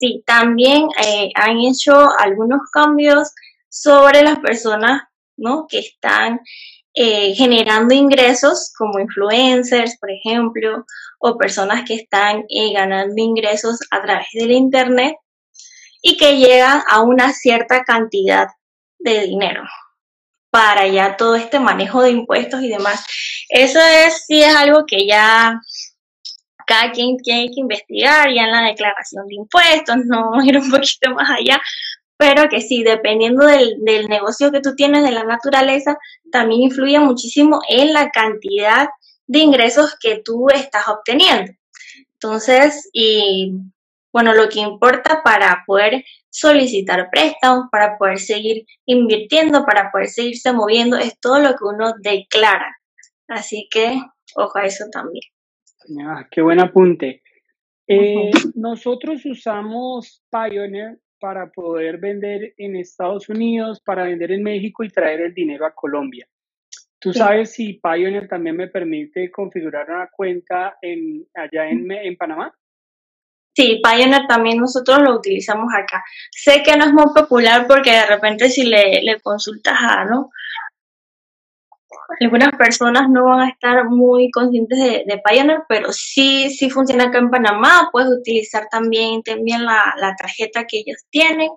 Sí, 0.00 0.22
también 0.26 0.88
eh, 1.04 1.30
han 1.34 1.58
hecho 1.58 2.08
algunos 2.18 2.60
cambios 2.72 3.32
sobre 3.68 4.22
las 4.22 4.38
personas 4.38 5.02
¿no? 5.36 5.66
que 5.68 5.80
están 5.80 6.40
eh, 6.94 7.34
generando 7.34 7.94
ingresos 7.94 8.72
como 8.76 8.98
influencers, 8.98 9.98
por 9.98 10.10
ejemplo, 10.10 10.84
o 11.20 11.36
personas 11.36 11.84
que 11.84 11.94
están 11.94 12.44
eh, 12.48 12.72
ganando 12.72 13.14
ingresos 13.16 13.78
a 13.90 14.02
través 14.02 14.28
del 14.34 14.52
Internet 14.52 15.16
y 16.02 16.16
que 16.16 16.38
llegan 16.38 16.82
a 16.88 17.02
una 17.02 17.32
cierta 17.32 17.84
cantidad 17.84 18.48
de 18.98 19.22
dinero 19.22 19.62
para 20.50 20.86
ya 20.86 21.16
todo 21.16 21.34
este 21.36 21.60
manejo 21.60 22.02
de 22.02 22.10
impuestos 22.10 22.62
y 22.62 22.68
demás. 22.68 23.04
Eso 23.48 23.80
es 23.80 24.24
sí 24.26 24.42
es 24.42 24.54
algo 24.54 24.84
que 24.86 25.06
ya 25.06 25.60
cada 26.68 26.92
quien 26.92 27.16
tiene 27.16 27.46
que 27.46 27.60
investigar 27.60 28.32
ya 28.32 28.44
en 28.44 28.52
la 28.52 28.62
declaración 28.62 29.26
de 29.26 29.36
impuestos, 29.36 29.96
no 30.04 30.30
ir 30.44 30.58
un 30.58 30.70
poquito 30.70 31.10
más 31.14 31.30
allá, 31.30 31.60
pero 32.18 32.48
que 32.48 32.60
sí, 32.60 32.82
dependiendo 32.82 33.46
del, 33.46 33.78
negocio 34.08 34.52
que 34.52 34.60
tú 34.60 34.74
tienes, 34.74 35.02
de 35.02 35.12
la 35.12 35.24
naturaleza, 35.24 35.96
también 36.30 36.62
influye 36.62 36.98
muchísimo 36.98 37.60
en 37.68 37.92
la 37.92 38.10
cantidad 38.10 38.88
de 39.26 39.38
ingresos 39.38 39.96
que 40.00 40.20
tú 40.24 40.48
estás 40.52 40.88
obteniendo. 40.88 41.52
Entonces, 42.14 42.90
y 42.92 43.52
bueno, 44.12 44.34
lo 44.34 44.48
que 44.48 44.60
importa 44.60 45.22
para 45.22 45.62
poder 45.66 46.04
solicitar 46.28 47.08
préstamos, 47.10 47.66
para 47.70 47.96
poder 47.98 48.18
seguir 48.18 48.66
invirtiendo, 48.84 49.64
para 49.64 49.90
poder 49.92 50.08
seguirse 50.08 50.52
moviendo, 50.52 50.96
es 50.96 51.18
todo 51.20 51.38
lo 51.38 51.50
que 51.50 51.64
uno 51.64 51.94
declara. 52.00 52.76
Así 53.28 53.68
que, 53.70 54.00
ojo 54.34 54.58
a 54.58 54.64
eso 54.64 54.86
también. 54.90 55.22
Ah, 56.04 56.26
qué 56.30 56.42
buen 56.42 56.60
apunte. 56.60 57.22
Eh, 57.86 58.30
nosotros 58.54 59.24
usamos 59.24 60.22
Pioneer 60.30 60.98
para 61.18 61.50
poder 61.50 61.98
vender 61.98 62.54
en 62.58 62.76
Estados 62.76 63.28
Unidos, 63.28 63.80
para 63.80 64.04
vender 64.04 64.32
en 64.32 64.42
México 64.42 64.84
y 64.84 64.90
traer 64.90 65.20
el 65.22 65.34
dinero 65.34 65.64
a 65.64 65.74
Colombia. 65.74 66.28
¿Tú 67.00 67.12
sabes 67.12 67.52
si 67.52 67.74
Pioneer 67.74 68.28
también 68.28 68.56
me 68.56 68.68
permite 68.68 69.30
configurar 69.30 69.88
una 69.88 70.08
cuenta 70.08 70.78
en, 70.82 71.26
allá 71.32 71.68
en, 71.68 71.90
en 71.90 72.16
Panamá? 72.16 72.52
Sí, 73.54 73.80
Pioneer 73.82 74.26
también 74.28 74.58
nosotros 74.58 75.00
lo 75.00 75.16
utilizamos 75.16 75.72
acá. 75.74 76.04
Sé 76.30 76.62
que 76.62 76.76
no 76.76 76.84
es 76.84 76.92
muy 76.92 77.06
popular 77.14 77.66
porque 77.66 77.90
de 77.90 78.06
repente 78.06 78.50
si 78.50 78.64
le, 78.64 79.02
le 79.02 79.20
consultas 79.20 79.76
a, 79.80 80.04
¿no? 80.04 80.30
Algunas 82.20 82.50
personas 82.56 83.08
no 83.08 83.24
van 83.24 83.40
a 83.40 83.48
estar 83.50 83.88
muy 83.88 84.30
conscientes 84.30 84.78
de, 84.78 85.04
de 85.06 85.22
Pioneer, 85.24 85.60
pero 85.68 85.92
sí, 85.92 86.50
sí 86.50 86.70
funciona 86.70 87.04
acá 87.04 87.18
en 87.18 87.30
Panamá. 87.30 87.88
Puedes 87.92 88.10
utilizar 88.10 88.68
también, 88.70 89.22
también 89.22 89.64
la, 89.64 89.94
la 89.98 90.14
tarjeta 90.16 90.64
que 90.66 90.78
ellos 90.78 91.04
tienen, 91.10 91.50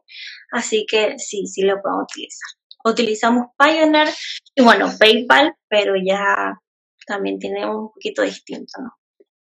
así 0.51 0.85
que 0.89 1.17
sí, 1.17 1.45
sí 1.47 1.63
lo 1.63 1.81
pueden 1.81 1.99
utilizar. 1.99 2.47
Utilizamos 2.83 3.47
Pioneer 3.57 4.09
y 4.55 4.63
bueno, 4.63 4.89
PayPal, 4.99 5.53
pero 5.67 5.93
ya 5.95 6.59
también 7.05 7.39
tiene 7.39 7.65
un 7.65 7.91
poquito 7.91 8.21
distinto, 8.21 8.81
¿no? 8.81 8.91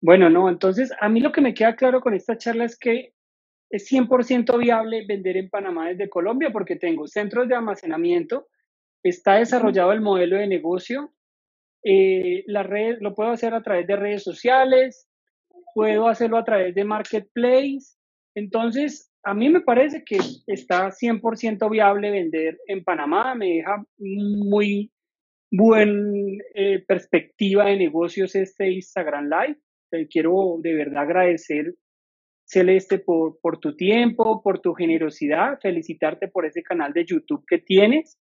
Bueno, 0.01 0.31
no, 0.31 0.49
entonces 0.49 0.93
a 1.01 1.09
mí 1.09 1.21
lo 1.21 1.33
que 1.33 1.41
me 1.41 1.55
queda 1.55 1.75
claro 1.75 2.01
con 2.01 2.15
esta 2.15 2.37
charla 2.37 2.65
es 2.65 2.79
que 2.79 3.15
es 3.71 3.91
100% 3.91 4.59
viable 4.59 5.05
vender 5.07 5.37
en 5.37 5.51
Panamá 5.51 5.89
desde 5.89 6.09
Colombia 6.09 6.51
porque 6.53 6.77
tengo 6.77 7.07
centros 7.07 7.49
de 7.49 7.57
almacenamiento, 7.57 8.47
está 9.09 9.35
desarrollado 9.35 9.93
el 9.93 10.01
modelo 10.01 10.37
de 10.37 10.47
negocio. 10.47 11.13
Eh, 11.85 12.45
la 12.47 12.63
red 12.63 12.99
lo 13.01 13.15
puedo 13.15 13.31
hacer 13.31 13.55
a 13.55 13.63
través 13.63 13.87
de 13.87 13.97
redes 13.97 14.23
sociales, 14.23 15.09
puedo 15.75 16.09
hacerlo 16.09 16.39
a 16.39 16.45
través 16.45 16.75
de 16.75 16.85
marketplace. 16.85 17.97
Entonces, 18.35 19.13
a 19.23 19.35
mí 19.35 19.49
me 19.49 19.61
parece 19.61 20.05
que 20.05 20.19
está 20.47 20.91
100% 20.91 21.71
viable 21.71 22.11
vender 22.11 22.59
en 22.67 22.85
Panamá, 22.85 23.35
me 23.35 23.57
deja 23.57 23.85
muy 23.99 24.91
buena 25.51 26.43
eh, 26.55 26.85
perspectiva 26.87 27.67
de 27.67 27.77
negocios 27.77 28.35
este 28.35 28.71
Instagram 28.71 29.25
Live. 29.25 29.59
Te 29.91 30.07
quiero 30.09 30.57
de 30.61 30.75
verdad 30.75 31.05
agradecer, 31.05 31.75
Celeste, 32.45 32.99
por, 32.99 33.39
por 33.41 33.59
tu 33.59 33.77
tiempo, 33.77 34.43
por 34.43 34.61
tu 34.61 34.75
generosidad, 34.75 35.59
felicitarte 35.61 36.29
por 36.29 36.47
ese 36.47 36.63
canal 36.63 36.93
de 36.93 37.05
YouTube 37.05 37.45
que 37.49 37.59
tienes. 37.59 38.19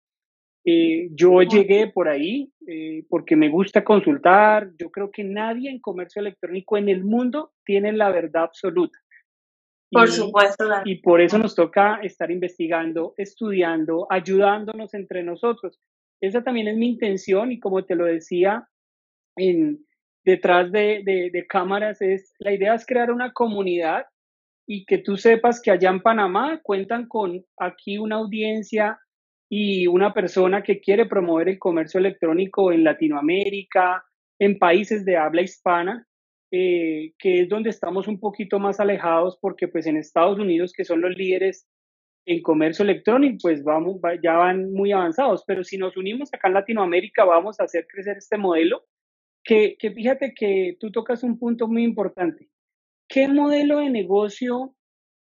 Eh, 0.65 1.09
yo 1.11 1.41
llegué 1.41 1.87
por 1.87 2.07
ahí 2.07 2.49
eh, 2.67 3.05
porque 3.09 3.35
me 3.35 3.49
gusta 3.49 3.83
consultar. 3.83 4.71
Yo 4.79 4.89
creo 4.89 5.11
que 5.11 5.23
nadie 5.23 5.69
en 5.69 5.79
comercio 5.79 6.21
electrónico 6.21 6.77
en 6.77 6.89
el 6.89 7.03
mundo 7.03 7.51
tiene 7.65 7.91
la 7.91 8.09
verdad 8.11 8.43
absoluta. 8.43 8.99
Por 9.91 10.09
supuesto. 10.09 10.65
Y 10.85 10.95
por 11.01 11.21
eso 11.21 11.37
nos 11.37 11.53
toca 11.53 11.99
estar 12.01 12.31
investigando, 12.31 13.13
estudiando, 13.17 14.07
ayudándonos 14.09 14.93
entre 14.93 15.21
nosotros. 15.21 15.79
Esa 16.19 16.43
también 16.43 16.67
es 16.67 16.77
mi 16.77 16.89
intención 16.89 17.51
y 17.51 17.59
como 17.59 17.83
te 17.85 17.95
lo 17.95 18.05
decía 18.05 18.67
en, 19.35 19.85
detrás 20.23 20.71
de, 20.71 21.03
de, 21.03 21.47
cámaras, 21.47 22.01
es 22.01 22.33
la 22.39 22.53
idea 22.53 22.73
es 22.73 22.85
crear 22.85 23.11
una 23.11 23.33
comunidad 23.33 24.05
y 24.65 24.85
que 24.85 24.97
tú 24.97 25.17
sepas 25.17 25.61
que 25.61 25.71
allá 25.71 25.89
en 25.89 26.01
Panamá 26.01 26.61
cuentan 26.63 27.07
con 27.07 27.45
aquí 27.57 27.97
una 27.97 28.15
audiencia 28.15 28.99
y 29.55 29.85
una 29.85 30.15
persona 30.15 30.63
que 30.63 30.81
quiere 30.81 31.05
promover 31.05 31.47
el 31.47 31.59
comercio 31.59 31.99
electrónico 31.99 32.71
en 32.71 32.83
Latinoamérica, 32.83 34.03
en 34.39 34.57
países 34.57 35.05
de 35.05 35.15
habla 35.15 35.43
hispana, 35.43 36.07
eh, 36.51 37.13
que 37.19 37.41
es 37.41 37.49
donde 37.49 37.69
estamos 37.69 38.07
un 38.07 38.19
poquito 38.19 38.57
más 38.57 38.79
alejados 38.79 39.37
porque 39.39 39.67
pues 39.67 39.85
en 39.85 39.97
Estados 39.97 40.39
Unidos, 40.39 40.73
que 40.75 40.83
son 40.83 41.01
los 41.01 41.15
líderes 41.15 41.67
en 42.25 42.41
comercio 42.41 42.81
electrónico, 42.81 43.37
pues 43.43 43.63
vamos, 43.63 44.01
ya 44.23 44.37
van 44.37 44.73
muy 44.73 44.91
avanzados, 44.91 45.43
pero 45.45 45.63
si 45.63 45.77
nos 45.77 45.97
unimos 45.97 46.33
acá 46.33 46.47
en 46.47 46.55
Latinoamérica 46.55 47.23
vamos 47.23 47.59
a 47.59 47.65
hacer 47.65 47.85
crecer 47.85 48.17
este 48.17 48.39
modelo, 48.39 48.87
que, 49.43 49.75
que 49.77 49.91
fíjate 49.91 50.33
que 50.33 50.77
tú 50.79 50.91
tocas 50.91 51.21
un 51.21 51.37
punto 51.37 51.67
muy 51.67 51.83
importante. 51.83 52.49
¿Qué 53.07 53.27
modelo 53.27 53.77
de 53.77 53.91
negocio 53.91 54.73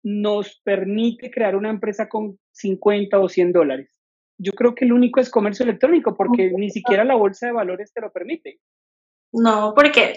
nos 0.02 0.60
permite 0.64 1.30
crear 1.30 1.54
una 1.54 1.70
empresa 1.70 2.08
con 2.08 2.36
50 2.50 3.20
o 3.20 3.28
100 3.28 3.52
dólares? 3.52 3.97
Yo 4.38 4.52
creo 4.52 4.74
que 4.74 4.84
el 4.84 4.92
único 4.92 5.20
es 5.20 5.30
comercio 5.30 5.64
electrónico, 5.64 6.16
porque 6.16 6.52
ni 6.56 6.70
siquiera 6.70 7.04
la 7.04 7.16
bolsa 7.16 7.46
de 7.46 7.52
valores 7.52 7.92
te 7.92 8.00
lo 8.00 8.12
permite. 8.12 8.60
No, 9.32 9.74
porque 9.74 10.16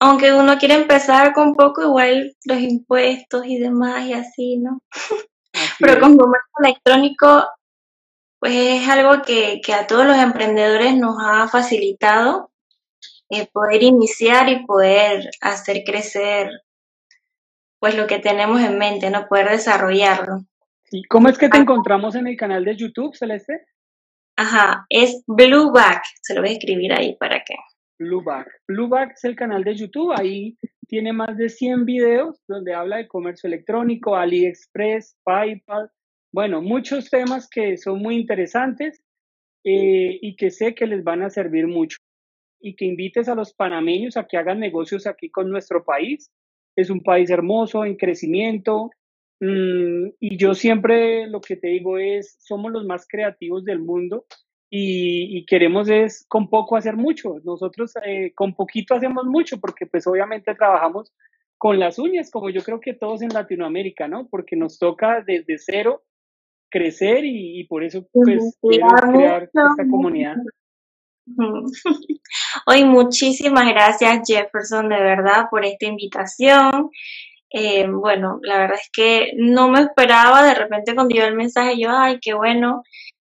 aunque 0.00 0.32
uno 0.32 0.58
quiere 0.58 0.74
empezar 0.74 1.32
con 1.32 1.54
poco, 1.54 1.82
igual 1.82 2.36
los 2.44 2.58
impuestos 2.58 3.46
y 3.46 3.58
demás 3.58 4.06
y 4.06 4.14
así, 4.14 4.56
¿no? 4.56 4.82
Pero 5.78 6.00
con 6.00 6.16
comercio 6.16 6.52
electrónico, 6.58 7.46
pues 8.38 8.54
es 8.54 8.88
algo 8.88 9.22
que, 9.22 9.60
que, 9.62 9.74
a 9.74 9.86
todos 9.86 10.06
los 10.06 10.16
emprendedores 10.16 10.96
nos 10.96 11.16
ha 11.20 11.48
facilitado 11.48 12.50
eh, 13.28 13.46
poder 13.52 13.82
iniciar 13.82 14.48
y 14.48 14.66
poder 14.66 15.30
hacer 15.40 15.84
crecer 15.84 16.50
pues 17.78 17.94
lo 17.94 18.06
que 18.06 18.18
tenemos 18.18 18.60
en 18.60 18.78
mente, 18.78 19.10
¿no? 19.10 19.28
Poder 19.28 19.50
desarrollarlo. 19.50 20.44
¿Y 20.90 21.04
cómo 21.04 21.28
es 21.28 21.38
que 21.38 21.48
te 21.48 21.58
encontramos 21.58 22.14
en 22.14 22.26
el 22.26 22.36
canal 22.36 22.64
de 22.64 22.76
YouTube, 22.76 23.14
Celeste? 23.14 23.64
Ajá, 24.36 24.86
es 24.88 25.22
Blueback, 25.26 26.02
se 26.22 26.34
lo 26.34 26.40
voy 26.40 26.50
a 26.50 26.52
escribir 26.54 26.92
ahí 26.92 27.16
para 27.16 27.42
que. 27.44 27.54
Blueback. 27.98 28.48
Blueback 28.66 29.12
es 29.12 29.24
el 29.24 29.36
canal 29.36 29.62
de 29.62 29.74
YouTube, 29.74 30.12
ahí 30.18 30.56
tiene 30.88 31.12
más 31.12 31.36
de 31.36 31.48
100 31.48 31.84
videos 31.84 32.40
donde 32.48 32.74
habla 32.74 32.96
de 32.96 33.06
comercio 33.06 33.46
electrónico, 33.46 34.16
AliExpress, 34.16 35.16
PayPal, 35.22 35.90
bueno, 36.32 36.62
muchos 36.62 37.10
temas 37.10 37.48
que 37.48 37.76
son 37.76 38.00
muy 38.00 38.16
interesantes 38.16 39.02
eh, 39.64 40.18
y 40.20 40.36
que 40.36 40.50
sé 40.50 40.74
que 40.74 40.86
les 40.86 41.02
van 41.02 41.22
a 41.22 41.30
servir 41.30 41.66
mucho. 41.66 41.98
Y 42.60 42.76
que 42.76 42.84
invites 42.84 43.28
a 43.28 43.34
los 43.34 43.54
panameños 43.54 44.16
a 44.16 44.26
que 44.26 44.36
hagan 44.36 44.60
negocios 44.60 45.06
aquí 45.06 45.30
con 45.30 45.50
nuestro 45.50 45.84
país 45.84 46.30
es 46.76 46.88
un 46.88 47.02
país 47.02 47.30
hermoso, 47.30 47.84
en 47.84 47.96
crecimiento, 47.96 48.90
mm, 49.40 50.12
y 50.20 50.36
yo 50.36 50.54
siempre 50.54 51.26
lo 51.26 51.40
que 51.40 51.56
te 51.56 51.68
digo 51.68 51.98
es, 51.98 52.36
somos 52.40 52.72
los 52.72 52.84
más 52.86 53.06
creativos 53.08 53.64
del 53.64 53.80
mundo 53.80 54.26
y, 54.72 55.44
queremos 55.46 55.88
es 55.88 56.24
con 56.28 56.48
poco 56.48 56.76
hacer 56.76 56.96
mucho. 56.96 57.40
Nosotros 57.44 57.92
eh, 58.06 58.32
con 58.34 58.54
poquito 58.54 58.94
hacemos 58.94 59.26
mucho 59.26 59.58
porque 59.58 59.86
pues 59.86 60.06
obviamente 60.06 60.54
trabajamos 60.54 61.12
con 61.58 61.78
las 61.78 61.98
uñas, 61.98 62.30
como 62.30 62.50
yo 62.50 62.62
creo 62.62 62.80
que 62.80 62.94
todos 62.94 63.20
en 63.22 63.30
Latinoamérica, 63.30 64.06
¿no? 64.08 64.28
Porque 64.28 64.56
nos 64.56 64.78
toca 64.78 65.22
desde 65.26 65.58
cero 65.58 66.04
crecer 66.70 67.24
y, 67.24 67.64
por 67.64 67.82
eso 67.82 68.06
pues 68.12 68.56
crear 68.62 69.42
esta 69.42 69.88
comunidad. 69.90 70.36
Hoy 72.66 72.84
muchísimas 72.84 73.68
gracias 73.68 74.22
Jefferson 74.26 74.88
de 74.88 75.00
verdad 75.00 75.46
por 75.50 75.64
esta 75.64 75.86
invitación. 75.86 76.90
Eh, 77.52 77.86
bueno, 77.88 78.38
la 78.42 78.58
verdad 78.58 78.78
es 78.80 78.90
que 78.92 79.32
no 79.36 79.68
me 79.68 79.80
esperaba, 79.80 80.44
de 80.44 80.54
repente 80.54 80.94
cuando 80.94 81.14
dio 81.14 81.24
el 81.24 81.34
mensaje 81.34 81.80
yo, 81.80 81.90
ay, 81.90 82.18
qué 82.20 82.34
bueno, 82.34 82.82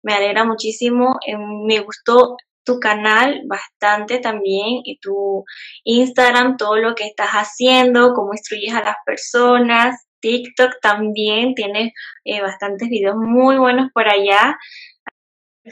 me 0.03 0.13
alegra 0.13 0.43
muchísimo, 0.43 1.17
eh, 1.25 1.37
me 1.37 1.79
gustó 1.79 2.37
tu 2.63 2.79
canal 2.79 3.41
bastante 3.47 4.19
también 4.19 4.81
y 4.83 4.99
tu 4.99 5.43
Instagram, 5.83 6.57
todo 6.57 6.77
lo 6.77 6.93
que 6.93 7.05
estás 7.05 7.31
haciendo, 7.31 8.13
cómo 8.13 8.33
instruyes 8.33 8.73
a 8.75 8.83
las 8.83 8.97
personas, 9.05 10.07
TikTok 10.19 10.79
también, 10.81 11.55
tienes 11.55 11.93
eh, 12.23 12.41
bastantes 12.41 12.89
videos 12.89 13.15
muy 13.15 13.57
buenos 13.57 13.91
por 13.91 14.07
allá. 14.07 14.57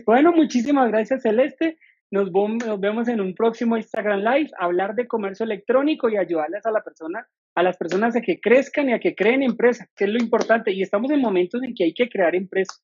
Bueno, 0.06 0.32
muchísimas 0.32 0.90
gracias 0.90 1.22
Celeste. 1.22 1.78
Nos, 2.12 2.32
vemos 2.80 3.08
en 3.08 3.22
un 3.22 3.36
próximo 3.36 3.78
Instagram 3.78 4.22
Live, 4.22 4.50
hablar 4.58 4.96
de 4.96 5.08
comercio 5.08 5.44
electrónico 5.44 6.10
y 6.10 6.18
ayudarles 6.18 6.66
a 6.66 6.72
la 6.72 6.82
persona, 6.82 7.28
a 7.56 7.64
las 7.64 7.78
personas 7.78 8.16
a 8.16 8.22
que 8.22 8.40
crezcan 8.40 8.90
y 8.90 8.94
a 8.94 9.00
que 9.00 9.16
creen 9.16 9.44
empresas, 9.44 9.88
que 9.96 10.06
es 10.06 10.10
lo 10.10 10.20
importante. 10.20 10.72
Y 10.72 10.82
estamos 10.82 11.12
en 11.12 11.22
momentos 11.22 11.62
en 11.64 11.74
que 11.74 11.86
hay 11.86 11.94
que 11.94 12.10
crear 12.10 12.36
empresas. 12.36 12.82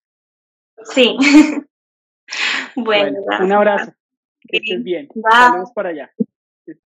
Sí. 0.93 1.15
bueno, 2.75 3.19
un 3.39 3.51
abrazo. 3.51 3.93
Que 4.47 4.57
estés 4.57 4.83
bien. 4.83 5.07
Vamos 5.15 5.71
para 5.73 5.89
allá. 5.89 6.11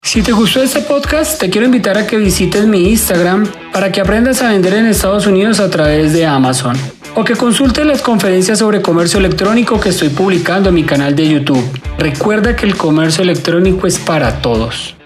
Si 0.03 0.23
te 0.23 0.33
gustó 0.33 0.63
este 0.63 0.81
podcast, 0.81 1.41
te 1.41 1.49
quiero 1.49 1.67
invitar 1.67 1.97
a 1.97 2.07
que 2.07 2.19
visites 2.19 2.67
mi 2.67 2.91
Instagram 2.91 3.47
para 3.73 3.91
que 3.91 4.01
aprendas 4.01 4.43
a 4.43 4.51
vender 4.51 4.75
en 4.75 4.87
Estados 4.87 5.27
Unidos 5.27 5.61
a 5.61 5.71
través 5.71 6.13
de 6.13 6.27
Amazon 6.27 6.77
o 7.15 7.25
que 7.25 7.37
consultes 7.37 7.85
las 7.87 8.03
conferencias 8.03 8.59
sobre 8.59 8.83
comercio 8.83 9.19
electrónico 9.19 9.81
que 9.81 9.91
estoy 9.91 10.09
publicando 10.09 10.69
en 10.69 10.75
mi 10.75 10.85
canal 10.85 11.15
de 11.15 11.29
YouTube. 11.29 11.65
Recuerda 11.99 12.57
que 12.57 12.67
el 12.67 12.77
comercio 12.77 13.23
electrónico 13.23 13.87
es 13.87 13.99
para 13.99 14.41
todos. 14.41 14.97